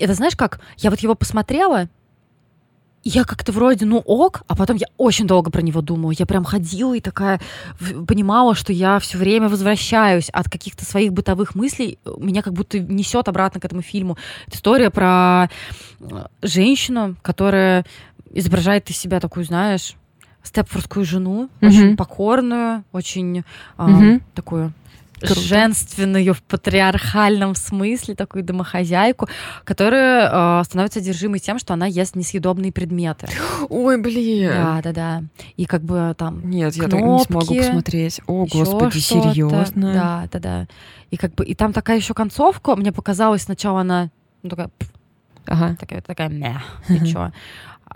Это 0.00 0.14
знаешь 0.14 0.36
как? 0.36 0.60
Я 0.78 0.88
вот 0.88 1.00
его 1.00 1.14
посмотрела, 1.14 1.90
я 3.08 3.24
как-то 3.24 3.52
вроде, 3.52 3.86
ну 3.86 3.98
ок, 3.98 4.42
а 4.48 4.56
потом 4.56 4.76
я 4.76 4.86
очень 4.96 5.26
долго 5.26 5.50
про 5.50 5.62
него 5.62 5.80
думала. 5.80 6.12
Я 6.18 6.26
прям 6.26 6.44
ходила 6.44 6.94
и 6.94 7.00
такая 7.00 7.40
понимала, 8.06 8.54
что 8.54 8.72
я 8.72 8.98
все 8.98 9.16
время 9.18 9.48
возвращаюсь 9.48 10.28
от 10.30 10.50
каких-то 10.50 10.84
своих 10.84 11.12
бытовых 11.12 11.54
мыслей. 11.54 11.98
Меня 12.18 12.42
как 12.42 12.52
будто 12.52 12.80
несет 12.80 13.28
обратно 13.28 13.60
к 13.60 13.64
этому 13.64 13.82
фильму. 13.82 14.16
Это 14.48 14.56
история 14.56 14.90
про 14.90 15.48
э, 16.00 16.24
женщину, 16.42 17.14
которая 17.22 17.84
изображает 18.32 18.90
из 18.90 18.98
себя 18.98 19.20
такую, 19.20 19.44
знаешь, 19.44 19.94
степфордскую 20.42 21.04
жену, 21.04 21.48
Мгм. 21.60 21.68
очень 21.70 21.96
покорную, 21.96 22.84
очень 22.92 23.44
а, 23.76 23.88
Мгм. 23.88 24.22
такую 24.34 24.72
Круто. 25.20 25.40
женственную 25.40 26.34
в 26.34 26.42
патриархальном 26.42 27.54
смысле, 27.54 28.14
такую 28.14 28.44
домохозяйку, 28.44 29.28
которая 29.64 30.28
а, 30.30 30.64
становится 30.64 30.98
одержимой 30.98 31.38
тем, 31.38 31.58
что 31.58 31.74
она 31.74 31.86
ест 31.86 32.16
несъедобные 32.16 32.72
предметы. 32.72 33.28
Ой, 33.68 34.00
блин. 34.00 34.50
Да, 34.50 34.80
да, 34.82 34.92
да. 34.92 35.22
И 35.56 35.66
как 35.66 35.82
бы 35.82 36.14
там 36.18 36.48
Нет, 36.48 36.74
я 36.74 36.88
так 36.88 37.00
не 37.00 37.24
смогу 37.24 37.46
Кнопки, 37.46 37.58
посмотреть. 37.58 38.20
О, 38.26 38.46
господи, 38.46 38.98
серьезно? 38.98 39.92
Да, 39.92 40.28
да, 40.32 40.38
да. 40.38 40.66
И 41.10 41.16
как 41.16 41.34
бы 41.34 41.44
и 41.44 41.54
там 41.54 41.72
такая 41.72 41.96
еще 41.96 42.14
концовка. 42.14 42.76
Мне 42.76 42.92
показалось 42.92 43.42
сначала 43.42 43.80
она 43.80 44.10
ну, 44.42 44.50
такая 44.50 44.70
Ага. 45.46 45.76
такая, 45.78 46.02
такая 46.02 46.28
мя, 46.28 46.62
и 46.88 47.06
чё? 47.06 47.30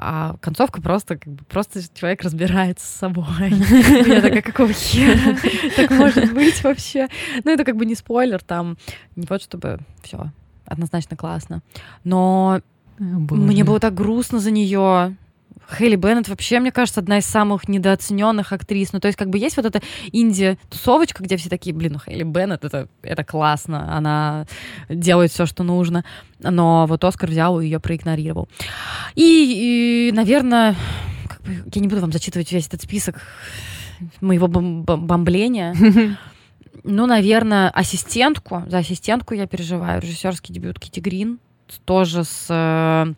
А 0.03 0.37
концовка 0.41 0.81
просто, 0.81 1.19
как 1.19 1.31
бы, 1.31 1.45
просто 1.45 1.83
человек 1.95 2.23
разбирается 2.23 2.87
с 2.87 2.91
собой. 2.91 3.27
Я 3.51 4.23
такая, 4.23 4.41
какого 4.41 4.73
хера? 4.73 5.37
Так 5.77 5.91
может 5.91 6.33
быть 6.33 6.65
вообще? 6.65 7.09
Ну, 7.45 7.51
это 7.51 7.65
как 7.65 7.77
бы 7.77 7.85
не 7.85 7.95
спойлер, 7.95 8.43
там 8.43 8.79
не 9.15 9.27
вот 9.29 9.43
чтобы 9.43 9.79
все 10.03 10.33
однозначно 10.65 11.19
классно. 11.19 11.61
Но 12.03 12.63
мне 12.99 13.63
было 13.63 13.79
так 13.79 13.93
грустно 13.93 14.39
за 14.39 14.51
нее. 14.51 15.17
Хейли 15.77 15.97
Беннет 15.97 16.29
вообще, 16.29 16.61
мне 16.61 16.73
кажется, 16.73 17.01
одна 17.01 17.18
из 17.18 17.27
самых 17.27 17.68
недооцененных 17.68 18.53
актрис. 18.53 18.93
Ну, 18.93 19.01
то 19.01 19.09
есть, 19.09 19.18
как 19.18 19.31
бы 19.31 19.39
есть 19.39 19.57
вот 19.57 19.66
эта 19.66 19.81
инди-тусовочка, 20.12 21.23
где 21.23 21.37
все 21.37 21.49
такие, 21.49 21.75
блин, 21.75 21.95
ну 21.95 21.99
Хейли 21.99 22.23
Беннет, 22.25 22.64
это, 22.64 22.89
это 23.03 23.25
классно, 23.25 23.97
она 23.97 24.47
делает 24.89 25.31
все, 25.31 25.47
что 25.47 25.62
нужно. 25.62 26.05
Но 26.39 26.87
вот 26.87 27.05
Оскар 27.05 27.31
взял 27.31 27.61
и 27.61 27.64
ее 27.64 27.81
проигнорировал. 27.81 28.49
И, 29.14 30.09
и, 30.09 30.12
наверное, 30.12 30.75
как 31.29 31.43
бы, 31.43 31.64
я 31.73 31.81
не 31.81 31.89
буду 31.89 32.01
вам 32.01 32.12
зачитывать 32.12 32.51
весь 32.53 32.66
этот 32.66 32.83
список 32.83 33.16
моего 34.21 34.47
бом- 34.47 34.85
бом- 34.85 35.07
бомбления. 35.07 35.75
Ну, 36.83 37.07
наверное, 37.07 37.68
ассистентку. 37.68 38.62
За 38.68 38.79
ассистентку 38.79 39.35
я 39.35 39.47
переживаю. 39.47 40.01
Режиссерский 40.01 40.55
дебют 40.55 40.79
Кити 40.79 41.01
Грин. 41.01 41.39
Тоже 41.85 42.25
с 42.25 42.47
э, 42.49 43.12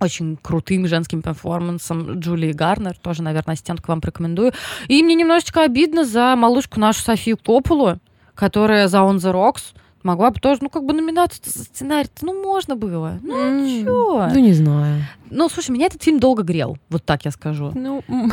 очень 0.00 0.36
крутым 0.40 0.86
женским 0.86 1.22
перформансом 1.22 2.18
Джулии 2.20 2.52
Гарнер. 2.52 2.96
Тоже, 2.98 3.22
наверное, 3.22 3.54
ассистентку 3.54 3.92
вам 3.92 4.00
порекомендую. 4.00 4.52
И 4.88 5.02
мне 5.02 5.14
немножечко 5.14 5.62
обидно 5.62 6.04
за 6.04 6.34
малышку 6.36 6.78
нашу 6.80 7.00
Софию 7.02 7.36
Копулу, 7.38 7.98
которая 8.34 8.88
за 8.88 8.98
On 8.98 9.16
the 9.16 9.32
Rocks 9.32 9.74
могла 10.02 10.30
бы 10.30 10.38
тоже, 10.38 10.60
ну, 10.62 10.68
как 10.70 10.84
бы 10.84 10.92
номинацию 10.92 11.40
за 11.44 11.64
сценарий, 11.64 12.08
ну, 12.22 12.40
можно 12.40 12.76
было. 12.76 13.18
Ну, 13.22 13.36
М, 13.36 13.84
чё? 13.84 14.28
Ну, 14.32 14.38
не 14.38 14.52
знаю. 14.52 15.04
Ну, 15.30 15.48
слушай, 15.48 15.72
меня 15.72 15.86
этот 15.86 16.00
фильм 16.04 16.20
долго 16.20 16.44
грел, 16.44 16.78
вот 16.90 17.04
так 17.04 17.24
я 17.24 17.32
скажу. 17.32 17.72
Ну, 17.74 18.04
Ну, 18.08 18.30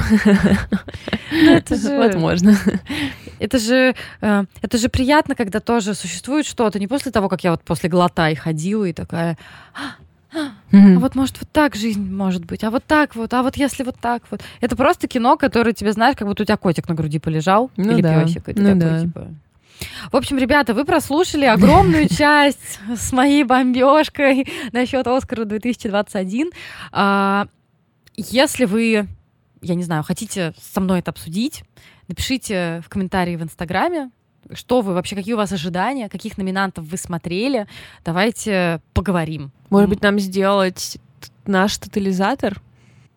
это 1.52 1.76
же- 1.76 1.98
возможно. 1.98 2.56
Это 3.40 3.58
же, 3.58 3.96
э, 4.22 4.44
это 4.62 4.78
же 4.78 4.90
приятно, 4.90 5.34
когда 5.36 5.60
тоже 5.60 5.96
существует 5.96 6.46
что-то. 6.46 6.80
Не 6.80 6.88
после 6.88 7.12
того, 7.12 7.28
как 7.28 7.44
я 7.44 7.52
вот 7.52 7.64
после 7.64 7.90
глотай 7.90 8.36
ходила 8.36 8.86
и 8.86 8.94
такая, 8.94 9.38
а 10.34 11.00
вот 11.00 11.16
может 11.16 11.40
вот 11.40 11.50
так 11.52 11.76
жизнь 11.76 12.04
может 12.12 12.46
быть, 12.46 12.64
а 12.64 12.72
вот 12.72 12.84
так 12.86 13.16
вот, 13.16 13.34
а 13.34 13.44
вот 13.44 13.56
если 13.58 13.84
вот 13.84 13.98
так 14.00 14.24
вот. 14.32 14.42
Это 14.62 14.76
просто 14.76 15.08
кино, 15.08 15.38
которое 15.38 15.74
тебе 15.74 15.94
знаешь, 15.94 16.16
как 16.16 16.28
будто 16.28 16.44
у 16.44 16.46
тебя 16.46 16.58
котик 16.58 16.88
на 16.90 16.96
груди 16.96 17.20
полежал 17.20 17.72
Ну 17.78 17.92
или 17.92 18.02
да, 18.02 18.24
песик. 18.24 18.50
И 18.50 18.54
ты 18.54 18.62
ну 18.62 18.80
такой, 18.80 18.80
да. 18.80 19.02
типа... 19.02 19.28
В 20.12 20.16
общем, 20.16 20.38
ребята, 20.38 20.74
вы 20.74 20.86
прослушали 20.86 21.46
огромную 21.46 22.08
часть 22.16 22.80
с 22.96 23.12
моей 23.12 23.44
бомбежкой 23.44 24.48
насчет 24.72 25.08
Оскара 25.08 25.46
2021. 25.46 26.52
А, 26.92 27.48
Если 28.16 28.66
вы, 28.66 29.08
я 29.62 29.76
не 29.76 29.84
знаю, 29.84 30.04
хотите 30.04 30.54
со 30.60 30.80
мной 30.80 31.00
это 31.00 31.12
обсудить, 31.12 31.64
напишите 32.08 32.82
в 32.86 32.90
комментарии 32.90 33.36
в 33.36 33.44
Инстаграме, 33.44 34.12
что 34.54 34.82
вы 34.82 34.94
вообще, 34.94 35.16
какие 35.16 35.34
у 35.34 35.38
вас 35.38 35.52
ожидания, 35.52 36.10
каких 36.10 36.38
номинантов 36.38 36.86
вы 36.86 36.98
смотрели. 36.98 37.68
Давайте 38.04 38.82
поговорим. 38.94 39.52
Может 39.70 39.90
быть, 39.90 40.02
нам 40.02 40.20
сделать 40.20 40.98
наш 41.46 41.78
тотализатор 41.78 42.62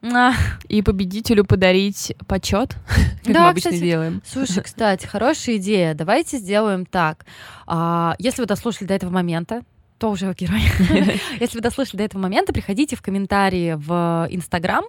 А, 0.03 0.33
и 0.69 0.83
победителю 0.83 1.45
подарить 1.45 2.15
почет, 2.27 2.77
как 3.25 3.35
Да, 3.35 3.43
мы 3.45 3.49
обычно 3.51 3.71
кстати, 3.71 3.85
делаем. 3.85 4.23
Слушай, 4.27 4.63
кстати, 4.63 5.07
хорошая 5.07 5.57
идея. 5.57 5.95
Давайте 5.95 6.39
сделаем 6.39 6.87
так. 6.87 7.27
А, 7.67 8.15
Если 8.19 8.41
вы 8.41 8.47
дослушали 8.47 8.89
до 8.89 8.95
этого 8.95 9.11
момента, 9.11 9.63
то 9.99 10.11
уже 10.11 10.33
герой. 10.35 10.63
Если 11.41 11.57
вы 11.57 11.63
дослушали 11.63 11.99
до 11.99 12.05
этого 12.05 12.21
момента, 12.21 12.53
приходите 12.53 12.97
в 12.97 13.03
комментарии 13.03 13.75
в 13.77 14.29
Инстаграм 14.31 14.85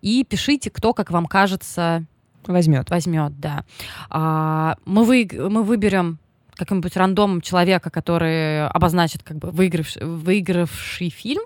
и 0.00 0.24
пишите, 0.24 0.70
кто, 0.70 0.92
как 0.92 1.10
вам 1.10 1.26
кажется, 1.26 2.04
Возьмет. 2.46 2.90
возьмет, 2.90 3.38
да. 3.38 3.64
А, 4.08 4.76
мы, 4.84 5.04
вы, 5.04 5.28
мы 5.32 5.62
выберем 5.62 6.18
каким-нибудь 6.56 6.96
рандомом 6.96 7.40
человека, 7.40 7.90
который 7.90 8.66
обозначит 8.68 9.22
как 9.22 9.38
бы 9.38 9.50
выигравший, 9.50 10.04
выигравший 10.04 11.10
фильм. 11.10 11.42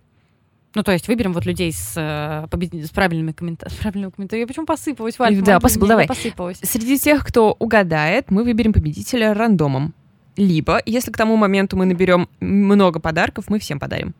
Ну, 0.74 0.82
то 0.82 0.90
есть 0.90 1.06
выберем 1.06 1.32
вот 1.32 1.46
людей 1.46 1.72
с, 1.72 1.94
э, 1.96 2.48
побед- 2.48 2.84
с 2.84 2.90
правильными 2.90 3.30
комментариями. 3.30 3.78
Правильными 3.82 4.10
комментариями. 4.10 4.42
Я 4.44 4.46
почему 4.48 4.66
посыпалась, 4.66 5.18
Валь? 5.18 5.40
Да, 5.40 5.60
посыпал, 5.60 5.86
давай. 5.86 6.08
посыпалась. 6.08 6.58
Среди 6.62 6.98
тех, 6.98 7.24
кто 7.24 7.52
угадает, 7.52 8.30
мы 8.30 8.42
выберем 8.42 8.72
победителя 8.72 9.34
рандомом. 9.34 9.94
Либо, 10.36 10.80
если 10.84 11.12
к 11.12 11.16
тому 11.16 11.36
моменту 11.36 11.76
мы 11.76 11.84
наберем 11.86 12.28
много 12.40 12.98
подарков, 12.98 13.44
мы 13.46 13.60
всем 13.60 13.78
подарим. 13.78 14.14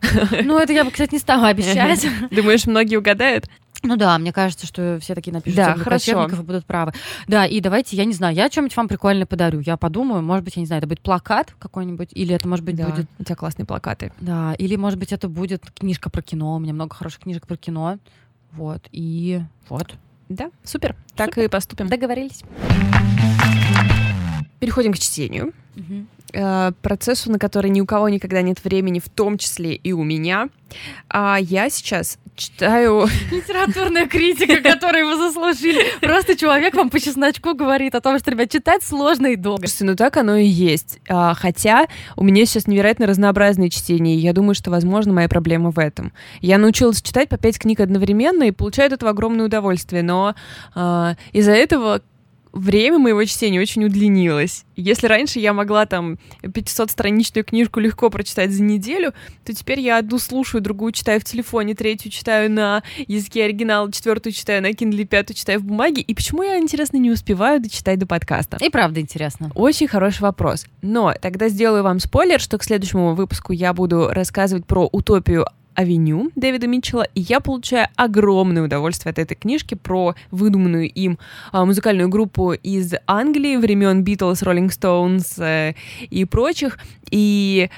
Ну, 0.44 0.56
это 0.58 0.72
я 0.72 0.84
бы, 0.84 0.92
кстати, 0.92 1.14
не 1.14 1.18
стала 1.18 1.48
обещать. 1.48 2.06
Думаешь, 2.30 2.66
многие 2.66 2.98
угадают? 2.98 3.50
Ну 3.84 3.96
да, 3.96 4.18
мне 4.18 4.32
кажется, 4.32 4.66
что 4.66 4.98
все 5.00 5.14
такие 5.14 5.32
напишут 5.32 5.56
Да, 5.56 5.66
«Темный 5.72 5.84
хорошо. 5.84 6.04
кочевников» 6.12 6.40
и 6.40 6.42
будут 6.42 6.64
правы. 6.64 6.92
Да, 7.28 7.44
и 7.44 7.60
давайте, 7.60 7.96
я 7.96 8.06
не 8.06 8.14
знаю, 8.14 8.34
я 8.34 8.50
что-нибудь 8.50 8.76
вам 8.76 8.88
прикольное 8.88 9.26
подарю. 9.26 9.60
Я 9.60 9.76
подумаю, 9.76 10.22
может 10.22 10.42
быть, 10.44 10.56
я 10.56 10.60
не 10.60 10.66
знаю, 10.66 10.78
это 10.80 10.88
будет 10.88 11.00
плакат 11.00 11.54
какой-нибудь, 11.58 12.08
или 12.12 12.34
это, 12.34 12.48
может 12.48 12.64
быть, 12.64 12.76
Да, 12.76 12.86
будет... 12.88 13.06
у 13.18 13.24
тебя 13.24 13.36
классные 13.36 13.66
плакаты. 13.66 14.10
Да, 14.20 14.54
или, 14.54 14.76
может 14.76 14.98
быть, 14.98 15.12
это 15.12 15.28
будет 15.28 15.70
книжка 15.78 16.08
про 16.10 16.22
кино. 16.22 16.56
У 16.56 16.58
меня 16.58 16.72
много 16.72 16.94
хороших 16.94 17.20
книжек 17.20 17.46
про 17.46 17.56
кино. 17.56 17.98
Вот, 18.52 18.82
и 18.90 19.42
вот. 19.68 19.94
Да, 20.30 20.50
супер. 20.64 20.96
Так 21.14 21.36
и 21.36 21.46
поступим. 21.48 21.88
Договорились. 21.88 22.42
Переходим 24.60 24.92
к 24.92 24.98
чтению. 24.98 25.52
Э, 26.32 26.72
процессу, 26.82 27.30
на 27.30 27.38
который 27.38 27.70
ни 27.70 27.80
у 27.80 27.86
кого 27.86 28.08
никогда 28.08 28.40
нет 28.42 28.64
времени, 28.64 28.98
в 28.98 29.08
том 29.08 29.38
числе 29.38 29.74
и 29.74 29.92
у 29.92 30.02
меня. 30.02 30.48
А 31.08 31.36
я 31.40 31.68
сейчас 31.68 32.18
читаю... 32.36 33.06
Литературная 33.30 34.06
критика, 34.06 34.60
которую 34.60 35.06
вы 35.06 35.16
заслужили. 35.16 35.84
Просто 36.00 36.36
человек 36.36 36.74
вам 36.74 36.90
по 36.90 37.00
чесночку 37.00 37.54
говорит 37.54 37.94
о 37.94 38.00
том, 38.00 38.18
что, 38.18 38.30
ребят, 38.30 38.50
читать 38.50 38.82
сложно 38.82 39.28
и 39.28 39.36
долго. 39.36 39.66
Слушайте, 39.66 39.84
ну 39.84 39.96
так 39.96 40.16
оно 40.16 40.36
и 40.36 40.46
есть. 40.46 41.00
А, 41.08 41.34
хотя 41.34 41.86
у 42.16 42.24
меня 42.24 42.44
сейчас 42.46 42.66
невероятно 42.66 43.06
разнообразные 43.06 43.70
чтения, 43.70 44.14
и 44.14 44.18
я 44.18 44.32
думаю, 44.32 44.54
что, 44.54 44.70
возможно, 44.70 45.12
моя 45.12 45.28
проблема 45.28 45.70
в 45.70 45.78
этом. 45.78 46.12
Я 46.40 46.58
научилась 46.58 47.02
читать 47.02 47.28
по 47.28 47.36
пять 47.36 47.58
книг 47.58 47.80
одновременно 47.80 48.44
и 48.44 48.50
получаю 48.50 48.88
от 48.88 48.94
этого 48.94 49.10
огромное 49.10 49.46
удовольствие, 49.46 50.02
но 50.02 50.34
а, 50.74 51.16
из-за 51.32 51.52
этого 51.52 52.02
время 52.54 52.98
моего 52.98 53.24
чтения 53.24 53.60
очень 53.60 53.84
удлинилось. 53.84 54.64
Если 54.76 55.06
раньше 55.06 55.40
я 55.40 55.52
могла 55.52 55.86
там 55.86 56.18
500-страничную 56.42 57.44
книжку 57.44 57.80
легко 57.80 58.10
прочитать 58.10 58.52
за 58.52 58.62
неделю, 58.62 59.12
то 59.44 59.52
теперь 59.52 59.80
я 59.80 59.98
одну 59.98 60.18
слушаю, 60.18 60.62
другую 60.62 60.92
читаю 60.92 61.20
в 61.20 61.24
телефоне, 61.24 61.74
третью 61.74 62.10
читаю 62.10 62.50
на 62.50 62.82
языке 63.06 63.44
оригинала, 63.44 63.90
четвертую 63.92 64.32
читаю 64.32 64.62
на 64.62 64.70
Kindle, 64.70 65.04
пятую 65.04 65.36
читаю 65.36 65.60
в 65.60 65.64
бумаге. 65.64 66.00
И 66.00 66.14
почему 66.14 66.42
я, 66.42 66.58
интересно, 66.58 66.96
не 66.96 67.10
успеваю 67.10 67.60
дочитать 67.60 67.98
до 67.98 68.06
подкаста? 68.06 68.58
И 68.60 68.70
правда 68.70 69.00
интересно. 69.00 69.50
Очень 69.54 69.88
хороший 69.88 70.22
вопрос. 70.22 70.66
Но 70.80 71.12
тогда 71.20 71.48
сделаю 71.48 71.82
вам 71.82 71.98
спойлер, 71.98 72.40
что 72.40 72.58
к 72.58 72.64
следующему 72.64 73.14
выпуску 73.14 73.52
я 73.52 73.72
буду 73.72 74.08
рассказывать 74.08 74.66
про 74.66 74.88
утопию 74.90 75.46
Авеню 75.74 76.30
Дэвида 76.36 76.66
Митчелла, 76.66 77.06
и 77.14 77.20
я 77.20 77.40
получаю 77.40 77.88
огромное 77.96 78.62
удовольствие 78.62 79.10
от 79.10 79.18
этой 79.18 79.34
книжки 79.34 79.74
про 79.74 80.14
выдуманную 80.30 80.90
им 80.90 81.18
а, 81.52 81.64
музыкальную 81.64 82.08
группу 82.08 82.52
из 82.52 82.94
Англии 83.06 83.56
времен 83.56 84.02
Битлз, 84.02 84.42
Роллинг 84.42 84.72
Стоунс 84.72 85.38
и 85.38 86.24
прочих. 86.24 86.78
И 87.10 87.68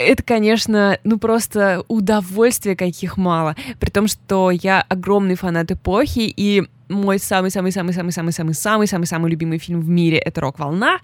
это, 0.00 0.22
конечно, 0.22 0.98
ну 1.04 1.18
просто 1.18 1.84
удовольствие 1.88 2.74
каких 2.74 3.16
мало. 3.16 3.54
При 3.78 3.90
том, 3.90 4.08
что 4.08 4.50
я 4.50 4.84
огромный 4.88 5.34
фанат 5.34 5.70
эпохи, 5.70 6.32
и 6.34 6.64
мой 6.88 7.18
самый-самый-самый-самый-самый-самый-самый-самый 7.18 9.30
любимый 9.30 9.58
фильм 9.58 9.80
в 9.80 9.88
мире— 9.88 10.18
это 10.18 10.40
«Рок-волна». 10.40 10.98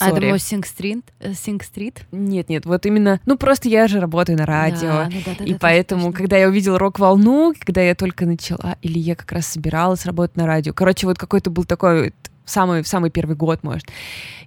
А 0.00 0.10
Sing 0.10 0.64
Street, 0.64 1.04
э, 1.20 1.32
Sing 1.32 1.60
Street. 1.60 1.98
Нет, 2.12 2.48
нет, 2.48 2.66
вот 2.66 2.86
именно, 2.86 3.20
ну 3.26 3.36
просто 3.36 3.68
я 3.68 3.88
же 3.88 4.00
работаю 4.00 4.38
на 4.38 4.46
радио, 4.46 4.88
Да, 4.88 5.08
ну 5.12 5.20
да, 5.24 5.32
да, 5.38 5.44
и 5.44 5.52
да, 5.52 5.58
поэтому, 5.60 6.02
точно. 6.06 6.16
когда 6.18 6.36
я 6.38 6.48
увидела 6.48 6.78
рок-волну, 6.78 7.54
когда 7.58 7.82
я 7.82 7.94
только 7.94 8.26
начала, 8.26 8.76
или 8.82 8.98
я 8.98 9.14
как 9.14 9.32
раз 9.32 9.46
собиралась 9.46 10.06
работать 10.06 10.36
на 10.36 10.46
радио, 10.46 10.72
короче, 10.72 11.06
вот 11.06 11.18
какой-то 11.18 11.50
был 11.50 11.64
такой 11.64 12.12
самый, 12.44 12.84
самый 12.84 13.10
первый 13.10 13.36
год, 13.36 13.62
может, 13.62 13.86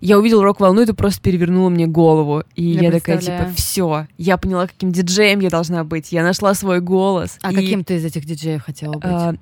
я 0.02 0.18
увидела 0.20 0.44
рок-волну, 0.44 0.82
это 0.82 0.94
просто 0.94 1.22
перевернуло 1.22 1.70
мне 1.70 1.88
голову, 1.88 2.44
и 2.56 2.64
Я 2.64 2.84
я, 2.84 2.92
такая, 2.92 3.18
типа, 3.18 3.50
все, 3.56 4.08
я 4.18 4.38
поняла, 4.38 4.68
каким 4.68 4.92
диджеем 4.92 5.40
я 5.40 5.50
должна 5.50 5.84
быть, 5.84 6.12
я 6.12 6.24
нашла 6.24 6.54
свой 6.54 6.82
голос. 6.82 7.38
А 7.42 7.52
и, 7.52 7.56
каким 7.56 7.84
ты 7.84 7.96
из 7.96 8.06
этих 8.06 8.26
диджеев 8.26 8.64
хотела 8.64 8.94
быть? 8.94 9.04
а, 9.06 9.36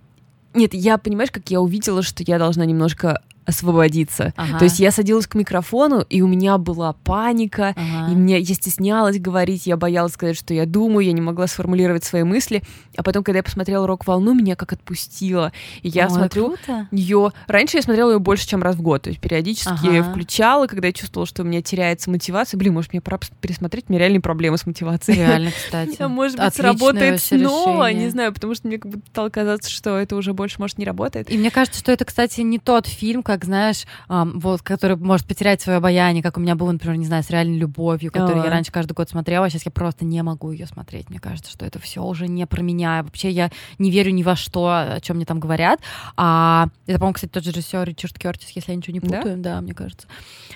Нет, 0.54 0.74
я, 0.74 0.98
понимаешь, 0.98 1.32
как 1.32 1.50
я 1.50 1.62
увидела, 1.62 2.04
что 2.04 2.24
я 2.26 2.38
должна 2.38 2.66
немножко 2.66 3.22
освободиться. 3.46 4.34
Ага. 4.36 4.58
То 4.60 4.66
есть 4.66 4.80
я 4.80 4.92
садилась 4.92 5.28
к 5.28 5.36
микрофону, 5.36 6.02
и 6.10 6.22
у 6.22 6.28
меня 6.28 6.58
была 6.58 6.94
паника, 6.94 7.74
Ага. 7.76 8.12
и 8.12 8.16
мне 8.16 8.40
я 8.40 8.56
стеснялась 8.56 9.20
говорить, 9.20 9.66
я 9.66 9.78
боялась 9.78 10.14
сказать, 10.14 10.38
что 10.38 10.54
я 10.54 10.66
думаю, 10.66 11.06
я 11.06 11.12
не 11.14 11.22
могла 11.22 11.48
сформулировать 11.48 12.04
свои 12.04 12.24
мысли. 12.24 12.62
А 12.98 13.04
потом, 13.04 13.24
когда 13.24 13.40
я 13.40 13.44
посмотрела 13.44 13.88
рок-волну, 13.88 14.34
меня 14.34 14.56
как 14.56 14.74
отпустило. 14.74 15.52
И 15.82 15.90
я 15.90 16.06
Ой, 16.06 16.12
смотрю 16.12 16.56
ее. 16.92 17.32
Раньше 17.48 17.78
я 17.78 17.84
смотрела 17.84 18.12
ее 18.12 18.20
больше, 18.20 18.48
чем 18.48 18.62
раз 18.64 18.76
в 18.76 18.82
год. 18.82 19.04
То 19.04 19.10
есть 19.10 19.22
периодически 19.22 19.88
Ага. 19.88 20.04
включала, 20.04 20.68
когда 20.68 20.88
я 20.88 20.94
чувствовала, 20.94 21.26
что 21.28 21.44
у 21.44 21.46
меня 21.46 21.62
теряется 21.62 22.10
мотивация. 22.10 22.58
Блин, 22.58 22.74
может, 22.74 22.92
мне 22.94 23.02
пора 23.02 23.20
пересмотреть, 23.42 23.86
у 23.88 23.92
меня 23.92 24.00
реальные 24.02 24.22
проблемы 24.22 24.58
с 24.58 24.66
мотивацией. 24.66 25.18
Реально, 25.20 25.52
кстати. 25.66 25.96
А 26.00 26.08
может 26.08 26.38
быть, 26.38 26.46
Отличное 26.48 26.72
сработает 26.74 27.22
снова, 27.22 27.88
решение. 27.90 28.06
не 28.06 28.10
знаю, 28.12 28.34
потому 28.34 28.56
что 28.56 28.68
мне 28.68 28.78
как 28.78 28.92
будто 28.92 29.06
стало 29.10 29.30
казаться, 29.30 29.70
что 29.70 29.98
это 29.98 30.16
уже 30.16 30.34
больше, 30.34 30.56
может, 30.60 30.78
не 30.78 30.86
работает. 30.86 31.32
И 31.32 31.38
мне 31.38 31.52
кажется, 31.52 31.80
что 31.80 31.92
это, 31.92 32.06
кстати, 32.06 32.42
не 32.42 32.60
тот 32.60 32.88
фильм, 32.88 33.24
как, 33.34 33.46
знаешь, 33.46 33.86
вот, 34.08 34.62
который 34.62 34.96
может 34.96 35.26
потерять 35.26 35.62
свое 35.62 35.78
обаяние, 35.78 36.22
как 36.22 36.38
у 36.38 36.40
меня 36.40 36.56
было, 36.56 36.72
например, 36.72 36.98
не 36.98 37.06
знаю, 37.06 37.24
с 37.24 37.30
реальной 37.30 37.58
любовью, 37.58 38.12
которую 38.12 38.44
я 38.44 38.50
раньше 38.50 38.72
каждый 38.72 38.94
год 38.94 39.10
смотрела, 39.10 39.48
а 39.48 39.50
сейчас 39.50 39.66
я 39.66 39.72
просто 39.72 40.06
не 40.06 40.22
могу 40.22 40.52
ее 40.52 40.68
смотреть. 40.68 41.10
Мне 41.10 41.20
кажется, 41.20 41.52
что 41.52 41.66
это 41.66 41.80
все 41.80 42.04
уже 42.04 42.28
не 42.28 42.46
про 42.46 42.62
меня. 42.62 43.02
Вообще 43.04 43.32
я 43.32 43.50
не 43.80 43.90
верю 43.90 44.12
ни 44.12 44.22
во 44.22 44.36
что, 44.36 44.68
о 44.68 45.00
чем 45.02 45.16
мне 45.16 45.26
там 45.26 45.40
говорят. 45.40 45.80
А 46.16 46.68
это, 46.86 47.00
по-моему, 47.00 47.16
кстати, 47.16 47.32
тот 47.32 47.44
же 47.44 47.52
режиссер 47.52 47.84
Ричард 47.86 48.20
Кертис, 48.20 48.50
если 48.52 48.72
я 48.72 48.78
ничего 48.78 48.94
не 48.94 49.00
Да? 49.00 49.18
путаю, 49.18 49.38
да, 49.38 49.62
мне 49.62 49.74
кажется. 49.74 50.08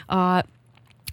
А, 0.08 0.44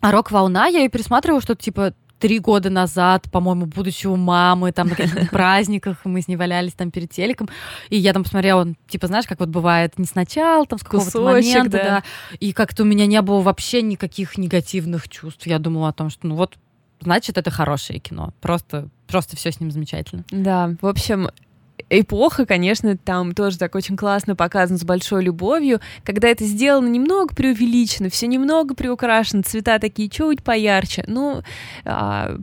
а 0.00 0.10
рок-волна, 0.10 0.66
я 0.66 0.80
ее 0.80 0.90
пересматривала, 0.90 1.40
что-то 1.40 1.62
типа 1.62 1.94
три 2.18 2.38
года 2.38 2.70
назад, 2.70 3.30
по-моему, 3.30 3.66
будучи 3.66 4.06
у 4.06 4.16
мамы, 4.16 4.72
там 4.72 4.88
на 4.88 4.96
каких-то 4.96 5.26
праздниках, 5.30 5.98
мы 6.04 6.22
с 6.22 6.28
ней 6.28 6.36
валялись 6.36 6.72
там 6.72 6.90
перед 6.90 7.10
телеком, 7.10 7.48
и 7.90 7.96
я 7.96 8.12
там 8.12 8.24
посмотрела, 8.24 8.66
типа, 8.88 9.06
знаешь, 9.06 9.26
как 9.26 9.40
вот 9.40 9.48
бывает, 9.48 9.98
не 9.98 10.06
сначала, 10.06 10.66
там, 10.66 10.78
с 10.78 10.82
какого-то 10.82 11.20
момента, 11.20 11.70
да. 11.70 11.84
да, 11.84 12.02
и 12.40 12.52
как-то 12.52 12.82
у 12.82 12.86
меня 12.86 13.06
не 13.06 13.20
было 13.22 13.40
вообще 13.40 13.82
никаких 13.82 14.38
негативных 14.38 15.08
чувств. 15.08 15.46
Я 15.46 15.58
думала 15.58 15.88
о 15.88 15.92
том, 15.92 16.10
что, 16.10 16.26
ну 16.26 16.36
вот, 16.36 16.54
значит, 17.00 17.38
это 17.38 17.50
хорошее 17.50 17.98
кино. 17.98 18.32
Просто, 18.40 18.88
просто 19.06 19.36
все 19.36 19.52
с 19.52 19.60
ним 19.60 19.70
замечательно. 19.70 20.24
Да, 20.30 20.74
в 20.80 20.86
общем, 20.86 21.28
эпоха, 22.01 22.47
конечно, 22.47 22.97
там 22.97 23.34
тоже 23.34 23.59
так 23.59 23.74
очень 23.74 23.97
классно 23.97 24.36
показано 24.36 24.78
с 24.78 24.84
большой 24.84 25.24
любовью, 25.24 25.80
когда 26.05 26.28
это 26.28 26.45
сделано 26.45 26.88
немного 26.88 27.34
преувеличено, 27.34 28.09
все 28.11 28.26
немного 28.26 28.74
приукрашено, 28.74 29.42
цвета 29.42 29.78
такие 29.78 30.09
чуть 30.09 30.42
поярче. 30.42 31.05
Ну, 31.07 31.42
а, 31.84 32.36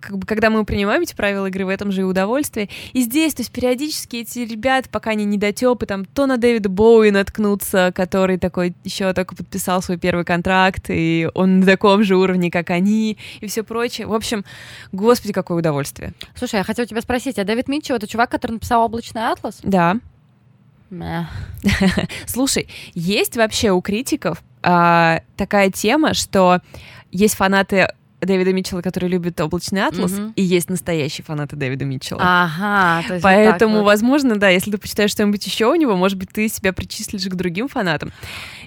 как 0.00 0.18
бы, 0.18 0.26
когда 0.26 0.50
мы 0.50 0.64
принимаем 0.64 1.02
эти 1.02 1.14
правила 1.14 1.46
игры, 1.46 1.66
в 1.66 1.68
этом 1.68 1.90
же 1.90 2.02
и 2.02 2.04
удовольствие. 2.04 2.68
И 2.92 3.02
здесь, 3.02 3.34
то 3.34 3.42
есть 3.42 3.50
периодически 3.50 4.16
эти 4.16 4.40
ребята, 4.40 4.88
пока 4.90 5.10
они 5.10 5.24
недотепы, 5.24 5.86
там 5.86 6.04
то 6.04 6.26
на 6.26 6.36
Дэвида 6.36 6.68
Боуи 6.68 7.10
наткнутся, 7.10 7.92
который 7.94 8.38
такой 8.38 8.74
еще 8.84 9.12
только 9.12 9.34
подписал 9.34 9.82
свой 9.82 9.98
первый 9.98 10.24
контракт, 10.24 10.86
и 10.88 11.28
он 11.34 11.60
на 11.60 11.66
таком 11.66 12.04
же 12.04 12.16
уровне, 12.16 12.50
как 12.50 12.70
они, 12.70 13.18
и 13.40 13.46
все 13.46 13.62
прочее. 13.62 14.06
В 14.06 14.14
общем, 14.14 14.44
господи, 14.92 15.32
какое 15.32 15.58
удовольствие. 15.58 16.12
Слушай, 16.34 16.56
я 16.56 16.64
хотела 16.64 16.86
тебя 16.86 17.00
спросить, 17.00 17.38
а 17.38 17.44
Дэвид 17.44 17.68
Митчелл 17.68 17.96
это 17.96 18.06
чувак, 18.06 18.30
который 18.30 18.52
написал 18.52 18.84
«Облачный 18.84 19.30
атлас»? 19.30 19.58
Да. 19.62 19.96
Слушай, 22.26 22.68
есть 22.94 23.36
вообще 23.36 23.72
у 23.72 23.80
критиков 23.82 24.42
а, 24.62 25.20
такая 25.36 25.70
тема, 25.70 26.14
что 26.14 26.60
есть 27.10 27.34
фанаты 27.34 27.88
Дэвида 28.20 28.52
Митчелла, 28.52 28.82
которые 28.82 29.10
любят 29.10 29.40
облачный 29.40 29.84
атлас, 29.86 30.12
Мгм. 30.12 30.32
и 30.34 30.42
есть 30.42 30.68
настоящие 30.70 31.24
фанаты 31.24 31.56
Дэвида 31.56 31.84
Митчелла. 31.84 32.20
Ага, 32.22 33.06
то 33.06 33.14
есть 33.14 33.22
вот 33.24 33.28
Поэтому, 33.30 33.74
так 33.74 33.82
вот. 33.82 33.86
возможно, 33.86 34.36
да, 34.36 34.48
если 34.48 34.70
ты 34.72 34.78
почитаешь 34.78 35.10
что-нибудь 35.12 35.44
еще 35.46 35.66
у 35.66 35.74
него, 35.76 35.96
может 35.96 36.18
быть, 36.18 36.30
ты 36.32 36.48
себя 36.48 36.72
причислишь 36.72 37.24
к 37.26 37.34
другим 37.34 37.68
фанатам. 37.68 38.10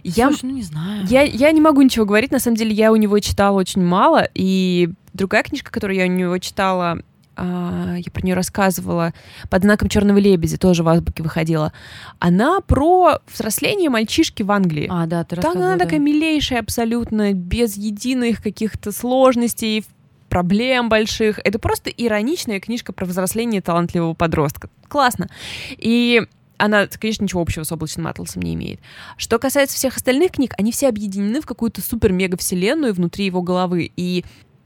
Я, 0.04 0.28
Слушай, 0.30 0.46
ну 0.46 0.52
не 0.52 0.64
знаю. 0.64 1.06
я, 1.10 1.22
я 1.24 1.52
не 1.52 1.62
могу 1.62 1.82
ничего 1.82 2.06
говорить, 2.06 2.32
на 2.32 2.40
самом 2.40 2.56
деле 2.58 2.72
я 2.74 2.92
у 2.92 2.96
него 2.96 3.20
читала 3.20 3.58
очень 3.58 3.84
мало, 3.84 4.28
и 4.34 4.90
другая 5.14 5.44
книжка, 5.44 5.70
которую 5.72 5.98
я 5.98 6.06
у 6.06 6.08
него 6.08 6.38
читала, 6.38 7.00
я 7.38 8.12
про 8.12 8.22
нее 8.24 8.36
рассказывала, 8.36 9.14
под 9.50 9.64
знаком 9.64 9.90
черного 9.90 10.18
лебедя, 10.18 10.58
тоже 10.58 10.84
в 10.84 10.90
азбуке 10.90 11.24
выходила. 11.24 11.74
Она 12.20 12.62
про 12.62 13.20
взросление 13.32 13.90
мальчишки 13.90 14.44
в 14.44 14.52
Англии. 14.52 14.88
А, 14.92 15.06
да, 15.06 15.24
ты 15.24 15.38
Там 15.38 15.58
она 15.58 15.76
да. 15.76 15.86
такая 15.86 16.00
милейшая 16.00 16.60
абсолютно, 16.60 17.34
без 17.34 17.78
единых 17.78 18.44
каких-то 18.44 18.92
сложностей, 18.92 19.86
проблем 20.30 20.90
больших. 20.90 21.40
Это 21.44 21.60
просто 21.60 21.90
ироничная 21.90 22.60
книжка 22.60 22.94
про 22.94 23.06
взросление 23.06 23.62
талантливого 23.62 24.14
подростка. 24.14 24.70
Классно. 24.88 25.30
И 25.78 26.24
она, 26.58 26.88
конечно, 26.88 27.24
ничего 27.24 27.42
общего 27.42 27.64
с 27.64 27.72
облачным 27.72 28.08
атласом 28.08 28.44
не 28.44 28.54
имеет. 28.54 28.80
Что 29.18 29.40
касается 29.40 29.76
всех 29.76 29.98
остальных 29.98 30.34
книг, 30.34 30.54
они 30.58 30.72
все 30.72 30.90
объединены 30.90 31.42
в 31.42 31.46
какую-то 31.46 31.82
супер-мега-вселенную 31.82 32.94
внутри 32.94 33.26
его 33.26 33.42
головы. 33.42 33.92
И 33.96 34.24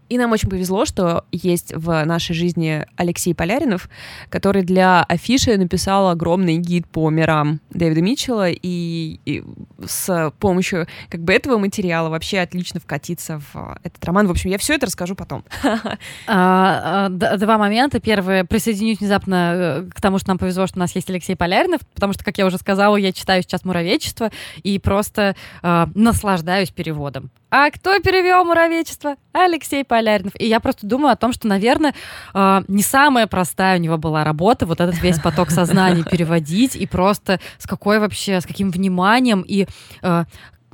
и 0.10 0.18
нам 0.18 0.32
очень 0.32 0.50
повезло, 0.50 0.86
что 0.86 1.26
есть 1.32 1.74
в 1.76 2.04
нашей 2.06 2.34
жизни 2.36 2.86
Алексей 2.96 3.34
Поляринов, 3.34 3.90
который 4.30 4.64
для 4.64 5.04
афиши 5.04 5.58
написал 5.58 6.10
огромный 6.10 6.58
гид 6.58 6.88
по 6.88 7.10
мирам 7.10 7.60
Дэвида 7.72 8.02
Митчелла, 8.02 8.50
и, 8.50 9.20
и 9.26 9.44
с 9.86 10.32
помощью 10.40 10.88
как 11.10 11.22
бы 11.22 11.34
этого 11.34 11.58
материала 11.58 12.10
вообще 12.10 12.40
отлично 12.40 12.80
вкатиться 12.80 13.42
в 13.54 13.78
этот 13.84 14.04
роман. 14.06 14.28
В 14.28 14.32
общем, 14.32 14.50
я 14.50 14.58
все 14.58 14.76
это 14.76 14.86
расскажу 14.86 15.16
потом. 15.16 15.44
А, 16.28 17.08
а, 17.08 17.38
два 17.38 17.58
момента. 17.58 18.00
Первое, 18.00 18.46
присоединюсь 18.46 19.00
внезапно 19.00 19.54
э, 19.56 19.90
к 19.94 20.02
тому, 20.02 20.18
что 20.18 20.30
нам 20.30 20.38
повезло, 20.38 20.66
что 20.68 20.78
у 20.78 20.80
нас 20.80 20.94
есть 20.96 21.10
Алексей 21.10 21.36
Поляринов, 21.36 21.82
потому 21.94 22.14
что, 22.14 22.24
как 22.24 22.38
я 22.38 22.46
уже 22.46 22.58
сказала, 22.58 22.96
я 22.96 23.12
читаю 23.12 23.44
сейчас 23.44 23.64
«Муравечество» 23.64 24.32
и 24.64 24.80
просто 24.80 25.36
э, 25.62 25.86
наслаждаюсь 25.94 26.72
переводом. 26.72 27.32
А 27.58 27.72
кто 27.72 27.98
перевел 28.02 28.44
«Муравечество»? 28.44 29.16
Алексей 29.32 29.86
Поляринов. 29.86 30.34
И 30.38 30.46
я 30.46 30.60
просто 30.60 30.86
думаю 30.86 31.14
о 31.14 31.16
том, 31.16 31.32
что, 31.32 31.48
наверное, 31.48 31.94
э, 32.34 32.62
не 32.68 32.84
самая 32.84 33.28
простая 33.28 33.78
у 33.78 33.82
него 33.82 33.98
была 33.98 34.26
работа 34.26 34.66
вот 34.66 34.82
этот 34.82 35.02
весь 35.02 35.20
поток 35.22 35.52
сознания 35.52 36.04
переводить 36.12 36.76
и 36.76 36.86
просто 36.86 37.40
с 37.58 37.66
какой 37.66 38.00
вообще, 38.00 38.42
с 38.42 38.46
каким 38.46 38.72
вниманием 38.72 39.42
и 39.48 39.68
э, 40.02 40.26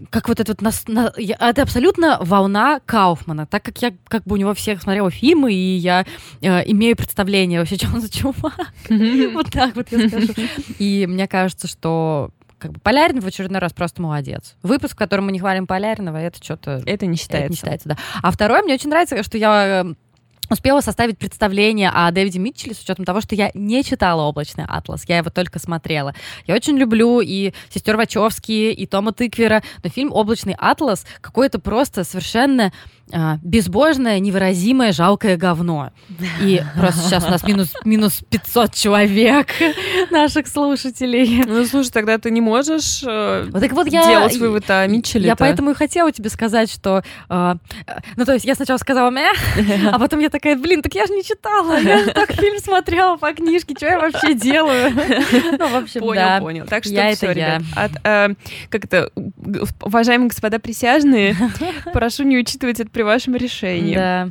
как 0.10 0.28
вот 0.28 0.40
этот 0.40 0.64
нас, 0.64 0.86
на- 0.88 1.14
я- 1.18 1.38
это 1.40 1.62
абсолютно 1.62 2.18
волна 2.20 2.80
Кауфмана, 2.88 3.46
так 3.46 3.62
как 3.62 3.80
я 3.84 3.94
как 4.08 4.24
бы 4.24 4.34
у 4.34 4.38
него 4.38 4.56
всех 4.56 4.82
смотрела 4.82 5.12
фильмы 5.12 5.54
и 5.54 5.76
я 5.78 6.04
э, 6.42 6.64
имею 6.72 6.96
представление 6.98 7.60
вообще, 7.60 7.76
что 7.76 7.90
он 7.94 8.02
за 8.02 8.12
чувак, 8.12 8.74
вот 9.34 9.52
так 9.52 9.76
вот 9.76 9.92
я 9.92 10.08
скажу. 10.10 10.34
И 10.80 11.06
мне 11.08 11.28
кажется, 11.28 11.68
что 11.68 12.32
как 12.62 12.72
бы 12.74 12.80
Полярин 12.80 13.20
в 13.20 13.26
очередной 13.26 13.60
раз 13.60 13.74
просто 13.74 14.02
молодец. 14.02 14.56
Выпуск, 14.62 14.94
в 14.94 14.98
котором 14.98 15.26
мы 15.26 15.32
не 15.32 15.40
хвалим 15.40 15.66
Поляринова, 15.66 16.18
это 16.18 16.42
что-то 16.44 16.84
Это 16.86 17.08
не 17.08 17.16
это 17.16 17.22
считается. 17.24 17.50
не 17.50 17.56
считается, 17.56 17.90
да. 17.90 17.98
А 18.22 18.32
второе, 18.32 18.62
мне 18.62 18.76
очень 18.76 18.92
нравится, 18.92 19.24
что 19.24 19.38
я 19.40 19.84
э, 19.84 19.94
успела 20.52 20.82
составить 20.82 21.18
представление 21.18 21.90
о 21.90 22.12
Дэвиде 22.12 22.38
Митчелле 22.38 22.76
с 22.76 22.82
учетом 22.82 23.04
того, 23.04 23.20
что 23.22 23.34
я 23.34 23.50
не 23.56 23.84
читала 23.84 24.22
«Облачный 24.24 24.66
атлас», 24.68 25.06
я 25.08 25.18
его 25.18 25.32
только 25.32 25.58
смотрела. 25.58 26.14
Я 26.46 26.54
очень 26.56 26.78
люблю 26.78 27.20
и 27.22 27.54
сестер 27.70 27.98
Вачовски, 27.98 28.52
и 28.72 28.86
Тома 28.86 29.12
Тыквера, 29.12 29.64
но 29.84 29.90
фильм 29.90 30.12
«Облачный 30.14 30.56
атлас» 30.60 31.06
какое-то 31.22 31.58
просто 31.58 32.04
совершенно 32.04 32.72
а, 33.14 33.38
безбожное, 33.44 34.20
невыразимое, 34.20 34.92
жалкое 34.92 35.38
говно. 35.38 35.92
И 36.42 36.62
просто 36.78 37.02
сейчас 37.02 37.26
у 37.26 37.30
нас 37.30 37.44
минус, 37.44 37.74
минус 37.86 38.22
500 38.30 38.74
человек 38.74 39.48
наших 40.12 40.48
слушателей. 40.48 41.44
Ну, 41.46 41.66
слушай, 41.66 41.92
тогда 41.92 42.18
ты 42.18 42.32
не 42.32 42.42
можешь 42.42 43.02
э, 43.06 43.48
Вот 43.52 43.62
так 43.62 43.72
вот 43.74 43.88
я... 43.88 44.06
делать 44.06 44.38
вывод 44.38 44.70
о 44.70 44.86
Митчелле. 44.88 45.28
Я 45.28 45.36
поэтому 45.36 45.72
и 45.72 45.74
хотела 45.74 46.12
тебе 46.12 46.30
сказать, 46.30 46.72
что... 46.72 47.04
э, 47.30 47.56
э, 47.88 47.94
ну, 48.16 48.26
то 48.26 48.34
есть 48.34 48.46
я 48.46 48.56
сначала 48.56 48.78
сказала 48.78 49.10
«мя», 49.10 49.32
а 49.92 50.00
потом 50.00 50.20
я 50.20 50.30
такая, 50.30 50.56
блин, 50.56 50.82
так 50.82 50.94
я 50.94 51.06
же 51.06 51.14
не 51.14 51.24
читала, 51.24 51.80
я 51.80 52.04
же 52.04 52.12
так 52.12 52.32
фильм 52.34 52.58
смотрела 52.60 53.18
по 53.18 53.34
книжке, 53.34 53.74
что 53.76 53.86
я 53.86 54.00
вообще 54.00 54.34
делаю? 54.34 54.92
Ну, 55.58 55.68
в 55.68 55.76
общем, 55.76 56.02
Понял, 56.02 56.22
да. 56.22 56.40
понял. 56.40 56.66
Так 56.66 56.84
что 56.84 56.94
Я 56.94 57.14
все, 57.16 57.28
это 57.28 57.40
я. 57.40 57.58
ребят. 57.58 57.62
От, 57.76 57.92
э, 58.04 58.30
как 58.70 58.86
это, 58.86 59.12
уважаемые 59.82 60.30
господа 60.30 60.60
присяжные, 60.60 61.36
прошу 61.94 62.24
не 62.24 62.38
учитывать 62.38 62.80
это 62.80 62.90
при 63.02 63.06
вашем 63.06 63.36
решении. 63.36 63.96
Да. 63.96 64.30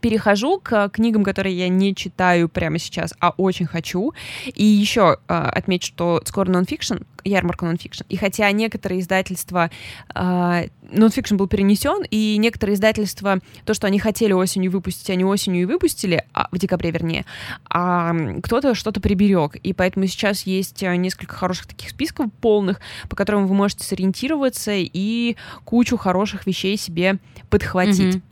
Перехожу 0.00 0.60
к 0.60 0.88
книгам, 0.90 1.24
которые 1.24 1.56
я 1.56 1.68
не 1.68 1.94
читаю 1.94 2.48
прямо 2.48 2.78
сейчас, 2.78 3.14
а 3.20 3.30
очень 3.30 3.66
хочу. 3.66 4.12
И 4.46 4.64
еще 4.64 5.18
э, 5.28 5.34
отмечу, 5.34 5.88
что 5.88 6.22
скоро 6.24 6.50
нонфикшн, 6.50 6.96
ярмарка 7.24 7.64
нонфикшн. 7.64 8.04
И 8.08 8.16
хотя 8.16 8.50
некоторые 8.52 9.00
издательства, 9.00 9.70
э, 10.14 10.68
нонфикшн 10.90 11.36
был 11.36 11.48
перенесен, 11.48 12.04
и 12.10 12.36
некоторые 12.38 12.74
издательства, 12.74 13.40
то, 13.64 13.74
что 13.74 13.86
они 13.86 13.98
хотели 13.98 14.32
осенью 14.32 14.70
выпустить, 14.70 15.10
они 15.10 15.24
осенью 15.24 15.62
и 15.62 15.64
выпустили, 15.64 16.24
а, 16.32 16.48
в 16.50 16.58
декабре 16.58 16.90
вернее, 16.90 17.24
а 17.68 18.14
кто-то 18.42 18.74
что-то 18.74 19.00
приберег. 19.00 19.56
И 19.56 19.72
поэтому 19.72 20.06
сейчас 20.06 20.42
есть 20.42 20.82
э, 20.82 20.94
несколько 20.96 21.34
хороших 21.34 21.66
таких 21.66 21.90
списков 21.90 22.26
полных, 22.40 22.80
по 23.08 23.16
которым 23.16 23.46
вы 23.46 23.54
можете 23.54 23.84
сориентироваться 23.84 24.72
и 24.74 25.36
кучу 25.64 25.96
хороших 25.96 26.46
вещей 26.46 26.76
себе 26.76 27.18
подхватить. 27.50 28.16
Мгм. 28.16 28.22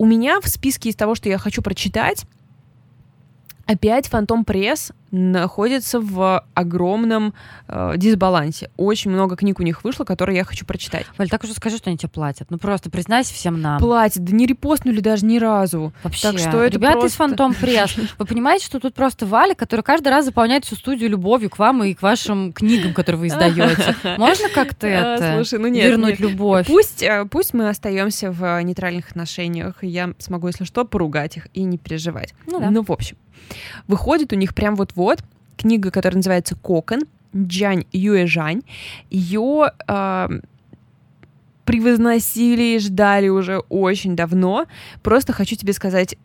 У 0.00 0.06
меня 0.06 0.40
в 0.40 0.48
списке 0.48 0.88
из 0.88 0.96
того, 0.96 1.14
что 1.14 1.28
я 1.28 1.36
хочу 1.36 1.60
прочитать, 1.60 2.24
опять 3.66 4.08
Фантом 4.08 4.46
Пресс 4.46 4.92
находится 5.10 6.00
в 6.00 6.44
огромном 6.54 7.34
э, 7.68 7.94
дисбалансе. 7.96 8.70
Очень 8.76 9.10
много 9.10 9.36
книг 9.36 9.60
у 9.60 9.62
них 9.62 9.84
вышло, 9.84 10.04
которые 10.04 10.36
я 10.36 10.44
хочу 10.44 10.64
прочитать. 10.64 11.06
Валь, 11.18 11.28
так 11.28 11.42
уже 11.44 11.54
скажи, 11.54 11.76
что 11.76 11.90
они 11.90 11.98
тебе 11.98 12.08
платят. 12.08 12.50
Ну 12.50 12.58
просто 12.58 12.90
признайся 12.90 13.34
всем 13.34 13.60
нам. 13.60 13.78
Платят, 13.78 14.24
да 14.24 14.32
не 14.34 14.46
репостнули 14.46 15.00
даже 15.00 15.26
ни 15.26 15.38
разу. 15.38 15.92
Вообще, 16.02 16.30
так 16.30 16.38
что 16.38 16.62
это 16.62 16.74
ребята 16.74 17.00
просто... 17.00 17.08
из 17.08 17.12
Фантом 17.14 17.54
Пресс, 17.54 17.96
вы 18.18 18.26
понимаете, 18.26 18.66
что 18.66 18.80
тут 18.80 18.94
просто 18.94 19.26
Валя, 19.26 19.54
которая 19.54 19.82
каждый 19.82 20.08
раз 20.08 20.24
заполняет 20.24 20.64
всю 20.64 20.76
студию 20.76 21.10
любовью 21.10 21.50
к 21.50 21.58
вам 21.58 21.82
и 21.84 21.94
к 21.94 22.02
вашим 22.02 22.52
книгам, 22.52 22.94
которые 22.94 23.20
вы 23.20 23.26
издаете. 23.28 23.96
Можно 24.18 24.48
как-то 24.48 24.86
А, 24.86 25.16
это 25.16 25.34
Слушай, 25.36 25.58
ну 25.58 25.68
нет, 25.68 25.86
вернуть 25.86 26.20
нет. 26.20 26.20
любовь? 26.20 26.66
Пусть, 26.66 27.02
э, 27.02 27.24
пусть 27.30 27.54
мы 27.54 27.68
остаемся 27.68 28.30
в 28.30 28.62
нейтральных 28.62 29.10
отношениях, 29.10 29.82
и 29.82 29.88
я 29.88 30.14
смогу, 30.18 30.48
если 30.48 30.64
что, 30.64 30.84
поругать 30.84 31.36
их 31.36 31.48
и 31.52 31.62
не 31.62 31.78
переживать. 31.78 32.34
Ну 32.46 32.60
да. 32.60 32.70
Ну, 32.70 32.82
в 32.82 32.90
общем, 32.90 33.16
выходит 33.88 34.32
у 34.32 34.36
них 34.36 34.54
прям 34.54 34.74
вот-вот 35.00 35.24
книга, 35.56 35.90
которая 35.90 36.16
называется 36.16 36.56
«Кокон», 36.56 37.00
Джань 37.34 37.84
Юэжань. 37.92 38.62
Ее 39.08 39.72
э, 39.86 40.28
превозносили 41.64 42.74
и 42.74 42.78
ждали 42.78 43.28
уже 43.28 43.58
очень 43.68 44.16
давно. 44.16 44.66
Просто 45.02 45.32
хочу 45.32 45.56
тебе 45.56 45.72
сказать 45.72 46.16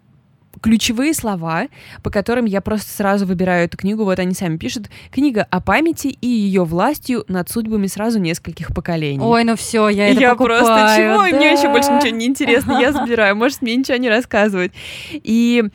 ключевые 0.61 1.13
слова, 1.13 1.67
по 2.01 2.09
которым 2.09 2.45
я 2.45 2.61
просто 2.61 2.91
сразу 2.91 3.25
выбираю 3.25 3.65
эту 3.65 3.77
книгу. 3.77 4.03
Вот 4.03 4.17
они 4.19 4.33
сами 4.33 4.57
пишут. 4.57 4.89
Книга 5.11 5.45
о 5.49 5.61
памяти 5.61 6.07
и 6.07 6.27
ее 6.27 6.63
властью 6.63 7.23
над 7.27 7.49
судьбами 7.49 7.87
сразу 7.87 8.19
нескольких 8.19 8.73
поколений. 8.73 9.23
Ой, 9.23 9.43
ну 9.43 9.55
все, 9.55 9.89
я 9.89 10.07
это 10.09 10.19
я 10.19 10.31
покупаю, 10.31 10.59
просто 10.59 10.95
чего? 10.97 11.37
Мне 11.37 11.51
еще 11.51 11.63
да. 11.63 11.71
больше 11.71 11.91
ничего 11.91 12.17
не 12.17 12.25
интересно. 12.25 12.79
Я 12.79 12.91
забираю. 12.93 13.35
Можешь 13.35 13.61
мне 13.61 13.75
ничего 13.75 13.97
не 13.97 14.09
рассказывать. 14.09 14.71
И 15.13 15.65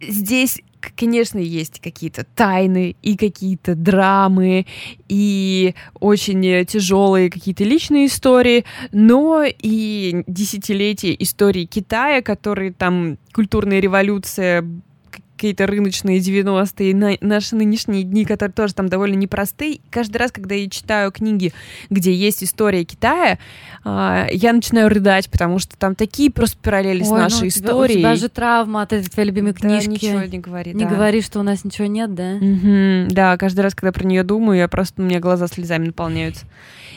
здесь, 0.00 0.62
конечно, 0.96 1.38
есть 1.38 1.80
какие-то 1.80 2.24
тайны 2.24 2.96
и 3.02 3.16
какие-то 3.16 3.74
драмы 3.74 4.66
и 5.08 5.74
очень 6.00 6.66
тяжелые 6.66 7.30
какие-то 7.30 7.64
личные 7.64 8.06
истории, 8.06 8.64
но 8.92 9.44
и 9.44 10.22
десятилетия 10.26 11.14
истории 11.18 11.64
Китая, 11.64 12.22
которые 12.22 12.72
там 12.72 13.18
культурная 13.32 13.80
революция 13.80 14.64
какие-то 15.38 15.68
рыночные 15.68 16.18
90-е, 16.18 16.94
на- 16.96 17.16
наши 17.20 17.54
нынешние 17.54 18.02
дни, 18.02 18.24
которые 18.24 18.52
тоже 18.52 18.74
там 18.74 18.88
довольно 18.88 19.14
непростые. 19.14 19.78
Каждый 19.88 20.16
раз, 20.16 20.32
когда 20.32 20.56
я 20.56 20.68
читаю 20.68 21.12
книги, 21.12 21.52
где 21.90 22.12
есть 22.12 22.42
история 22.42 22.84
Китая, 22.84 23.38
а, 23.84 24.26
я 24.32 24.52
начинаю 24.52 24.88
рыдать, 24.88 25.30
потому 25.30 25.60
что 25.60 25.76
там 25.78 25.94
такие 25.94 26.32
просто 26.32 26.58
параллели 26.60 27.04
с 27.04 27.06
Ой, 27.06 27.18
ну, 27.18 27.22
нашей 27.22 27.46
у 27.46 27.50
тебя- 27.50 27.66
историей. 27.68 27.98
У 27.98 28.00
тебя 28.00 28.16
же 28.16 28.28
травма 28.28 28.82
от 28.82 28.92
этой 28.92 29.08
твоей 29.08 29.28
любимой 29.28 29.52
Да, 29.52 29.60
книжки. 29.60 29.88
ничего 29.90 30.22
не 30.22 30.38
говори. 30.40 30.74
Не 30.74 30.84
да. 30.84 30.90
говори, 30.90 31.22
что 31.22 31.38
у 31.38 31.42
нас 31.44 31.64
ничего 31.64 31.86
нет, 31.86 32.12
да? 32.14 32.32
Мгм, 32.40 33.08
да, 33.12 33.36
каждый 33.36 33.60
раз, 33.60 33.76
когда 33.76 33.92
про 33.92 34.04
нее 34.04 34.24
думаю, 34.24 34.58
я 34.58 34.66
просто 34.66 35.00
у 35.00 35.04
меня 35.04 35.20
глаза 35.20 35.46
слезами 35.46 35.86
наполняются. 35.86 36.46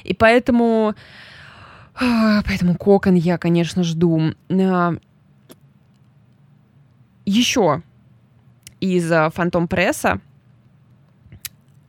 И 0.03 0.15
поэтому, 0.15 0.95
а, 1.93 2.41
поэтому 2.43 2.75
кокон 2.75 3.13
я, 3.13 3.37
конечно, 3.37 3.83
жду. 3.83 4.33
А, 4.49 4.95
Еще 7.25 7.83
из 8.81 9.09
а, 9.11 9.29
Фантом 9.29 9.69
Пресса 9.69 10.19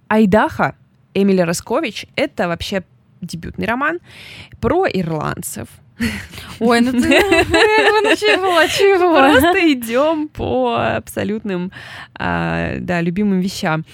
Айдаха 0.06 0.76
Эмили 1.14 1.40
Роскович. 1.40 2.06
Это 2.14 2.46
вообще 2.46 2.84
дебютный 3.20 3.66
роман 3.66 3.98
про 4.60 4.86
ирландцев. 4.86 5.68
Ой, 6.60 6.80
ну 6.80 6.92
ты 6.92 6.98
ну 6.98 8.16
чего, 8.16 8.66
чего? 8.66 9.14
Просто 9.16 9.72
идем 9.72 10.28
по 10.28 10.96
абсолютным, 10.96 11.72
а, 12.14 12.76
да, 12.78 13.00
любимым 13.00 13.40
вещам. 13.40 13.84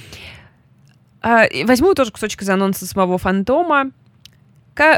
А, 1.20 1.44
возьму 1.64 1.94
тоже 1.94 2.12
кусочек 2.12 2.42
из 2.42 2.50
анонса 2.50 2.86
самого 2.86 3.18
фантома. 3.18 3.90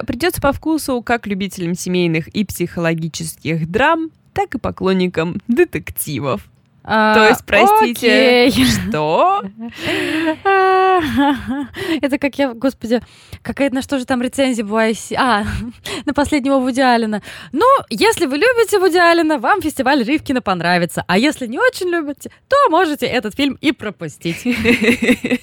Придется 0.06 0.42
по 0.42 0.52
вкусу 0.52 1.02
как 1.02 1.26
любителям 1.26 1.74
семейных 1.74 2.28
и 2.28 2.44
психологических 2.44 3.66
драм, 3.70 4.10
так 4.34 4.54
и 4.54 4.58
поклонникам 4.58 5.40
детективов. 5.48 6.49
А, 6.82 7.14
То 7.14 7.28
есть, 7.28 7.44
простите, 7.44 8.46
окей. 8.46 8.64
Что? 8.88 9.42
Это 12.00 12.18
как 12.18 12.38
я, 12.38 12.54
господи, 12.54 13.00
какая 13.42 13.70
на 13.70 13.82
что 13.82 13.98
же 13.98 14.06
там 14.06 14.22
рецензия 14.22 14.64
была? 14.64 14.86
А, 15.16 15.44
на 16.06 16.14
последнего 16.14 16.58
Вуди 16.58 16.80
Аллена. 16.80 17.22
Ну, 17.52 17.66
если 17.90 18.26
вы 18.26 18.36
любите 18.36 18.78
Вуди 18.78 18.98
Аллена, 18.98 19.38
вам 19.38 19.60
фестиваль 19.60 20.02
Ривкина 20.02 20.40
понравится. 20.40 21.04
А 21.06 21.18
если 21.18 21.46
не 21.46 21.58
очень 21.58 21.88
любите, 21.88 22.30
то 22.48 22.56
можете 22.70 23.06
этот 23.06 23.34
фильм 23.34 23.58
и 23.60 23.72
пропустить. 23.72 24.44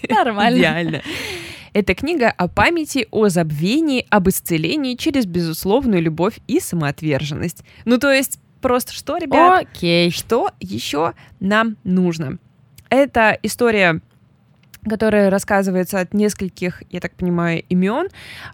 Нормально. 0.10 0.58
Идеально. 0.58 1.02
Это 1.74 1.94
книга 1.94 2.34
о 2.36 2.48
памяти, 2.48 3.08
о 3.12 3.30
забвении, 3.30 4.08
об 4.10 4.30
исцелении 4.30 4.96
через 4.96 5.28
безусловную 5.28 6.02
любовь 6.02 6.40
и 6.48 6.60
самоотверженность. 6.60 7.64
Ну, 7.86 8.00
то 8.00 8.12
есть, 8.12 8.40
просто 8.62 8.94
что, 8.94 9.18
ребят? 9.18 9.62
Окей. 9.62 10.12
Что 10.12 10.52
еще 10.60 11.14
нам 11.40 11.78
нужно? 11.84 12.38
Это 12.90 13.38
история 13.44 14.02
которая 14.88 15.30
рассказывается 15.30 16.00
от 16.00 16.14
нескольких, 16.14 16.82
я 16.90 17.02
так 17.02 17.12
понимаю, 17.14 17.62
имен. 17.68 18.08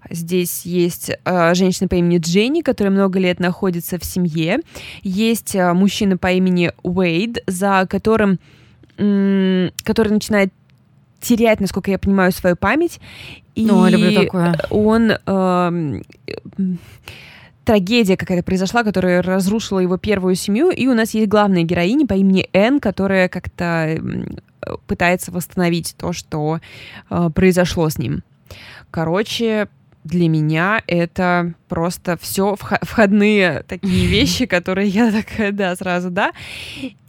Здесь 0.10 0.66
есть 0.66 1.12
э, 1.24 1.54
женщина 1.54 1.88
по 1.88 1.94
имени 1.94 2.18
Дженни, 2.18 2.62
которая 2.62 2.92
много 2.92 3.20
лет 3.20 3.40
находится 3.40 4.00
в 4.00 4.04
семье. 4.04 4.62
Есть 5.04 5.54
э, 5.54 5.74
мужчина 5.74 6.18
по 6.18 6.32
имени 6.32 6.72
Уэйд, 6.82 7.44
за 7.46 7.86
которым, 7.88 8.40
м, 8.98 9.70
который 9.84 10.12
начинает 10.12 10.52
терять, 11.22 11.60
насколько 11.60 11.92
я 11.92 12.00
понимаю, 12.00 12.32
свою 12.32 12.56
память. 12.56 13.00
И 13.54 13.68
Ну, 13.68 13.86
я 13.86 13.92
люблю 13.92 14.24
такое. 14.24 14.56
он 14.72 15.12
м, 15.28 16.02
трагедия 17.64 18.18
какая-то 18.18 18.44
произошла, 18.44 18.84
которая 18.84 19.22
разрушила 19.22 19.80
его 19.80 19.98
первую 19.98 20.36
семью, 20.36 20.70
и 20.70 20.88
у 20.88 20.94
нас 20.94 21.14
есть 21.14 21.28
главная 21.28 21.64
героиня 21.64 22.06
по 22.08 22.14
имени 22.14 22.48
Энн, 22.54 22.80
которая 22.80 23.30
как-то 23.30 23.98
пытается 24.88 25.32
восстановить 25.32 25.96
то, 25.98 26.14
что 26.14 26.60
э, 27.10 27.30
произошло 27.34 27.90
с 27.90 27.98
ним. 27.98 28.24
Короче, 28.92 29.68
для 30.04 30.30
меня 30.30 30.82
это 30.88 31.54
просто 31.68 32.18
все 32.18 32.56
входные 32.56 33.64
такие 33.68 34.08
вещи, 34.08 34.46
которые 34.46 34.88
я 34.88 35.12
такая, 35.12 35.52
да, 35.52 35.76
сразу, 35.76 36.10
да. 36.10 36.32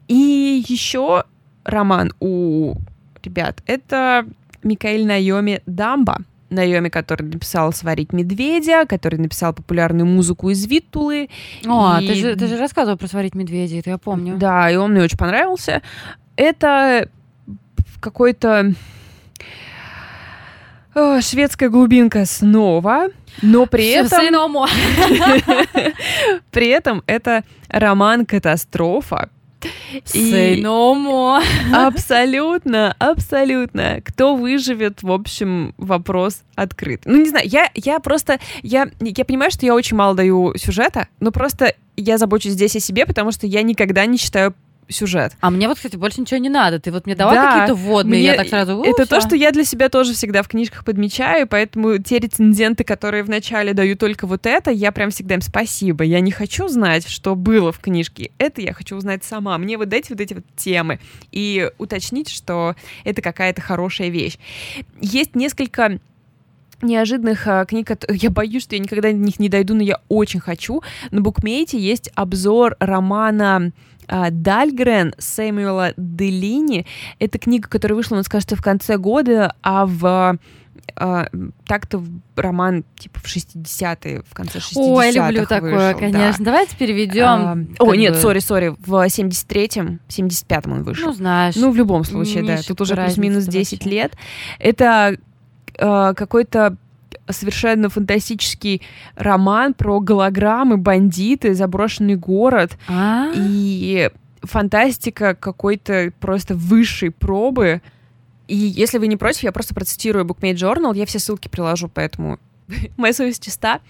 И 0.08 0.64
еще 0.68 1.24
роман 1.64 2.12
у 2.20 2.74
ребят, 3.22 3.62
это 3.66 4.26
Микаэль 4.62 5.06
Найоми 5.06 5.62
Дамба. 5.66 6.18
Найоми, 6.50 6.88
который 6.88 7.24
написал 7.24 7.72
«Сварить 7.72 8.12
медведя», 8.12 8.84
который 8.86 9.18
написал 9.18 9.52
популярную 9.52 10.06
музыку 10.06 10.50
из 10.50 10.64
Виттулы. 10.66 11.28
О, 11.66 11.98
И- 12.00 12.06
ты, 12.06 12.14
же, 12.14 12.36
ты 12.36 12.46
же 12.46 12.58
рассказывал 12.58 12.96
про 12.98 13.08
сварить 13.08 13.34
медведя, 13.34 13.78
это 13.78 13.90
я 13.90 13.98
помню. 13.98 14.36
Да, 14.36 14.70
и 14.70 14.76
он 14.76 14.92
мне 14.92 15.02
очень 15.02 15.18
понравился. 15.18 15.82
Это 16.36 17.08
какой-то 18.00 18.74
э, 20.94 21.20
шведская 21.20 21.68
глубинка 21.68 22.24
снова, 22.26 23.08
но 23.42 23.66
при 23.66 23.88
этом, 23.88 24.10
при 26.50 26.68
этом 26.68 27.02
это 27.06 27.42
роман-катастрофа. 27.68 29.30
И- 30.12 30.30
Сейномо. 30.30 31.40
Абсолютно, 31.72 32.94
абсолютно. 32.98 34.00
Кто 34.04 34.36
выживет, 34.36 35.02
в 35.02 35.10
общем, 35.10 35.74
вопрос 35.78 36.42
открыт. 36.54 37.02
Ну, 37.04 37.16
не 37.16 37.28
знаю, 37.28 37.46
я, 37.48 37.70
я 37.74 38.00
просто, 38.00 38.38
я, 38.62 38.88
я 39.00 39.24
понимаю, 39.24 39.50
что 39.50 39.66
я 39.66 39.74
очень 39.74 39.96
мало 39.96 40.14
даю 40.14 40.54
сюжета, 40.56 41.08
но 41.20 41.30
просто 41.30 41.74
я 41.96 42.18
забочусь 42.18 42.52
здесь 42.52 42.76
о 42.76 42.80
себе, 42.80 43.06
потому 43.06 43.30
что 43.32 43.46
я 43.46 43.62
никогда 43.62 44.04
не 44.06 44.18
читаю 44.18 44.54
сюжет. 44.88 45.32
А 45.40 45.50
мне 45.50 45.68
вот, 45.68 45.76
кстати, 45.76 45.96
больше 45.96 46.20
ничего 46.20 46.38
не 46.38 46.48
надо. 46.48 46.78
Ты 46.80 46.92
вот 46.92 47.06
мне 47.06 47.14
давал 47.14 47.34
Да, 47.34 47.52
какие-то 47.52 47.74
вводные, 47.74 48.20
Мне- 48.20 48.26
я 48.26 48.34
так 48.34 48.48
сразу... 48.48 48.76
«У, 48.78 48.84
Это 48.84 49.06
то, 49.06 49.18
всё». 49.18 49.28
что 49.28 49.36
я 49.36 49.50
для 49.52 49.64
себя 49.64 49.88
тоже 49.88 50.12
всегда 50.14 50.42
в 50.42 50.48
книжках 50.48 50.84
подмечаю, 50.84 51.46
поэтому 51.46 51.98
те 51.98 52.18
рецензенты, 52.18 52.84
которые 52.84 53.22
вначале 53.22 53.72
дают 53.74 53.98
только 53.98 54.26
вот 54.26 54.46
это, 54.46 54.70
я 54.70 54.92
прям 54.92 55.10
всегда 55.10 55.34
им 55.34 55.40
спасибо. 55.40 56.04
Я 56.04 56.20
не 56.20 56.30
хочу 56.30 56.68
знать, 56.68 57.08
что 57.08 57.34
было 57.34 57.72
в 57.72 57.78
книжке. 57.78 58.30
Это 58.38 58.60
я 58.60 58.72
хочу 58.72 58.96
узнать 58.96 59.24
сама. 59.24 59.56
Мне 59.58 59.78
вот 59.78 59.92
эти 59.92 60.10
вот 60.10 60.20
эти 60.20 60.34
вот 60.34 60.44
темы. 60.56 60.98
И 61.32 61.70
уточнить, 61.78 62.28
что 62.30 62.76
это 63.04 63.22
какая-то 63.22 63.60
хорошая 63.60 64.08
вещь. 64.08 64.38
Есть 65.00 65.34
несколько 65.34 65.98
неожиданных 66.82 67.46
а, 67.46 67.64
книг, 67.64 67.90
я 68.10 68.30
боюсь, 68.30 68.62
что 68.62 68.74
я 68.74 68.80
никогда 68.80 69.08
до 69.08 69.14
них 69.14 69.40
не 69.40 69.48
дойду, 69.48 69.74
но 69.74 69.82
я 69.82 70.00
очень 70.08 70.40
хочу. 70.40 70.82
На 71.10 71.20
букмейте 71.20 71.78
есть 71.78 72.10
обзор 72.14 72.76
романа 72.78 73.56
а, 73.56 73.70
Дальгрен 74.08 75.14
Сэмюэла 75.18 75.94
Делини. 75.96 76.86
Это 77.18 77.38
книга, 77.38 77.68
которая 77.68 77.96
вышла, 77.96 78.14
у 78.14 78.18
нас, 78.18 78.28
кажется, 78.28 78.56
в 78.56 78.62
конце 78.62 78.98
года, 78.98 79.54
а 79.62 79.86
в 79.86 80.38
а, 80.96 81.26
так-то 81.66 82.02
роман 82.36 82.84
типа 82.96 83.18
в 83.20 83.24
60-е, 83.24 84.22
в 84.28 84.34
конце 84.34 84.58
60-х 84.58 84.80
Ой, 84.80 85.12
люблю 85.12 85.46
такое, 85.46 85.72
вышел, 85.72 85.98
конечно. 85.98 86.44
да. 86.44 86.44
Давайте 86.44 86.76
переведем. 86.76 87.24
А, 87.24 87.56
о, 87.78 87.94
нет, 87.94 88.16
сори, 88.16 88.38
сори, 88.38 88.74
в 88.78 88.92
73-м, 89.06 90.00
75-м 90.08 90.72
он 90.72 90.82
вышел. 90.82 91.08
Ну, 91.08 91.12
знаешь. 91.14 91.56
Ну, 91.56 91.70
в 91.70 91.76
любом 91.76 92.04
случае, 92.04 92.44
да. 92.44 92.62
Тут 92.62 92.80
уже 92.80 92.94
плюс-минус 92.94 93.46
вообще. 93.46 93.60
10 93.60 93.86
лет. 93.86 94.16
Это 94.58 95.16
э, 95.76 96.14
какой-то 96.14 96.76
совершенно 97.28 97.88
фантастический 97.88 98.82
роман 99.16 99.74
про 99.74 100.00
голограммы, 100.00 100.76
бандиты, 100.76 101.54
заброшенный 101.54 102.16
город 102.16 102.76
А? 102.88 103.32
и 103.34 104.10
фантастика 104.42 105.34
какой-то 105.34 106.12
просто 106.20 106.54
высшей 106.54 107.10
пробы. 107.10 107.80
И 108.46 108.56
если 108.56 108.98
вы 108.98 109.06
не 109.06 109.16
против, 109.16 109.42
я 109.42 109.52
просто 109.52 109.74
процитирую 109.74 110.24
Bookmate 110.24 110.54
Journal, 110.54 110.96
я 110.96 111.06
все 111.06 111.18
ссылки 111.18 111.48
приложу, 111.48 111.88
поэтому 111.92 112.38
моя 112.96 113.12
совесть 113.12 113.42
чиста. 113.42 113.80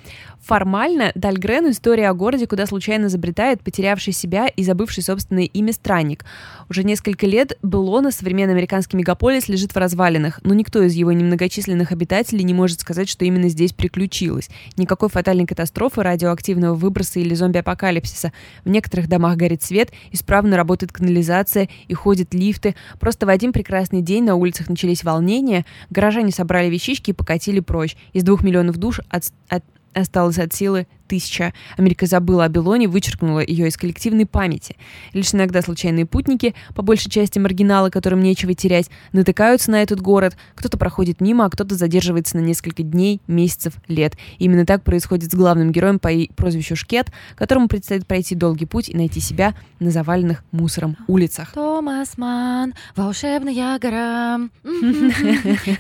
Формально 0.45 1.11
Дальгрен— 1.15 1.71
история 1.71 2.11
о 2.11 2.15
городе, 2.15 2.47
куда 2.47 2.67
случайно 2.67 3.09
забретает 3.09 3.63
потерявший 3.63 4.13
себя 4.13 4.47
и 4.47 4.63
забывший 4.63 5.03
собственное 5.03 5.45
имя 5.45 5.73
странник. 5.73 6.27
Уже 6.69 6.85
несколько 6.85 7.27
лет 7.27 7.57
Белона, 7.63 8.11
современный 8.11 8.53
американский 8.53 8.99
мегаполис, 8.99 9.49
лежит 9.49 9.75
в 9.75 9.79
развалинах, 9.79 10.41
но 10.45 10.53
никто 10.53 10.83
из 10.83 10.93
его 10.93 11.13
немногочисленных 11.13 11.93
обитателей 11.93 12.45
не 12.45 12.53
может 12.53 12.81
сказать, 12.81 13.09
что 13.09 13.25
именно 13.25 13.49
здесь 13.49 13.73
приключилось. 13.73 14.51
Никакой 14.77 15.09
фатальной 15.09 15.47
катастрофы, 15.47 16.03
радиоактивного 16.03 16.75
выброса 16.75 17.21
или 17.21 17.35
зомби-апокалипсиса. 17.35 18.35
В 18.67 18.69
некоторых 18.69 19.09
домах 19.09 19.39
горит 19.39 19.63
свет, 19.63 19.93
исправно 20.13 20.59
работает 20.59 20.93
канализация 20.93 21.71
и 21.89 21.95
ходят 21.95 22.35
лифты. 22.35 22.75
Просто 23.01 23.25
в 23.25 23.31
один 23.31 23.55
прекрасный 23.55 24.03
день 24.03 24.25
на 24.25 24.35
улицах 24.35 24.69
начались 24.69 25.05
волнения, 25.05 25.65
горожане 25.89 26.33
собрали 26.33 26.69
вещички 26.69 27.11
и 27.11 27.15
покатили 27.15 27.61
прочь. 27.61 27.97
Из 28.13 28.23
двух 28.25 28.43
миллионов 28.43 28.77
душ 28.77 29.01
от- 29.09 29.33
от- 29.49 29.65
осталось 29.95 30.39
от 30.39 30.53
силы 30.53 30.87
тысяча. 31.07 31.53
Америка 31.77 32.07
забыла 32.07 32.45
о 32.45 32.49
Белоне, 32.49 32.89
вычеркнула 32.89 33.41
ее 33.41 33.69
из 33.69 33.77
коллективной 33.77 34.27
памяти. 34.27 34.77
Лишь 35.13 35.35
иногда 35.35 35.63
случайные 35.63 36.07
путники, 36.07 36.55
по 36.75 36.83
большей 36.83 37.11
части 37.11 37.39
маргиналы, 37.39 37.91
которым 37.91 38.23
нечего 38.23 38.55
терять, 38.55 38.91
натыкаются 39.13 39.71
на 39.71 39.83
этот 39.83 40.01
город. 40.01 40.37
Кто-то 40.55 40.79
проходит 40.79 41.21
мимо, 41.21 41.45
а 41.45 41.51
кто-то 41.51 41.75
задерживается 41.75 42.37
на 42.37 42.41
несколько 42.41 42.83
дней, 42.83 43.21
месяцев, 43.27 43.75
лет. 43.89 44.15
И 44.39 44.45
именно 44.45 44.67
так 44.67 44.83
происходит 44.83 45.33
с 45.33 45.35
главным 45.35 45.73
героем 45.73 45.99
по 45.99 46.11
прозвищу 46.37 46.77
Шкет, 46.77 47.13
которому 47.37 47.69
предстоит 47.69 48.07
пройти 48.07 48.35
долгий 48.35 48.67
путь 48.67 48.89
и 48.89 48.97
найти 48.97 49.21
себя 49.21 49.55
на 49.81 49.91
заваленных 49.91 50.45
мусором 50.53 50.97
улицах. 51.07 51.53
Томас 51.53 52.17
Ман, 52.17 52.75
волшебная 52.97 53.79
гора. 53.79 54.39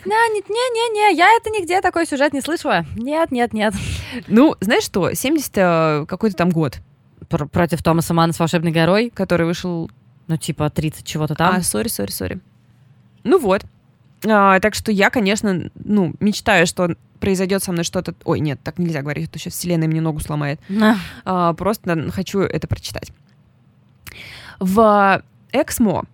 Не-не-не, 0.05 1.17
я 1.17 1.37
это 1.37 1.51
нигде 1.51 1.81
такой 1.81 2.07
сюжет 2.07 2.33
не 2.33 2.41
слышала. 2.41 2.85
Нет, 2.97 3.33
нет, 3.33 3.53
нет. 3.53 3.75
Ну, 4.29 4.57
знаешь 4.61 4.85
что, 4.85 5.14
70 5.15 5.53
э, 5.57 6.07
какой-то 6.07 6.37
там 6.37 6.51
год, 6.51 6.81
Пр- 7.29 7.49
Против 7.49 7.83
Томаса 7.83 8.15
Мана 8.15 8.33
с 8.33 8.39
волшебной 8.39 8.73
горой, 8.73 9.11
который 9.11 9.47
вышел 9.47 9.91
ну, 10.27 10.37
типа 10.37 10.71
30 10.71 11.07
чего-то 11.07 11.35
там. 11.35 11.57
А, 11.57 11.63
сори, 11.63 11.89
сори, 11.89 12.11
сори. 12.11 12.41
Ну 13.25 13.39
вот. 13.39 13.65
А, 14.27 14.59
так 14.61 14.75
что 14.75 14.91
я, 14.91 15.11
конечно, 15.11 15.71
ну, 15.75 16.15
мечтаю, 16.21 16.67
что 16.67 16.97
произойдет 17.21 17.63
со 17.63 17.73
мной 17.73 17.85
что-то... 17.85 18.15
Ой, 18.25 18.41
нет, 18.41 18.61
так 18.63 18.79
нельзя 18.79 19.03
говорить, 19.03 19.29
а 19.29 19.33
то 19.33 19.39
сейчас 19.39 19.55
вселенная 19.55 19.89
мне 19.89 20.01
ногу 20.01 20.21
сломает. 20.21 20.61
А, 21.25 21.53
просто 21.55 22.11
хочу 22.11 22.41
это 22.41 22.67
прочитать. 22.67 23.13
В 24.61 25.23
Эксмо 25.53 26.05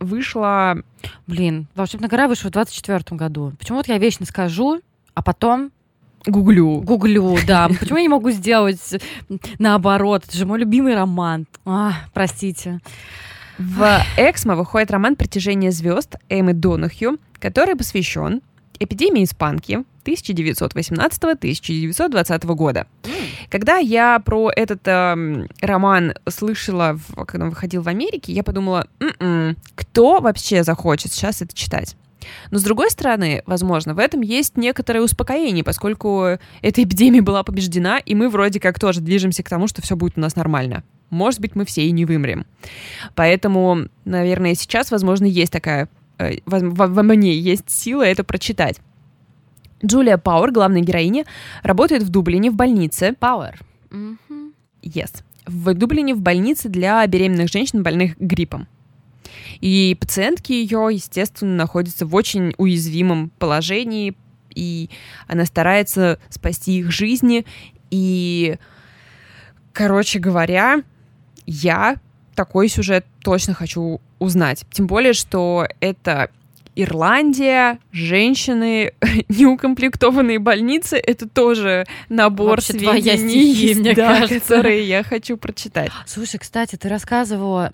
вышла... 0.00 0.82
Блин, 1.26 1.66
волшебная 1.74 2.08
гора 2.08 2.28
вышла 2.28 2.48
в 2.48 2.52
24 2.52 3.16
году. 3.16 3.52
Почему 3.58 3.78
вот 3.78 3.88
я 3.88 3.98
вечно 3.98 4.26
скажу, 4.26 4.80
а 5.14 5.22
потом 5.22 5.70
Гуглю. 6.26 6.80
гуглю, 6.80 7.36
да. 7.46 7.68
Почему 7.80 7.96
я 7.98 8.02
не 8.02 8.08
могу 8.08 8.30
сделать 8.30 8.80
наоборот? 9.58 10.24
Это 10.28 10.36
же 10.36 10.44
мой 10.46 10.58
любимый 10.58 10.94
роман. 10.94 11.46
А, 11.64 11.92
простите. 12.12 12.80
В 13.58 13.98
Эксмо 14.18 14.54
выходит 14.56 14.90
роман 14.90 15.16
«Притяжение 15.16 15.70
звезд» 15.70 16.16
Эммы 16.28 16.52
Донахью, 16.52 17.18
который 17.40 17.74
посвящен 17.76 18.42
эпидемии 18.78 19.24
испанки 19.24 19.84
1918-1920 20.04 22.54
года. 22.54 22.86
Когда 23.50 23.76
я 23.78 24.18
про 24.20 24.50
этот 24.54 24.80
эм, 24.86 25.48
роман 25.60 26.14
слышала, 26.28 26.98
в- 27.08 27.24
когда 27.24 27.44
он 27.46 27.50
выходил 27.50 27.82
в 27.82 27.88
Америке, 27.88 28.32
я 28.32 28.42
подумала, 28.42 28.86
«М-м, 29.00 29.56
кто 29.74 30.20
вообще 30.20 30.62
захочет 30.62 31.12
сейчас 31.12 31.42
это 31.42 31.54
читать? 31.54 31.96
Но 32.50 32.58
с 32.58 32.62
другой 32.62 32.90
стороны, 32.90 33.42
возможно, 33.46 33.94
в 33.94 33.98
этом 33.98 34.20
есть 34.20 34.56
некоторое 34.56 35.00
успокоение, 35.00 35.64
поскольку 35.64 36.38
эта 36.62 36.82
эпидемия 36.82 37.22
была 37.22 37.42
побеждена, 37.42 37.98
и 37.98 38.14
мы 38.14 38.28
вроде 38.28 38.60
как 38.60 38.78
тоже 38.78 39.00
движемся 39.00 39.42
к 39.42 39.48
тому, 39.48 39.66
что 39.68 39.82
все 39.82 39.96
будет 39.96 40.16
у 40.16 40.20
нас 40.20 40.36
нормально. 40.36 40.84
Может 41.10 41.40
быть, 41.40 41.54
мы 41.54 41.64
все 41.64 41.86
и 41.86 41.92
не 41.92 42.04
вымрем. 42.04 42.46
Поэтому, 43.14 43.88
наверное, 44.04 44.54
сейчас, 44.54 44.90
возможно, 44.90 45.24
есть 45.24 45.52
такая... 45.52 45.88
э, 46.18 46.38
во, 46.46 46.58
во- 46.88 47.02
мне 47.02 47.36
есть 47.38 47.70
сила 47.70 48.02
это 48.02 48.24
прочитать. 48.24 48.80
Джулия 49.84 50.18
Пауэр, 50.18 50.52
главная 50.52 50.80
героиня, 50.80 51.26
работает 51.62 52.02
в 52.02 52.08
Дублине 52.08 52.50
в 52.50 52.54
больнице. 52.54 53.14
Power. 53.20 53.54
Yes. 54.82 55.22
В 55.46 55.74
Дублине 55.74 56.14
в 56.14 56.20
больнице 56.20 56.68
для 56.68 57.06
беременных 57.06 57.50
женщин, 57.50 57.82
больных 57.82 58.18
гриппом. 58.18 58.66
И 59.60 59.96
пациентки 60.00 60.52
ее, 60.52 60.88
естественно, 60.92 61.54
находятся 61.54 62.06
в 62.06 62.14
очень 62.14 62.54
уязвимом 62.58 63.30
положении, 63.38 64.16
и 64.54 64.90
она 65.26 65.44
старается 65.44 66.18
спасти 66.30 66.78
их 66.78 66.90
жизни. 66.90 67.44
И, 67.90 68.56
короче 69.72 70.18
говоря, 70.18 70.82
я 71.46 71.96
такой 72.34 72.68
сюжет 72.68 73.06
точно 73.22 73.54
хочу 73.54 74.00
узнать. 74.18 74.64
Тем 74.72 74.86
более, 74.86 75.12
что 75.12 75.66
это 75.80 76.30
Ирландия, 76.76 77.78
женщины, 77.90 78.92
неукомплектованные 79.28 80.38
больницы, 80.38 80.96
это 80.96 81.26
тоже 81.28 81.86
набор 82.10 82.50
Вообще 82.50 82.74
твоя 82.74 83.16
сведений, 83.16 83.54
стихия, 83.54 83.76
мне 83.76 83.94
да, 83.94 84.20
кажется. 84.20 84.40
которые 84.40 84.86
я 84.86 85.02
хочу 85.02 85.38
прочитать. 85.38 85.90
Слушай, 86.06 86.38
кстати, 86.38 86.76
ты 86.76 86.88
рассказывала... 86.88 87.72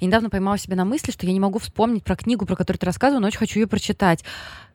Я 0.00 0.06
недавно 0.06 0.30
поймала 0.30 0.56
себя 0.58 0.76
на 0.76 0.86
мысли, 0.86 1.12
что 1.12 1.26
я 1.26 1.32
не 1.32 1.40
могу 1.40 1.58
вспомнить 1.58 2.02
про 2.04 2.16
книгу, 2.16 2.46
про 2.46 2.56
которую 2.56 2.80
ты 2.80 2.86
рассказывала, 2.86 3.20
но 3.20 3.26
очень 3.28 3.38
хочу 3.38 3.60
ее 3.60 3.66
прочитать. 3.66 4.24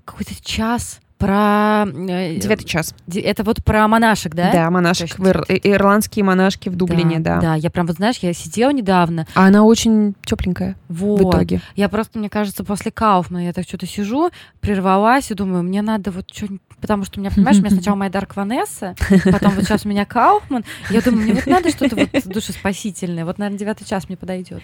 Какой-то 0.06 0.34
час 0.44 1.00
про... 1.26 1.86
э, 1.86 2.36
Девятый 2.38 2.66
час. 2.66 2.94
Это 3.14 3.44
вот 3.44 3.64
про 3.64 3.88
монашек, 3.88 4.36
да? 4.36 4.52
Да, 4.52 4.70
монашек. 4.70 5.18
В 5.18 5.28
ир- 5.28 5.46
э, 5.48 5.58
Ирландские 5.64 6.26
монашки 6.26 6.70
в 6.70 6.76
Дублине, 6.76 7.20
да. 7.20 7.40
Да, 7.40 7.56
я 7.56 7.70
прям, 7.70 7.86
вот 7.88 7.96
знаешь, 7.96 8.18
я 8.18 8.34
сидела 8.34 8.72
недавно, 8.72 9.26
А 9.36 9.48
она 9.48 9.64
очень 9.64 10.16
тепленькая 10.26 10.76
вот. 10.90 11.20
в 11.22 11.30
итоге. 11.30 11.62
Я 11.76 11.88
просто, 11.90 12.20
мне 12.20 12.30
кажется, 12.30 12.64
после 12.64 12.92
Кауфмана 12.92 13.46
я 13.46 13.54
так 13.54 13.66
что-то 13.66 13.86
сижу, 13.88 14.32
прервалась 14.60 15.32
и 15.32 15.34
думаю, 15.34 15.64
мне 15.64 15.82
надо 15.82 16.12
вот 16.12 16.26
что-нибудь... 16.32 16.62
Потому 16.82 17.06
что 17.06 17.20
у 17.20 17.22
меня, 17.22 17.32
понимаешь, 17.34 17.58
у 17.58 17.62
меня 17.62 17.70
сначала 17.72 17.96
моя 17.96 18.12
Дарк 18.12 18.36
Ванесса, 18.36 18.94
потом 19.32 19.54
вот 19.56 19.64
сейчас 19.64 19.86
у 19.86 19.90
меня 19.90 20.04
Кауфман. 20.06 20.66
Я 20.90 21.02
думаю, 21.02 21.24
мне 21.24 21.34
вот 21.36 21.48
надо 21.48 21.70
что-то 21.70 21.96
вот 21.96 22.10
душеспасительное. 22.26 23.24
Вот, 23.24 23.38
наверное, 23.38 23.58
девятый 23.58 23.88
час 23.88 24.10
мне 24.10 24.18
подойдет. 24.18 24.62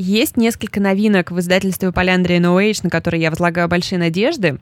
Есть 0.00 0.36
несколько 0.36 0.78
новинок 0.80 1.32
в 1.32 1.40
издательстве 1.40 1.90
Поляндрия 1.90 2.38
No 2.38 2.56
Age, 2.56 2.80
на 2.84 2.88
которые 2.90 3.20
я 3.20 3.30
возлагаю 3.30 3.66
большие 3.68 3.98
надежды. 3.98 4.58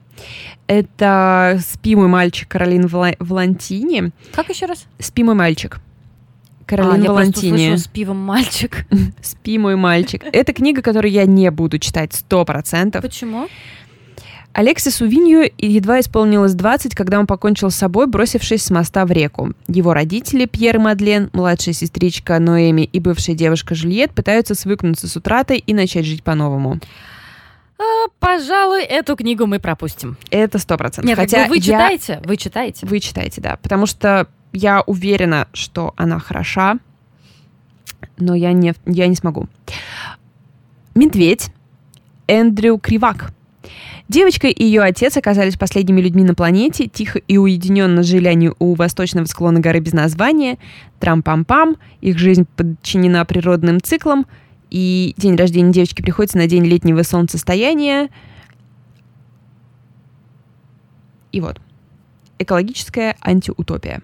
Это 0.65 1.59
«Спи, 1.63 1.95
мой 1.95 2.07
мальчик» 2.07 2.47
Каролин 2.47 2.87
Вла- 2.87 3.15
Волантини. 3.19 4.11
Как 4.33 4.49
еще 4.49 4.65
раз? 4.65 4.87
«Спи, 4.97 5.23
мой 5.23 5.35
мальчик». 5.35 5.75
а, 5.77 6.63
Каролин 6.65 6.89
я 6.89 6.95
просто 6.95 7.11
Волантини. 7.11 7.51
услышала 7.53 7.77
с 7.77 7.87
пивом 7.87 8.17
мальчик. 8.17 8.85
«Спи, 9.21 9.57
мой 9.59 9.75
мальчик». 9.75 10.23
Это 10.33 10.53
книга, 10.53 10.81
которую 10.81 11.11
я 11.11 11.25
не 11.25 11.51
буду 11.51 11.77
читать 11.77 12.13
сто 12.13 12.43
процентов. 12.43 13.03
Почему? 13.03 13.47
Алексису 14.57 15.05
Винью 15.05 15.51
едва 15.59 15.99
исполнилось 15.99 16.55
20, 16.55 16.95
когда 16.95 17.19
он 17.19 17.27
покончил 17.27 17.69
с 17.69 17.75
собой, 17.75 18.07
бросившись 18.07 18.63
с 18.63 18.71
моста 18.71 19.05
в 19.05 19.11
реку. 19.11 19.53
Его 19.67 19.93
родители, 19.93 20.45
Пьер 20.45 20.77
и 20.77 20.79
Мадлен, 20.79 21.29
младшая 21.31 21.75
сестричка 21.75 22.39
Ноэми 22.39 22.81
и 22.81 22.99
бывшая 22.99 23.35
девушка 23.35 23.75
Жюльет 23.75 24.13
пытаются 24.13 24.55
свыкнуться 24.55 25.07
с 25.07 25.15
утратой 25.15 25.59
и 25.59 25.75
начать 25.75 26.05
жить 26.05 26.23
по-новому. 26.23 26.79
А, 27.77 27.83
пожалуй, 28.19 28.81
эту 28.81 29.15
книгу 29.15 29.45
мы 29.45 29.59
пропустим. 29.59 30.17
Это 30.31 30.57
сто 30.57 30.75
процентов. 30.75 31.07
Нет, 31.07 31.19
Хотя 31.19 31.45
вы 31.45 31.57
я- 31.57 31.61
читаете? 31.61 32.21
Вы 32.25 32.35
читаете? 32.35 32.87
Вы 32.87 32.99
читаете, 32.99 33.41
да. 33.41 33.57
Потому 33.61 33.85
что 33.85 34.25
я 34.53 34.81
уверена, 34.87 35.47
что 35.53 35.93
она 35.97 36.17
хороша, 36.17 36.79
но 38.17 38.33
я 38.33 38.53
не, 38.53 38.73
я 38.87 39.05
не 39.05 39.15
смогу. 39.15 39.47
Медведь. 40.95 41.51
Эндрю 42.25 42.79
Кривак. 42.79 43.36
Девочка 44.09 44.47
и 44.47 44.63
ее 44.63 44.83
отец 44.83 45.17
оказались 45.17 45.57
последними 45.57 45.99
людьми 45.99 46.23
на 46.23 46.33
планете, 46.33 46.87
тихо 46.87 47.19
и 47.19 47.37
уединенно 47.37 48.03
жили 48.03 48.27
они 48.27 48.51
у 48.57 48.73
восточного 48.73 49.25
склона 49.25 49.59
горы 49.59 49.79
без 49.79 49.91
названия. 49.91 50.57
Трам-пам-пам, 50.99 51.75
их 51.99 52.17
жизнь 52.17 52.47
подчинена 52.55 53.25
природным 53.25 53.81
циклам, 53.81 54.25
и 54.69 55.13
день 55.17 55.35
рождения 55.35 55.73
девочки 55.73 56.01
приходится 56.01 56.37
на 56.37 56.47
день 56.47 56.65
летнего 56.65 57.03
солнцестояния. 57.03 58.09
И 61.33 61.41
вот. 61.41 61.59
Экологическая 62.39 63.17
антиутопия. 63.21 64.01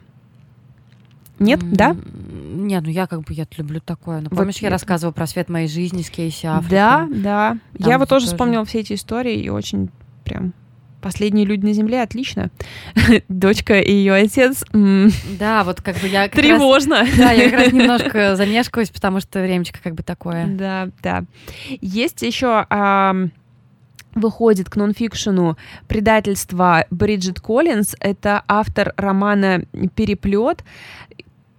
Нет, 1.44 1.62
М, 1.64 1.74
да? 1.74 1.96
Нет, 2.56 2.84
ну 2.86 2.90
я 2.90 3.08
как 3.08 3.22
бы 3.22 3.34
я 3.34 3.46
люблю 3.58 3.80
такое. 3.82 4.22
Ну, 4.22 4.28
Вот 4.32 4.38
помнишь, 4.38 4.58
я 4.58 4.68
я- 4.68 4.72
рассказывала 4.72 5.12
про 5.14 5.28
свет 5.28 5.50
моей 5.50 5.68
жизни 5.68 6.02
с 6.02 6.10
Кейси 6.10 6.46
Аффлеком? 6.46 6.70
Да, 6.70 7.08
да. 7.12 7.50
Там 7.80 7.90
Я 7.90 7.94
вот 7.98 8.02
вот 8.02 8.10
тоже 8.10 8.26
тоже. 8.26 8.36
вспомнила 8.36 8.66
все 8.66 8.80
эти 8.80 8.94
истории 8.94 9.36
и 9.40 9.50
очень 9.50 9.90
прям 10.24 10.54
последние 11.02 11.46
люди 11.46 11.66
на 11.66 11.74
земле, 11.74 12.02
отлично. 12.02 12.50
Дочка 13.28 13.80
и 13.80 13.92
ее 13.92 14.14
отец. 14.14 14.64
Да, 15.38 15.64
вот 15.66 15.82
как 15.82 15.98
бы 15.98 16.08
я 16.08 16.30
как 16.30 16.36
раз- 16.38 16.46
Тревожно. 16.46 17.06
Да, 17.18 17.32
я 17.32 17.50
как 17.50 17.60
раз 17.60 17.74
немножко 17.74 18.36
замешкаюсь, 18.38 18.90
потому 18.90 19.20
что 19.20 19.42
времечко 19.42 19.80
как 19.84 19.96
бы 19.96 20.04
такое. 20.04 20.48
Да, 20.48 20.88
да. 21.02 21.26
Есть 21.82 22.22
еще 22.22 22.66
ам, 22.70 23.32
выходит 24.16 24.70
к 24.70 24.78
нонфикшену 24.78 25.58
предательство 25.90 26.86
Бриджит 26.90 27.42
Коллинз. 27.42 27.96
Это 28.00 28.44
автор 28.48 28.94
романа 28.96 29.66
«Переплет», 29.96 30.64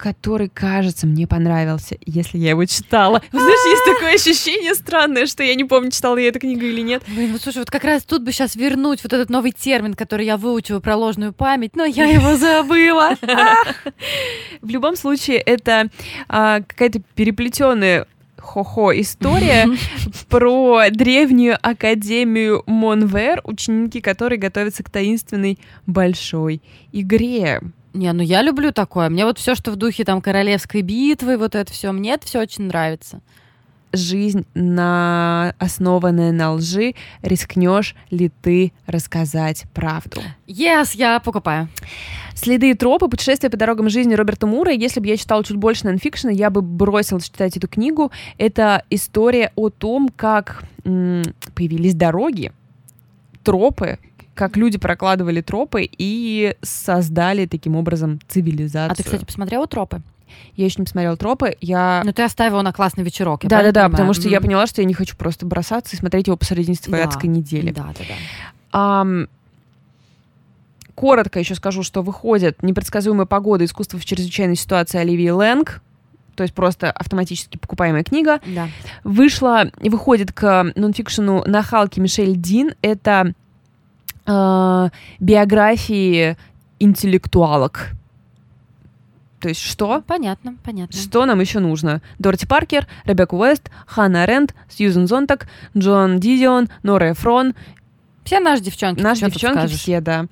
который, 0.04 0.50
кажется, 0.50 1.06
мне 1.06 1.26
понравился, 1.26 1.96
если 2.04 2.36
я 2.36 2.50
его 2.50 2.66
читала. 2.66 3.22
Знаешь, 3.30 3.70
есть 3.70 3.84
такое 3.86 4.14
ощущение 4.16 4.74
странное, 4.74 5.24
что 5.24 5.42
я 5.42 5.54
не 5.54 5.64
помню, 5.64 5.90
читала 5.90 6.18
я 6.18 6.28
эту 6.28 6.40
книгу 6.40 6.62
или 6.62 6.82
нет. 6.82 7.02
Блин, 7.08 7.32
вот 7.32 7.40
слушай, 7.40 7.60
вот 7.60 7.70
как 7.70 7.84
раз 7.84 8.02
тут 8.02 8.22
бы 8.22 8.30
сейчас 8.30 8.54
вернуть 8.54 9.02
вот 9.02 9.14
этот 9.14 9.30
новый 9.30 9.52
термин, 9.52 9.94
который 9.94 10.26
я 10.26 10.36
выучила 10.36 10.80
про 10.80 10.94
ложную 10.94 11.32
память, 11.32 11.74
но 11.74 11.86
я 11.86 12.04
его 12.04 12.36
забыла. 12.36 13.16
В 14.60 14.68
любом 14.68 14.96
случае, 14.96 15.38
это 15.38 15.88
а, 16.28 16.60
какая-то 16.60 17.00
переплетенная 17.14 18.06
хо-хо 18.36 18.92
история 18.92 19.70
про 20.28 20.90
древнюю 20.90 21.56
академию 21.62 22.62
Монвер, 22.66 23.40
ученики 23.44 24.02
которой 24.02 24.36
готовятся 24.36 24.82
к 24.82 24.90
таинственной 24.90 25.58
большой 25.86 26.60
игре. 26.92 27.62
Не, 27.94 28.12
ну 28.12 28.22
я 28.22 28.42
люблю 28.42 28.72
такое. 28.72 29.08
Мне 29.08 29.24
вот 29.24 29.38
все, 29.38 29.54
что 29.54 29.70
в 29.70 29.76
духе 29.76 30.04
там 30.04 30.20
королевской 30.20 30.82
битвы, 30.82 31.38
вот 31.38 31.54
это 31.54 31.72
все, 31.72 31.92
мне 31.92 32.14
это 32.14 32.26
все 32.26 32.40
очень 32.40 32.64
нравится. 32.64 33.20
Жизнь, 33.92 34.44
на... 34.54 35.54
основанная 35.60 36.32
на 36.32 36.54
лжи, 36.54 36.94
рискнешь 37.22 37.94
ли 38.10 38.32
ты 38.42 38.72
рассказать 38.88 39.66
правду? 39.72 40.20
Yes, 40.48 40.90
я 40.94 41.20
покупаю. 41.20 41.68
Следы 42.34 42.70
и 42.70 42.74
тропы, 42.74 43.06
путешествия 43.06 43.48
по 43.48 43.56
дорогам 43.56 43.88
жизни 43.88 44.14
Роберта 44.14 44.48
Мура. 44.48 44.72
Если 44.72 44.98
бы 44.98 45.06
я 45.06 45.16
читала 45.16 45.44
чуть 45.44 45.56
больше 45.56 45.84
нонфикшена, 45.84 46.32
я 46.32 46.50
бы 46.50 46.60
бросилась 46.60 47.26
читать 47.26 47.56
эту 47.56 47.68
книгу. 47.68 48.10
Это 48.36 48.82
история 48.90 49.52
о 49.54 49.70
том, 49.70 50.08
как 50.08 50.64
м, 50.84 51.22
появились 51.54 51.94
дороги, 51.94 52.50
тропы, 53.44 54.00
как 54.34 54.56
люди 54.56 54.78
прокладывали 54.78 55.40
тропы 55.40 55.88
и 55.96 56.56
создали 56.62 57.46
таким 57.46 57.76
образом 57.76 58.20
цивилизацию. 58.28 58.92
А 58.92 58.94
ты, 58.94 59.02
кстати, 59.02 59.24
посмотрела 59.24 59.66
тропы? 59.66 60.02
Я 60.56 60.64
еще 60.64 60.76
не 60.78 60.84
посмотрела 60.84 61.16
тропы. 61.16 61.56
Я 61.60 62.02
Ну, 62.04 62.12
ты 62.12 62.22
оставила 62.22 62.62
на 62.62 62.72
классный 62.72 63.04
вечерок. 63.04 63.42
да, 63.44 63.62
да, 63.62 63.72
да, 63.72 63.88
потому 63.88 64.14
что 64.14 64.28
я 64.28 64.40
поняла, 64.40 64.66
что 64.66 64.80
я 64.80 64.86
не 64.86 64.94
хочу 64.94 65.16
просто 65.16 65.46
бросаться 65.46 65.94
и 65.94 65.98
смотреть 65.98 66.26
его 66.26 66.36
посредине 66.36 66.76
своей 66.76 67.04
Да, 67.04 67.08
адской 67.08 67.28
недели. 67.28 67.70
Да, 67.70 67.92
да, 67.96 68.04
да. 68.08 68.14
Ам, 68.72 69.28
коротко 70.94 71.38
еще 71.38 71.54
скажу, 71.54 71.82
что 71.82 72.02
выходит 72.02 72.62
«Непредсказуемая 72.62 73.26
погода. 73.26 73.64
Искусство 73.64 73.98
в 73.98 74.04
чрезвычайной 74.04 74.56
ситуации» 74.56 74.98
Оливии 74.98 75.30
Лэнг. 75.30 75.80
То 76.34 76.42
есть 76.42 76.54
просто 76.54 76.90
автоматически 76.90 77.56
покупаемая 77.56 78.02
книга. 78.02 78.40
Да. 78.46 78.68
Вышла 79.04 79.70
и 79.80 79.88
выходит 79.88 80.32
к 80.32 80.72
нонфикшену 80.74 81.44
«Нахалки» 81.46 82.00
Мишель 82.00 82.34
Дин. 82.36 82.74
Это 82.82 83.34
э, 84.26 84.88
биографии 85.20 86.36
интеллектуалок. 86.78 87.90
То 89.40 89.48
есть 89.48 89.60
что? 89.60 90.02
Понятно, 90.06 90.56
понятно. 90.64 90.98
Что 90.98 91.26
нам 91.26 91.38
еще 91.40 91.58
нужно? 91.58 92.00
Дороти 92.18 92.46
Паркер, 92.46 92.86
Ребекка 93.04 93.34
Уэст, 93.34 93.70
Ханна 93.86 94.24
Рент, 94.24 94.54
Сьюзен 94.70 95.06
Зонтак, 95.06 95.48
Джон 95.76 96.18
Дидион, 96.18 96.70
Нора 96.82 97.12
Эфрон. 97.12 97.54
Все 98.24 98.40
наши 98.40 98.62
девчонки. 98.62 99.02
Наши 99.02 99.26
девчонки 99.26 99.58
скажешь? 99.58 99.78
все, 99.78 100.00
да. 100.00 100.26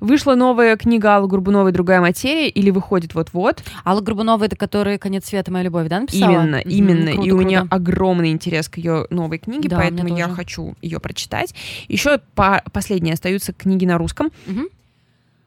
Вышла 0.00 0.34
новая 0.34 0.76
книга 0.76 1.16
Аллы 1.16 1.28
Горбуновой 1.28 1.72
«Другая 1.72 2.00
материя» 2.00 2.48
или 2.48 2.70
выходит 2.70 3.14
вот-вот. 3.14 3.62
Алла 3.84 4.00
Горбунова, 4.00 4.44
это 4.44 4.56
которая 4.56 4.98
«Конец 4.98 5.26
света. 5.26 5.52
Моя 5.52 5.64
любовь», 5.64 5.88
да, 5.88 6.00
написала? 6.00 6.30
Именно, 6.30 6.56
именно. 6.56 7.12
круто, 7.12 7.28
и 7.28 7.30
у 7.30 7.38
круто. 7.38 7.66
огромный 7.70 8.30
интерес 8.30 8.68
к 8.68 8.78
ее 8.78 9.06
новой 9.10 9.38
книге, 9.38 9.68
Да, 9.68 9.76
поэтому 9.76 10.16
я 10.16 10.28
хочу 10.28 10.74
ее 10.82 10.98
прочитать. 10.98 11.54
Еще 11.88 12.20
по 12.34 12.62
последние 12.72 13.14
остаются 13.14 13.52
книги 13.52 13.84
на 13.84 13.98
русском. 13.98 14.30
Мгм. 14.46 14.68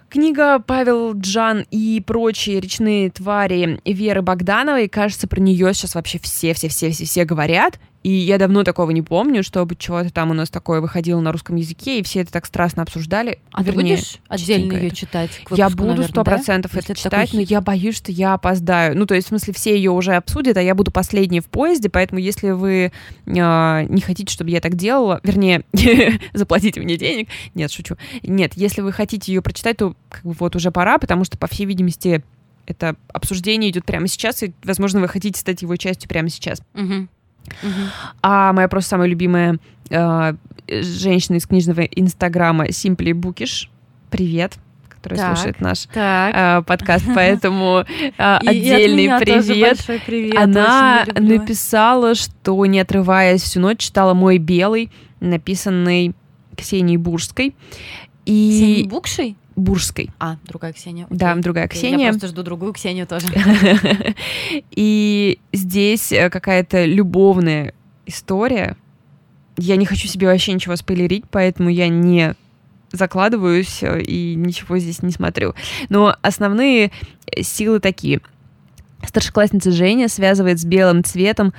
Книга 0.10 0.58
Павел 0.58 1.14
Джан 1.14 1.66
и 1.70 2.02
прочие 2.06 2.60
речные 2.60 3.12
твари 3.12 3.80
Веры 3.86 4.24
Богдановой. 4.24 4.90
Кажется, 4.90 5.28
про 5.28 5.40
нее 5.40 5.72
сейчас 5.76 5.94
вообще 5.94 6.18
все-все-все-все 6.18 7.26
говорят. 7.26 7.80
И 8.02 8.10
я 8.12 8.38
давно 8.38 8.64
такого 8.64 8.92
не 8.92 9.02
помню, 9.02 9.44
чтобы 9.44 9.76
чего-то 9.76 10.10
там 10.10 10.32
у 10.32 10.34
нас 10.34 10.50
такое 10.50 10.80
выходило 10.80 11.20
на 11.20 11.34
русском 11.34 11.58
языке, 11.58 12.00
и 12.00 12.04
все 12.04 12.22
это 12.22 12.32
так 12.32 12.46
страстно 12.46 12.84
обсуждали. 12.84 13.40
А 13.52 13.62
ты 13.62 13.72
Вернее, 13.72 13.96
будешь 13.96 14.18
отдельно 14.30 14.74
ее 14.74 14.88
это. 14.88 14.96
читать? 14.96 15.32
к 15.44 15.58
Я 15.58 15.68
выпуску, 15.68 15.90
буду 15.90 16.04
сто 16.04 16.14
да? 16.14 16.24
процентов 16.24 16.74
Если 16.74 16.92
это 16.92 16.94
это 16.94 17.10
такой 17.10 17.26
читать, 17.26 17.34
но 17.34 17.42
я 17.42 17.60
боюсь, 17.60 17.98
что 17.98 18.12
я 18.12 18.36
опоздаю. 18.36 18.98
Ну, 18.98 19.06
то 19.06 19.16
есть, 19.16 19.28
в 19.28 19.30
смысле, 19.30 19.54
все 19.54 19.76
ее 19.76 19.92
уже 19.92 20.14
обсудят, 20.16 20.56
а 20.56 20.62
я 20.62 20.76
буду 20.76 20.92
последней 20.92 21.42
в 21.42 21.48
поезде, 21.48 21.90
поэтому 21.90 22.22
если 22.22 22.52
вы 22.52 22.92
э, 23.26 23.86
не 23.90 24.02
хотите, 24.02 24.32
чтобы 24.32 24.50
я 24.52 24.62
так 24.62 24.76
делала, 24.76 25.20
вернее, 25.24 25.66
заплатите 26.34 26.80
мне 26.80 26.96
денег, 26.96 27.28
нет, 27.54 27.70
шучу. 27.70 27.98
Нет, 28.24 28.54
если 28.56 28.80
вы 28.82 28.94
хотите 28.94 29.34
ее 29.34 29.42
прочитать, 29.42 29.76
то 29.76 29.94
как 30.10 30.24
бы 30.24 30.32
вот 30.40 30.56
уже 30.56 30.72
пора, 30.72 31.00
потому 31.00 31.26
что, 31.26 31.38
по 31.38 31.48
всей 31.48 31.66
видимости, 31.66 32.24
это 32.66 32.96
обсуждение 33.12 33.72
идет 33.72 33.84
прямо 33.84 34.08
сейчас, 34.08 34.44
и, 34.44 34.54
возможно, 34.64 35.02
вы 35.02 35.08
хотите 35.10 35.40
стать 35.40 35.64
его 35.64 35.76
частью 35.76 36.08
прямо 36.08 36.30
сейчас. 36.30 36.62
Мгм. 36.74 37.10
А 38.22 38.54
моя 38.54 38.68
просто 38.68 38.90
самая 38.92 39.08
любимая 39.08 39.58
э, 39.90 40.34
женщина 40.68 41.38
из 41.38 41.48
книжного 41.48 41.82
инстаграма 41.82 42.66
Simply 42.68 43.12
Bookish, 43.14 43.68
привет, 44.10 44.54
которая 44.90 45.20
Так. 45.20 45.36
слушает 45.38 45.62
наш 45.62 45.80
Так. 45.94 46.36
э, 46.36 46.64
подкаст, 46.66 47.06
поэтому 47.16 47.86
э, 47.88 48.12
отдельный 48.18 49.10
привет. 49.20 49.78
привет. 50.06 50.38
Она 50.38 51.06
написала, 51.16 52.16
что 52.16 52.66
не 52.66 52.80
отрываясь 52.80 53.42
всю 53.42 53.60
ночь 53.60 53.80
читала 53.80 54.14
«Мой 54.14 54.38
белый», 54.38 54.92
написанный 55.20 56.14
Ксенией 56.56 56.98
Бурской. 56.98 57.56
Ксенией 58.26 58.84
И 58.84 58.88
Букшей? 58.88 59.36
Бурской. 59.60 60.10
А, 60.20 60.38
другая 60.46 60.74
Ксения. 60.74 61.08
Да, 61.10 61.32
окей. 61.32 61.44
другая 61.44 61.66
Окей, 61.66 61.80
Ксения. 61.80 62.06
Я 62.08 62.12
просто 62.12 62.28
жду 62.28 62.44
другую 62.44 62.74
Ксению 62.74 63.08
тоже. 63.08 63.28
И 64.72 65.40
здесь 65.54 66.12
э, 66.12 66.30
какая-то 66.30 66.86
любовная 66.86 67.74
история. 68.06 68.76
Я 69.58 69.76
не 69.76 69.86
хочу 69.86 70.08
себе 70.08 70.28
вообще 70.28 70.54
ничего 70.54 70.76
спойлерить, 70.76 71.26
поэтому 71.30 71.70
я 71.70 71.90
не 71.90 72.36
закладываюсь 72.92 73.84
э, 73.84 74.02
и 74.02 74.36
ничего 74.36 74.78
здесь 74.78 75.04
не 75.04 75.12
смотрю. 75.12 75.54
Но 75.90 76.16
основные 76.22 76.92
э, 77.28 77.42
силы 77.44 77.80
такие. 77.80 78.22
Старшеклассница 79.06 79.72
Женя 79.72 80.10
связывает 80.10 80.60
с 80.60 80.66
белым 80.66 81.04
цветом 81.04 81.54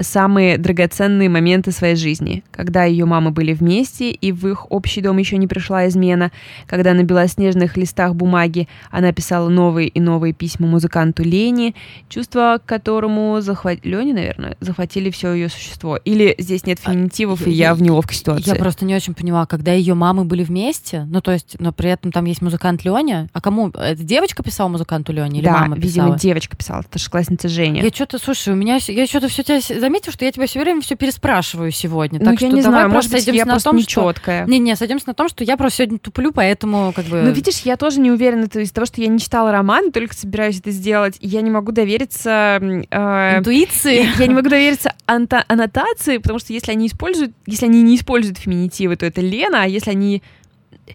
самые 0.00 0.58
драгоценные 0.58 1.28
моменты 1.28 1.72
своей 1.72 1.96
жизни. 1.96 2.42
Когда 2.50 2.84
ее 2.84 3.04
мамы 3.04 3.30
были 3.30 3.52
вместе, 3.52 4.10
и 4.10 4.32
в 4.32 4.46
их 4.48 4.70
общий 4.70 5.00
дом 5.00 5.18
еще 5.18 5.36
не 5.36 5.46
пришла 5.46 5.86
измена. 5.88 6.30
Когда 6.66 6.94
на 6.94 7.02
белоснежных 7.02 7.76
листах 7.76 8.14
бумаги 8.14 8.68
она 8.90 9.12
писала 9.12 9.48
новые 9.48 9.88
и 9.88 10.00
новые 10.00 10.32
письма 10.32 10.66
музыканту 10.66 11.22
Лене, 11.22 11.74
чувства 12.08 12.60
к 12.64 12.68
которому 12.68 13.40
захват... 13.40 13.78
Лене, 13.84 14.14
наверное, 14.14 14.56
захватили 14.60 15.10
все 15.10 15.32
ее 15.32 15.48
существо. 15.48 15.96
Или 16.04 16.34
здесь 16.38 16.64
нет 16.66 16.78
А, 16.84 16.90
феминитивов, 16.92 17.46
я- 17.46 17.52
и 17.52 17.54
я 17.56 17.64
я- 17.68 17.74
в 17.74 17.82
неловкой 17.82 18.16
ситуации. 18.16 18.48
Я 18.50 18.54
просто 18.56 18.84
не 18.84 18.94
очень 18.94 19.14
поняла, 19.14 19.46
когда 19.46 19.72
ее 19.72 19.94
мамы 19.94 20.24
были 20.24 20.44
вместе, 20.44 21.04
ну 21.10 21.20
то 21.20 21.32
есть, 21.32 21.56
но 21.58 21.72
при 21.72 21.90
этом 21.90 22.12
там 22.12 22.24
есть 22.26 22.42
музыкант 22.42 22.84
Леня, 22.84 23.28
а 23.32 23.40
кому? 23.40 23.68
Это 23.70 24.02
девочка 24.02 24.42
писала 24.42 24.68
музыканту 24.68 25.12
Лене 25.12 25.38
или 25.40 25.44
да, 25.46 25.52
мама 25.52 25.76
видимо, 25.76 26.06
писала? 26.06 26.18
девочка 26.18 26.56
писала, 26.56 26.82
старшеклассница 26.82 27.48
Женя. 27.48 27.82
Я 27.82 27.90
что-то, 27.90 28.18
слушай, 28.18 28.52
у 28.52 28.56
меня, 28.56 28.78
я 28.86 29.06
что-то 29.16 29.28
все 29.32 29.42
тебя 29.42 29.80
заметила, 29.80 30.12
что 30.12 30.24
я 30.24 30.32
тебя 30.32 30.46
все 30.46 30.60
время 30.60 30.80
все 30.82 30.94
переспрашиваю 30.94 31.70
сегодня. 31.70 32.18
ну, 32.18 32.26
так 32.26 32.40
я 32.40 32.48
что 32.48 32.56
не 32.56 32.62
давай 32.62 32.80
знаю, 32.80 32.90
может 32.90 33.10
быть, 33.10 33.26
я 33.26 33.44
на 33.44 33.52
просто 33.52 33.70
том, 33.70 33.80
что... 33.80 34.02
нечеткая. 34.02 34.46
Не-не, 34.46 34.76
сойдемся 34.76 35.08
на 35.08 35.14
том, 35.14 35.28
что 35.28 35.42
я 35.42 35.56
просто 35.56 35.78
сегодня 35.78 35.98
туплю, 35.98 36.32
поэтому 36.32 36.92
как 36.94 37.06
бы... 37.06 37.22
Ну, 37.22 37.30
видишь, 37.30 37.60
я 37.60 37.76
тоже 37.76 38.00
не 38.00 38.10
уверена, 38.10 38.48
то 38.48 38.60
из-за 38.60 38.74
того, 38.74 38.84
что 38.84 39.00
я 39.00 39.08
не 39.08 39.18
читала 39.18 39.52
роман, 39.52 39.90
только 39.90 40.14
собираюсь 40.14 40.60
это 40.60 40.70
сделать, 40.70 41.16
я 41.20 41.40
не 41.40 41.50
могу 41.50 41.72
довериться... 41.72 42.58
э, 42.60 43.38
Интуиции. 43.38 44.06
я 44.18 44.26
не 44.26 44.34
могу 44.34 44.48
довериться 44.48 44.94
анта- 45.06 45.44
аннотации, 45.48 46.18
потому 46.18 46.38
что 46.38 46.52
если 46.52 46.72
они 46.72 46.88
используют, 46.88 47.32
если 47.46 47.66
они 47.66 47.82
не 47.82 47.96
используют 47.96 48.38
феминитивы, 48.38 48.96
то 48.96 49.06
это 49.06 49.20
Лена, 49.20 49.62
а 49.62 49.66
если 49.66 49.90
они 49.90 50.22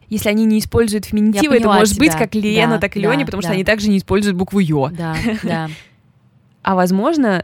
если 0.07 0.29
они 0.29 0.45
не 0.45 0.59
используют 0.59 1.05
феминитивы, 1.05 1.57
это 1.57 1.67
может 1.67 1.97
быть 1.97 2.11
тебя. 2.11 2.19
как 2.19 2.35
Лена, 2.35 2.75
Да, 2.75 2.79
так 2.79 2.95
и 2.95 3.01
да, 3.01 3.11
Леня, 3.11 3.25
потому 3.25 3.41
что 3.41 3.49
да. 3.49 3.55
они 3.55 3.65
также 3.65 3.89
не 3.89 3.97
используют 3.97 4.37
букву 4.37 4.59
Ё. 4.59 4.89
Да, 4.89 5.15
да. 5.43 5.69
А 6.63 6.75
возможно, 6.75 7.43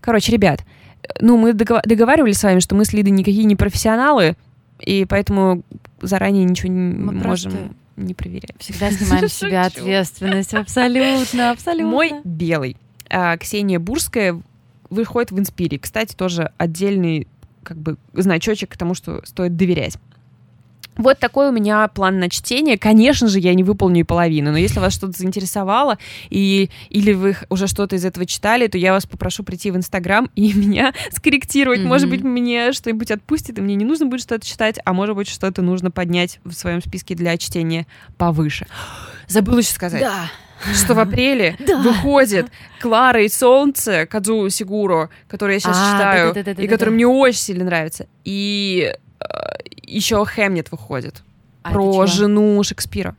короче, 0.00 0.32
ребят, 0.32 0.64
ну 1.20 1.36
мы 1.36 1.52
догова- 1.52 1.82
договаривались 1.84 2.38
с 2.38 2.42
вами, 2.44 2.60
что 2.60 2.74
мы 2.74 2.84
с 2.84 2.92
Лидой 2.92 3.10
никакие 3.10 3.44
не 3.44 3.56
профессионалы, 3.56 4.36
И 4.80 5.04
поэтому 5.08 5.62
заранее 6.02 6.44
ничего 6.44 6.72
не 6.72 6.94
Мы 6.94 7.12
можем 7.12 7.76
не 7.96 8.14
проверять. 8.14 8.54
Всегда 8.58 8.90
снимаем 8.92 9.28
с 9.28 9.32
себя 9.32 9.66
ответственность. 9.66 10.54
Абсолютно, 10.54 11.50
абсолютно. 11.52 11.88
Мой 11.90 12.12
белый. 12.24 12.76
А, 13.08 13.36
Ксения 13.36 13.78
Бурская 13.78 14.40
выходит 14.90 15.30
в 15.30 15.38
Инспире. 15.38 15.78
Кстати, 15.78 16.14
тоже 16.14 16.52
отдельный 16.58 17.28
как 17.62 17.76
бы 17.78 17.96
значочек 18.12 18.70
к 18.70 18.76
тому, 18.76 18.94
что 18.94 19.22
стоит 19.24 19.56
доверять. 19.56 19.96
Вот 20.96 21.18
такой 21.18 21.48
у 21.48 21.52
меня 21.52 21.86
план 21.88 22.18
на 22.20 22.30
чтение. 22.30 22.78
Конечно 22.78 23.28
же, 23.28 23.38
я 23.40 23.54
не 23.54 23.64
выполню 23.64 24.00
и 24.00 24.04
половину, 24.04 24.52
но 24.52 24.58
если 24.58 24.78
вас 24.80 24.94
что-то 24.94 25.18
заинтересовало, 25.18 25.98
и, 26.30 26.70
или 26.90 27.12
вы 27.12 27.36
уже 27.48 27.66
что-то 27.66 27.96
из 27.96 28.04
этого 28.04 28.26
читали, 28.26 28.66
то 28.68 28.78
я 28.78 28.92
вас 28.92 29.04
попрошу 29.06 29.42
прийти 29.42 29.70
в 29.70 29.76
Инстаграм 29.76 30.30
и 30.36 30.52
меня 30.54 30.92
скорректировать. 31.10 31.80
Может 31.82 32.08
Мгм. 32.08 32.16
быть, 32.16 32.24
мне 32.24 32.72
что-нибудь 32.72 33.10
отпустит, 33.10 33.58
и 33.58 33.62
мне 33.62 33.74
не 33.74 33.84
нужно 33.84 34.06
будет 34.06 34.20
что-то 34.22 34.46
читать, 34.46 34.78
а 34.84 34.92
может 34.92 35.16
быть, 35.16 35.28
что-то 35.28 35.62
нужно 35.62 35.90
поднять 35.90 36.38
в 36.44 36.52
своем 36.52 36.80
списке 36.80 37.14
для 37.14 37.36
чтения 37.38 37.86
повыше. 38.16 38.66
Забыла 39.26 39.58
еще 39.58 39.70
сказать 39.72 40.00
Да. 40.00 40.30
что 40.74 40.94
в 40.94 40.98
апреле 40.98 41.56
Да. 41.66 41.78
выходит 41.78 42.46
Клара 42.80 43.22
и 43.22 43.28
Солнце 43.28 44.06
Кадзу 44.06 44.48
Сигуру, 44.50 45.10
который 45.28 45.54
я 45.54 45.60
сейчас 45.60 45.76
А, 45.78 45.92
читаю, 46.32 46.54
и 46.58 46.68
который 46.68 46.90
мне 46.90 47.06
очень 47.06 47.38
сильно 47.40 47.64
нравится. 47.64 48.06
И 48.24 48.92
э, 49.20 49.24
еще 49.86 50.24
Хэмнет 50.24 50.70
выходит 50.70 51.22
А 51.62 51.70
про 51.72 52.06
жену 52.06 52.62
Шекспира. 52.62 53.16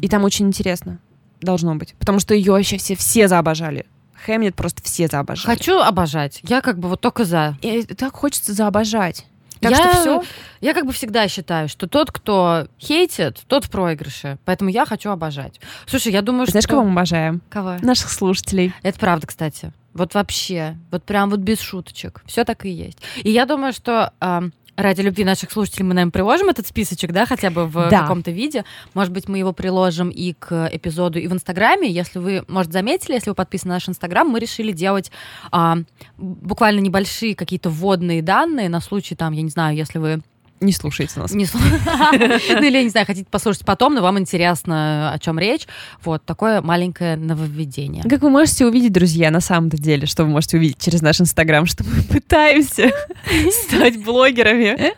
И 0.00 0.08
там 0.08 0.24
очень 0.24 0.46
интересно. 0.48 0.98
Должно 1.40 1.74
быть. 1.76 1.94
Потому 1.98 2.20
что 2.20 2.34
ее 2.34 2.52
вообще 2.52 2.76
все, 2.78 2.96
все 2.96 3.28
заобожали. 3.28 3.86
Хэмнет 4.26 4.54
просто 4.54 4.82
все 4.82 5.08
заобожали. 5.08 5.46
Хочу 5.56 5.78
обожать. 5.80 6.40
Я 6.44 6.60
как 6.60 6.78
бы 6.78 6.88
вот 6.88 7.00
только 7.00 7.24
за. 7.24 7.56
И 7.62 7.82
так 7.84 8.14
хочется 8.14 8.52
заобожать. 8.52 9.26
Так 9.60 9.70
Я- 9.70 9.76
что 9.76 10.00
все. 10.00 10.22
Я 10.60 10.74
как 10.74 10.86
бы 10.86 10.92
всегда 10.92 11.28
считаю, 11.28 11.68
что 11.68 11.86
тот, 11.86 12.10
кто 12.10 12.66
хейтит, 12.80 13.38
тот 13.46 13.64
в 13.66 13.70
проигрыше. 13.70 14.38
Поэтому 14.44 14.70
я 14.70 14.84
хочу 14.86 15.10
обожать. 15.10 15.60
Слушай, 15.86 16.12
я 16.12 16.22
думаю, 16.22 16.46
Знаешь, 16.46 16.64
что... 16.64 16.74
кого 16.74 16.84
мы 16.84 16.92
обожаем? 16.92 17.40
Кого? 17.48 17.76
Наших 17.80 18.10
слушателей. 18.10 18.72
Это 18.82 18.98
правда, 18.98 19.28
кстати. 19.28 19.72
Вот 19.94 20.14
вообще. 20.14 20.76
Вот 20.90 21.04
прям 21.04 21.30
вот 21.30 21.40
без 21.40 21.60
шуточек. 21.60 22.22
Все 22.26 22.44
так 22.44 22.64
и 22.64 22.70
есть. 22.70 22.98
И 23.22 23.30
я 23.30 23.46
думаю, 23.46 23.72
что 23.72 24.12
ам, 24.20 24.52
ради 24.76 25.00
любви 25.02 25.24
наших 25.24 25.50
слушателей 25.50 25.84
мы, 25.84 25.94
наверное, 25.94 26.12
приложим 26.12 26.48
этот 26.48 26.66
списочек, 26.66 27.12
да, 27.12 27.26
хотя 27.26 27.50
бы 27.50 27.66
в 27.66 27.88
Да. 27.90 28.00
каком-то 28.02 28.30
виде. 28.30 28.64
Может 28.94 29.12
быть, 29.12 29.28
мы 29.28 29.38
его 29.38 29.52
приложим 29.52 30.08
и 30.08 30.32
к 30.32 30.68
эпизоду, 30.72 31.18
и 31.18 31.26
в 31.26 31.32
Инстаграме. 31.32 31.90
Если 31.90 32.18
вы, 32.18 32.44
может, 32.48 32.72
заметили, 32.72 33.14
если 33.14 33.30
вы 33.30 33.34
подписаны 33.34 33.70
на 33.70 33.74
наш 33.76 33.88
Инстаграм, 33.88 34.26
мы 34.28 34.40
решили 34.40 34.72
делать 34.72 35.10
а, 35.50 35.78
буквально 36.16 36.80
небольшие 36.80 37.34
какие-то 37.34 37.70
вводные 37.70 38.22
данные 38.22 38.68
на 38.68 38.80
случай, 38.80 39.14
там, 39.14 39.32
я 39.32 39.42
не 39.42 39.50
знаю, 39.50 39.76
если 39.76 39.98
вы 39.98 40.22
Не 40.62 40.72
слушайте 40.72 41.18
нас. 41.20 41.32
не 41.32 41.44
слу- 41.44 41.58
Ну, 42.60 42.64
или, 42.64 42.76
я 42.76 42.82
не 42.82 42.88
знаю, 42.88 43.06
хотите 43.06 43.26
послушать 43.30 43.64
потом, 43.64 43.94
но 43.94 44.02
вам 44.02 44.18
интересно, 44.18 45.12
о 45.12 45.18
чем 45.18 45.38
речь. 45.38 45.66
Вот, 46.04 46.24
такое 46.24 46.62
маленькое 46.62 47.16
нововведение. 47.16 48.04
Как 48.04 48.22
вы 48.22 48.30
можете 48.30 48.64
увидеть, 48.66 48.92
друзья, 48.92 49.30
на 49.30 49.40
самом-то 49.40 49.76
деле, 49.76 50.06
что 50.06 50.24
вы 50.24 50.30
можете 50.30 50.56
увидеть 50.56 50.78
через 50.78 51.02
наш 51.02 51.20
Инстаграм, 51.20 51.66
что 51.66 51.84
мы 51.84 52.02
пытаемся 52.02 52.90
стать 53.66 54.02
блогерами, 54.02 54.92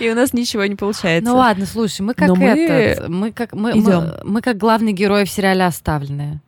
и 0.00 0.10
у 0.10 0.14
нас 0.14 0.32
ничего 0.32 0.64
не 0.64 0.74
получается. 0.74 1.30
Ну 1.30 1.36
ладно, 1.36 1.66
слушай, 1.66 2.00
мы 2.00 2.14
как 2.14 2.28
Но 2.28 2.34
мы 2.34 2.44
этот, 2.46 3.08
мы 3.08 3.32
как 3.32 3.52
мы 3.52 4.40
как 4.42 4.56
главные 4.56 4.94
герои 4.94 5.24
в 5.24 5.30
сериале 5.30 5.64
«Оставленные». 5.64 6.40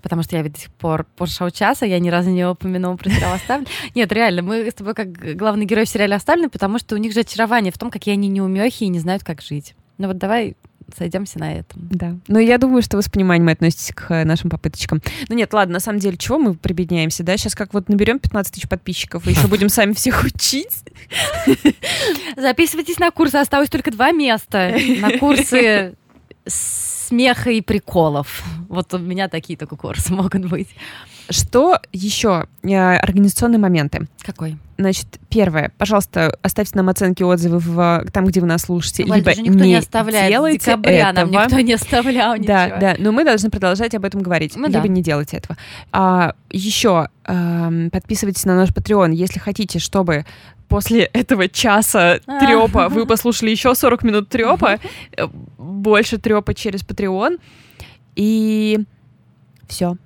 Потому 0.00 0.22
что 0.22 0.36
я 0.36 0.42
ведь 0.42 0.54
до 0.54 0.60
сих 0.60 0.70
пор 0.70 1.04
по 1.16 1.26
шоу 1.26 1.50
часа, 1.50 1.84
я 1.84 1.98
ни 1.98 2.08
разу 2.08 2.30
не 2.30 2.46
упомянула 2.48 2.96
про 2.96 3.10
сериал 3.10 3.34
«Оставленные». 3.34 3.70
Нет, 3.94 4.10
реально, 4.12 4.42
мы 4.42 4.70
с 4.70 4.74
тобой 4.74 4.94
как 4.94 5.12
главный 5.36 5.66
герой 5.66 5.84
в 5.84 5.88
сериале 5.88 6.14
«Оставленные», 6.14 6.50
потому 6.50 6.78
что 6.78 6.94
у 6.94 6.98
них 6.98 7.12
же 7.12 7.20
очарование 7.20 7.72
в 7.72 7.78
том, 7.78 7.90
какие 7.90 8.14
они 8.14 8.28
неумехи 8.28 8.84
и 8.84 8.88
не 8.88 9.00
знают, 9.00 9.22
как 9.22 9.42
жить. 9.42 9.74
Ну 9.98 10.08
вот 10.08 10.18
давай 10.18 10.56
сойдемся 10.96 11.38
на 11.38 11.54
этом. 11.54 11.88
Да. 11.90 12.16
Но 12.28 12.38
я 12.38 12.58
думаю, 12.58 12.82
что 12.82 12.96
вы 12.96 13.02
с 13.02 13.08
пониманием 13.08 13.48
относитесь 13.48 13.92
к 13.94 14.10
э, 14.10 14.24
нашим 14.24 14.50
попыточкам. 14.50 15.00
Ну 15.28 15.36
нет, 15.36 15.52
ладно, 15.52 15.74
на 15.74 15.80
самом 15.80 15.98
деле, 15.98 16.16
чего 16.16 16.38
мы 16.38 16.54
прибедняемся, 16.54 17.22
да? 17.22 17.36
Сейчас 17.36 17.54
как 17.54 17.72
вот 17.72 17.88
наберем 17.88 18.18
15 18.18 18.52
тысяч 18.52 18.68
подписчиков, 18.68 19.26
и 19.26 19.30
еще 19.30 19.46
будем 19.48 19.68
сами 19.68 19.92
всех 19.92 20.24
учить. 20.24 20.84
Записывайтесь 22.36 22.98
на 22.98 23.10
курсы, 23.10 23.36
осталось 23.36 23.70
только 23.70 23.90
два 23.90 24.12
места. 24.12 24.74
На 25.00 25.18
курсы 25.18 25.94
смеха 26.46 27.50
и 27.50 27.60
приколов. 27.60 28.42
Вот 28.72 28.94
у 28.94 28.98
меня 28.98 29.28
такие 29.28 29.58
только 29.58 29.76
курсы 29.76 30.12
могут 30.14 30.46
быть. 30.46 30.68
Что 31.28 31.78
еще? 31.92 32.46
Э, 32.62 32.96
Организационные 32.96 33.58
моменты. 33.58 34.08
Какой? 34.22 34.56
Значит, 34.78 35.06
первое, 35.28 35.72
пожалуйста, 35.76 36.38
оставьте 36.42 36.72
нам 36.76 36.88
оценки, 36.88 37.22
отзывы 37.22 37.58
в, 37.58 38.06
там, 38.12 38.24
где 38.24 38.40
вы 38.40 38.46
нас 38.46 38.62
слушаете, 38.62 39.04
Валь, 39.04 39.18
либо 39.18 39.34
никто 39.34 39.64
не, 39.64 39.74
оставляет. 39.76 40.26
С 40.26 40.28
делайте 40.30 40.64
декабря 40.64 41.12
нам 41.12 41.28
этого. 41.28 41.42
никто 41.44 41.60
не 41.60 41.72
оставлял 41.74 42.34
Да, 42.38 42.64
ничего. 42.66 42.80
да, 42.80 42.94
но 42.98 43.12
мы 43.12 43.24
должны 43.24 43.50
продолжать 43.50 43.94
об 43.94 44.06
этом 44.06 44.22
говорить. 44.22 44.56
Ну 44.56 44.66
либо 44.66 44.80
да. 44.80 44.88
не 44.88 45.02
делайте 45.02 45.36
этого. 45.36 45.58
А, 45.92 46.34
еще 46.50 47.08
эм, 47.26 47.90
подписывайтесь 47.90 48.46
на 48.46 48.56
наш 48.56 48.70
Patreon, 48.70 49.12
если 49.12 49.38
хотите, 49.38 49.78
чтобы 49.80 50.24
после 50.68 51.02
этого 51.04 51.46
часа 51.46 52.20
А. 52.26 52.40
трепа 52.40 52.88
вы 52.88 53.04
послушали 53.06 53.50
еще 53.50 53.74
40 53.74 54.02
минут 54.02 54.28
трепа, 54.30 54.78
э, 55.16 55.26
больше 55.58 56.16
трепа 56.16 56.54
через 56.54 56.80
Patreon. 56.80 57.38
И 58.14 58.84
все. 59.68 59.96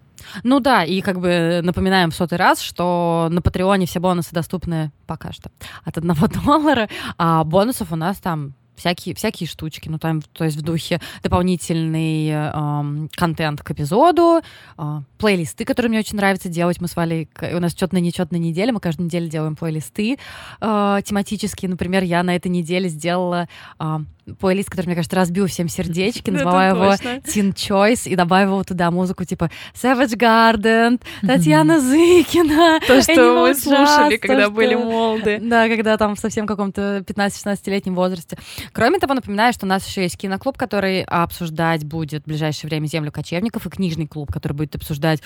Ну 0.43 0.61
да, 0.61 0.85
и 0.85 1.01
как 1.01 1.21
бы 1.21 1.61
напоминаем 1.63 2.11
в 2.11 2.15
сотый 2.15 2.39
раз, 2.39 2.61
что 2.61 3.29
на 3.31 3.43
Патреоне 3.43 3.87
все 3.87 4.01
бонусы 4.01 4.31
доступны 4.33 4.91
пока 5.07 5.33
что 5.33 5.51
от 5.85 5.99
одного 5.99 6.27
доллара, 6.45 6.89
а 7.19 7.45
бонусов 7.45 7.93
у 7.93 7.97
нас 7.97 8.19
там 8.19 8.55
всякие, 8.77 9.15
всякие 9.15 9.49
штучки, 9.49 9.89
ну 9.89 9.99
там, 9.99 10.21
то 10.21 10.45
есть 10.45 10.57
в 10.57 10.63
духе 10.63 11.01
дополнительный 11.23 12.29
эм, 12.29 13.09
контент 13.17 13.63
к 13.63 13.71
эпизоду, 13.71 14.43
э, 14.77 15.01
плейлисты, 15.19 15.65
которые 15.65 15.89
мне 15.91 15.99
очень 15.99 16.17
нравится 16.17 16.49
делать. 16.49 16.81
Мы 16.81 16.89
с 16.89 16.95
Валей, 16.95 17.29
у 17.55 17.59
нас 17.59 17.75
четная 17.75 18.03
нечетная 18.03 18.39
неделя, 18.39 18.73
мы 18.73 18.81
каждую 18.81 19.07
неделю 19.07 19.29
делаем 19.29 19.57
плейлисты 19.57 20.19
э, 20.61 21.01
тематические. 21.05 21.71
Например, 21.71 22.03
я 22.03 22.23
на 22.23 22.37
этой 22.37 22.49
неделе 22.49 22.89
сделала 22.89 23.49
э, 23.79 23.99
плейлист, 24.39 24.71
который, 24.71 24.87
мне 24.87 24.95
кажется, 24.95 25.17
разбил 25.17 25.47
всем 25.47 25.69
сердечки, 25.69 26.31
назвала 26.37 26.69
его 26.69 26.85
Teen 26.85 27.55
Choice 27.55 28.09
и 28.09 28.17
добавила 28.17 28.65
туда 28.65 28.91
музыку 28.91 29.25
типа 29.25 29.51
Savage 29.75 30.17
Garden, 30.17 31.01
Татьяна 31.23 31.81
Зыкина. 31.81 32.81
То, 32.87 33.03
что 33.03 33.41
мы 33.41 33.55
слушали, 33.55 34.17
когда 34.17 34.51
были 34.51 34.75
молоды. 34.75 35.39
Да, 35.41 35.69
когда 35.69 35.97
там 35.97 36.17
в 36.17 36.19
совсем 36.19 36.47
каком-то 36.47 37.05
15-16-летнем 37.07 37.95
возрасте. 37.95 38.39
Кроме 38.73 38.99
того, 38.99 39.15
напоминаю, 39.15 39.53
что 39.53 39.67
у 39.67 39.69
нас 39.69 39.87
еще 39.87 40.03
есть 40.03 40.17
киноклуб, 40.19 40.57
который 40.57 41.03
обсуждать 41.03 41.85
будет 41.85 42.25
в 42.25 42.27
ближайшее 42.27 42.69
время 42.69 42.87
«Землю 42.87 43.13
кочевников», 43.13 43.67
и 43.67 43.71
книжный 43.71 44.07
клуб, 44.07 44.33
который 44.33 44.53
будет 44.53 44.75
обсуждать 44.75 45.21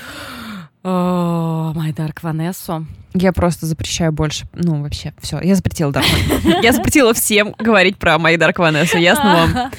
о, 0.83 1.73
My 1.75 1.95
Dark 1.95 2.19
Ванессу. 2.23 2.87
Я 3.13 3.33
просто 3.33 3.67
запрещаю 3.67 4.13
больше. 4.13 4.47
Ну, 4.55 4.83
вообще, 4.83 5.13
все. 5.21 5.41
Я 5.41 5.57
запретила 5.57 5.91
Vanessa. 5.91 6.61
Я 6.63 6.73
запретила 6.73 7.13
всем 7.13 7.55
говорить 7.59 7.99
про 7.99 8.15
My 8.15 8.37
Dark 8.37 8.55
Vanessa. 8.57 8.99
Ясно 8.99 9.35
вам? 9.35 9.71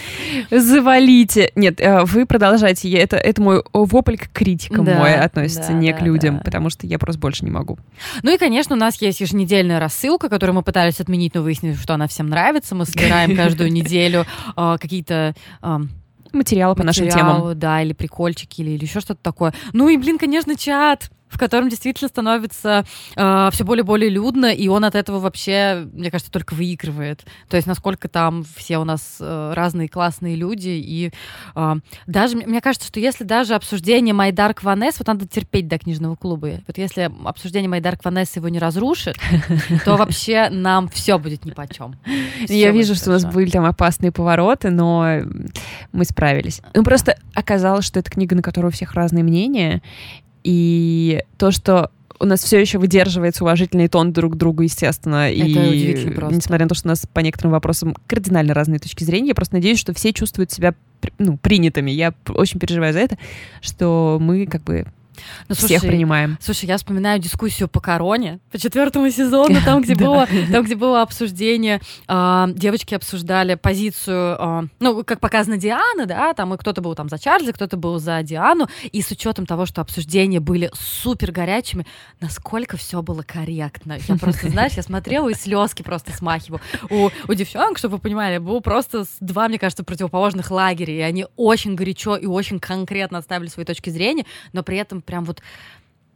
Завалите. 0.52 1.52
Нет, 1.56 1.80
э, 1.80 2.04
вы 2.04 2.26
продолжайте. 2.26 2.92
Это, 2.92 3.16
это 3.16 3.42
мой 3.42 3.64
вопль 3.74 4.18
к 4.18 4.30
критикам 4.34 4.84
Да, 4.84 5.00
мой 5.00 5.16
относится, 5.16 5.70
да, 5.70 5.74
не 5.74 5.94
к 5.94 6.02
людям, 6.02 6.38
да. 6.38 6.44
потому 6.44 6.70
что 6.70 6.86
я 6.86 7.00
просто 7.00 7.22
больше 7.22 7.46
не 7.46 7.52
могу. 7.52 7.80
Ну 8.22 8.36
и, 8.36 8.38
конечно, 8.38 8.76
у 8.76 8.80
нас 8.80 9.02
есть 9.02 9.22
еженедельная 9.22 9.80
рассылка, 9.80 10.28
которую 10.28 10.58
мы 10.58 10.62
пытались 10.62 11.00
отменить, 11.00 11.34
но 11.34 11.42
выяснили, 11.42 11.76
что 11.76 11.94
она 11.94 12.08
всем 12.08 12.28
нравится. 12.28 12.76
Мы 12.76 12.86
собираем 12.86 13.36
каждую 13.38 13.72
неделю 13.72 14.26
э, 14.58 14.78
какие-то 14.80 15.36
э, 15.64 15.80
Материалы 16.34 16.76
по 16.76 16.84
нашим 16.84 17.10
темам. 17.10 17.58
да, 17.58 17.82
или 17.82 17.94
прикольчики, 17.94 18.62
или, 18.62 18.72
или 18.72 18.84
еще 18.84 19.00
что-то 19.00 19.22
такое. 19.22 19.54
Ну 19.74 19.90
и, 19.90 19.98
блин, 19.98 20.18
конечно, 20.18 20.56
чат 20.56 21.10
в 21.32 21.38
котором 21.38 21.70
действительно 21.70 22.10
становится 22.10 22.86
э, 23.16 23.50
все 23.52 23.64
более 23.64 23.84
и 23.84 23.86
более 23.86 24.10
людно, 24.10 24.48
и 24.48 24.68
он 24.68 24.84
от 24.84 24.96
этого 24.96 25.20
вообще, 25.20 25.88
мне 25.94 26.12
кажется, 26.12 26.32
только 26.32 26.54
выигрывает. 26.54 27.24
То 27.50 27.56
есть 27.56 27.68
насколько 27.68 28.10
там 28.10 28.44
все 28.56 28.78
у 28.78 28.84
нас 28.84 29.18
э, 29.20 29.54
разные 29.56 29.88
классные 29.88 30.36
люди, 30.36 30.70
и 30.70 31.12
э, 31.56 31.76
даже, 32.06 32.36
мне 32.36 32.60
кажется, 32.60 32.88
что 32.88 33.00
если 33.00 33.24
даже 33.24 33.56
обсуждение 33.56 34.14
Dark 34.14 34.62
Vanessa, 34.62 34.98
вот 35.00 35.08
надо 35.08 35.28
терпеть 35.28 35.68
до 35.68 35.80
книжного 35.80 36.16
клуба, 36.16 36.60
вот 36.68 36.78
если 36.78 37.10
обсуждение 37.26 37.70
Dark 37.82 38.02
Vanessa 38.04 38.34
его 38.36 38.50
не 38.50 38.60
разрушит, 38.60 39.16
то 39.86 39.96
вообще 39.96 40.50
нам 40.50 40.90
все 40.90 41.18
будет 41.18 41.46
нипочем. 41.46 41.96
Я 42.48 42.72
вижу, 42.72 42.94
что 42.94 43.10
у 43.10 43.14
нас 43.14 43.26
были 43.26 43.50
там 43.50 43.66
опасные 43.66 44.12
повороты, 44.12 44.70
но 44.70 45.22
мы 45.94 46.04
справились. 46.04 46.62
Ну, 46.74 46.84
просто 46.84 47.18
оказалось, 47.34 47.86
что 47.86 48.00
это 48.00 48.12
книга, 48.12 48.36
на 48.36 48.42
которую 48.42 48.70
у 48.70 48.74
всех 48.74 48.94
разные 48.94 49.24
мнения, 49.24 49.82
и 50.44 51.24
то, 51.38 51.52
что 51.52 51.92
у 52.20 52.26
нас 52.26 52.44
все 52.44 52.60
еще 52.60 52.78
выдерживается 52.78 53.44
уважительный 53.44 53.88
тон 53.88 54.14
друг 54.14 54.34
к 54.34 54.36
другу, 54.38 54.62
естественно. 54.62 55.30
Это 55.30 55.44
и 55.44 55.94
несмотря 56.30 56.66
на 56.66 56.70
то, 56.70 56.76
что 56.76 56.88
у 56.88 56.90
нас 56.90 57.08
по 57.12 57.20
некоторым 57.20 57.52
вопросам 57.52 57.96
кардинально 58.06 58.54
разные 58.54 58.80
точки 58.80 59.04
зрения, 59.04 59.30
я 59.30 59.36
просто 59.36 59.56
надеюсь, 59.56 59.80
что 59.80 59.94
все 59.94 60.14
чувствуют 60.14 60.52
себя 60.52 60.76
ну, 61.18 61.38
принятыми. 61.38 61.90
Я 61.90 62.14
очень 62.30 62.60
переживаю 62.60 62.94
за 62.94 63.00
это, 63.00 63.18
что 63.62 64.20
мы 64.22 64.46
как 64.46 64.64
бы 64.64 64.86
Ну, 65.48 65.56
Всех 65.56 65.80
слушай, 65.80 65.88
принимаем. 65.90 66.38
Слушай, 66.42 66.66
я 66.66 66.78
вспоминаю 66.78 67.20
дискуссию 67.20 67.68
по 67.68 67.80
короне, 67.80 68.40
по 68.52 68.58
четвертому 68.58 69.10
сезону, 69.10 69.60
там, 69.66 69.82
где 69.82 69.96
было, 69.96 70.28
там, 70.52 70.64
где 70.64 70.76
было 70.76 71.02
обсуждение, 71.02 71.82
э, 72.08 72.46
девочки 72.50 72.94
обсуждали 72.94 73.56
позицию, 73.56 74.38
э, 74.40 74.62
ну, 74.80 75.04
как 75.04 75.20
показано 75.20 75.58
Диана, 75.58 76.06
да, 76.06 76.34
там 76.34 76.54
и 76.54 76.58
кто-то 76.58 76.82
был 76.82 76.96
там 76.96 77.10
за 77.10 77.20
Чарльза, 77.20 77.54
кто-то 77.54 77.78
был 77.78 78.00
за 78.00 78.22
Диану, 78.24 78.68
и 78.92 79.02
с 79.02 79.12
учетом 79.12 79.46
того, 79.46 79.66
что 79.66 79.82
обсуждения 79.82 80.40
были 80.40 80.72
супер 80.74 81.32
горячими, 81.32 81.86
насколько 82.20 82.78
все 82.78 83.02
было 83.02 83.24
корректно. 83.24 83.98
Я 84.08 84.16
просто, 84.16 84.50
знаешь, 84.50 84.74
я 84.74 84.84
смотрела 84.84 85.30
и 85.30 85.34
слезки 85.34 85.82
просто 85.82 86.14
смахиваю. 86.14 86.62
У, 86.90 87.10
у 87.28 87.34
девчонок, 87.34 87.78
чтобы 87.78 87.96
вы 87.96 88.02
понимали, 88.02 88.38
было 88.38 88.60
просто 88.60 89.06
два, 89.20 89.48
мне 89.48 89.60
кажется, 89.60 89.84
противоположных 89.84 90.52
лагеря, 90.52 90.94
и 90.94 91.02
они 91.02 91.26
очень 91.36 91.76
горячо 91.76 92.16
и 92.16 92.26
очень 92.26 92.60
конкретно 92.60 93.18
отставили 93.18 93.50
свои 93.50 93.66
точки 93.66 93.90
зрения, 93.90 94.26
но 94.54 94.64
при 94.64 94.78
этом 94.78 95.02
прям 95.12 95.26
вот 95.26 95.42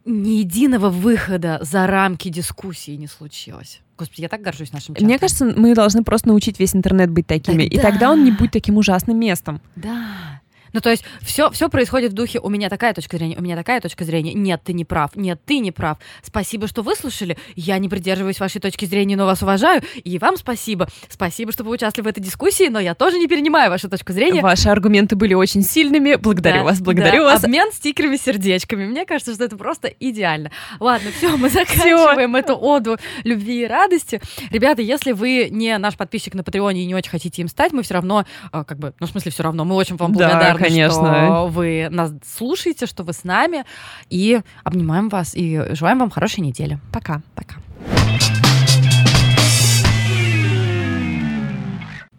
ни 0.06 0.38
единого 0.38 0.88
выхода 0.88 1.58
за 1.60 1.86
рамки 1.86 2.30
дискуссии 2.30 2.92
не 2.92 3.08
случилось. 3.08 3.80
Господи, 3.98 4.22
я 4.22 4.28
так 4.28 4.40
горжусь 4.40 4.72
нашим 4.72 4.94
чатом. 4.94 5.06
Мне 5.06 5.18
кажется, 5.18 5.44
мы 5.44 5.74
должны 5.74 6.02
просто 6.02 6.28
научить 6.28 6.58
весь 6.58 6.74
интернет 6.74 7.10
быть 7.10 7.26
такими, 7.26 7.64
так, 7.64 7.72
и 7.72 7.76
да. 7.76 7.82
тогда 7.82 8.12
он 8.12 8.24
не 8.24 8.30
будет 8.30 8.52
таким 8.52 8.78
ужасным 8.78 9.18
местом. 9.18 9.60
Да. 9.74 10.40
Ну, 10.76 10.82
то 10.82 10.90
есть 10.90 11.04
все, 11.22 11.50
все 11.52 11.70
происходит 11.70 12.12
в 12.12 12.14
духе 12.14 12.38
«у 12.38 12.50
меня 12.50 12.68
такая 12.68 12.92
точка 12.92 13.16
зрения, 13.16 13.34
у 13.38 13.40
меня 13.40 13.56
такая 13.56 13.80
точка 13.80 14.04
зрения, 14.04 14.34
нет, 14.34 14.60
ты 14.62 14.74
не 14.74 14.84
прав, 14.84 15.16
нет, 15.16 15.40
ты 15.46 15.58
не 15.58 15.72
прав, 15.72 15.96
спасибо, 16.22 16.68
что 16.68 16.82
выслушали, 16.82 17.38
я 17.54 17.78
не 17.78 17.88
придерживаюсь 17.88 18.38
вашей 18.38 18.60
точки 18.60 18.84
зрения, 18.84 19.16
но 19.16 19.24
вас 19.24 19.40
уважаю, 19.40 19.80
и 20.04 20.18
вам 20.18 20.36
спасибо, 20.36 20.86
спасибо, 21.08 21.50
что 21.50 21.64
вы 21.64 21.70
участвовали 21.70 22.08
в 22.08 22.10
этой 22.10 22.20
дискуссии, 22.20 22.68
но 22.68 22.78
я 22.78 22.94
тоже 22.94 23.16
не 23.16 23.26
перенимаю 23.26 23.70
вашу 23.70 23.88
точку 23.88 24.12
зрения». 24.12 24.42
Ваши 24.42 24.68
аргументы 24.68 25.16
были 25.16 25.32
очень 25.32 25.62
сильными, 25.62 26.16
благодарю 26.16 26.58
да, 26.58 26.64
вас, 26.64 26.80
благодарю 26.82 27.22
да. 27.22 27.32
вас. 27.32 27.44
Обмен 27.44 27.72
стикерами, 27.72 28.18
сердечками, 28.18 28.84
мне 28.84 29.06
кажется, 29.06 29.32
что 29.32 29.44
это 29.44 29.56
просто 29.56 29.88
идеально. 29.88 30.50
Ладно, 30.78 31.08
все, 31.16 31.38
мы 31.38 31.48
заканчиваем 31.48 32.32
всё. 32.32 32.38
эту 32.38 32.54
оду 32.54 32.98
любви 33.24 33.62
и 33.62 33.66
радости. 33.66 34.20
Ребята, 34.50 34.82
если 34.82 35.12
вы 35.12 35.48
не 35.50 35.78
наш 35.78 35.96
подписчик 35.96 36.34
на 36.34 36.44
Патреоне 36.44 36.82
и 36.82 36.86
не 36.86 36.94
очень 36.94 37.10
хотите 37.10 37.40
им 37.40 37.48
стать, 37.48 37.72
мы 37.72 37.82
все 37.82 37.94
равно, 37.94 38.26
а, 38.52 38.62
как 38.62 38.78
бы, 38.78 38.92
ну, 39.00 39.06
в 39.06 39.10
смысле, 39.10 39.32
все 39.32 39.42
равно, 39.42 39.64
мы 39.64 39.74
очень 39.74 39.96
вам 39.96 40.12
благодарны, 40.12 40.58
да, 40.58 40.65
конечно. 40.68 41.26
что 41.26 41.48
вы 41.48 41.88
нас 41.90 42.12
слушаете, 42.36 42.86
что 42.86 43.02
вы 43.02 43.12
с 43.12 43.24
нами. 43.24 43.64
И 44.10 44.40
обнимаем 44.64 45.08
вас 45.08 45.34
и 45.34 45.74
желаем 45.74 45.98
вам 45.98 46.10
хорошей 46.10 46.40
недели. 46.40 46.78
Пока. 46.92 47.22
Пока. 47.34 47.56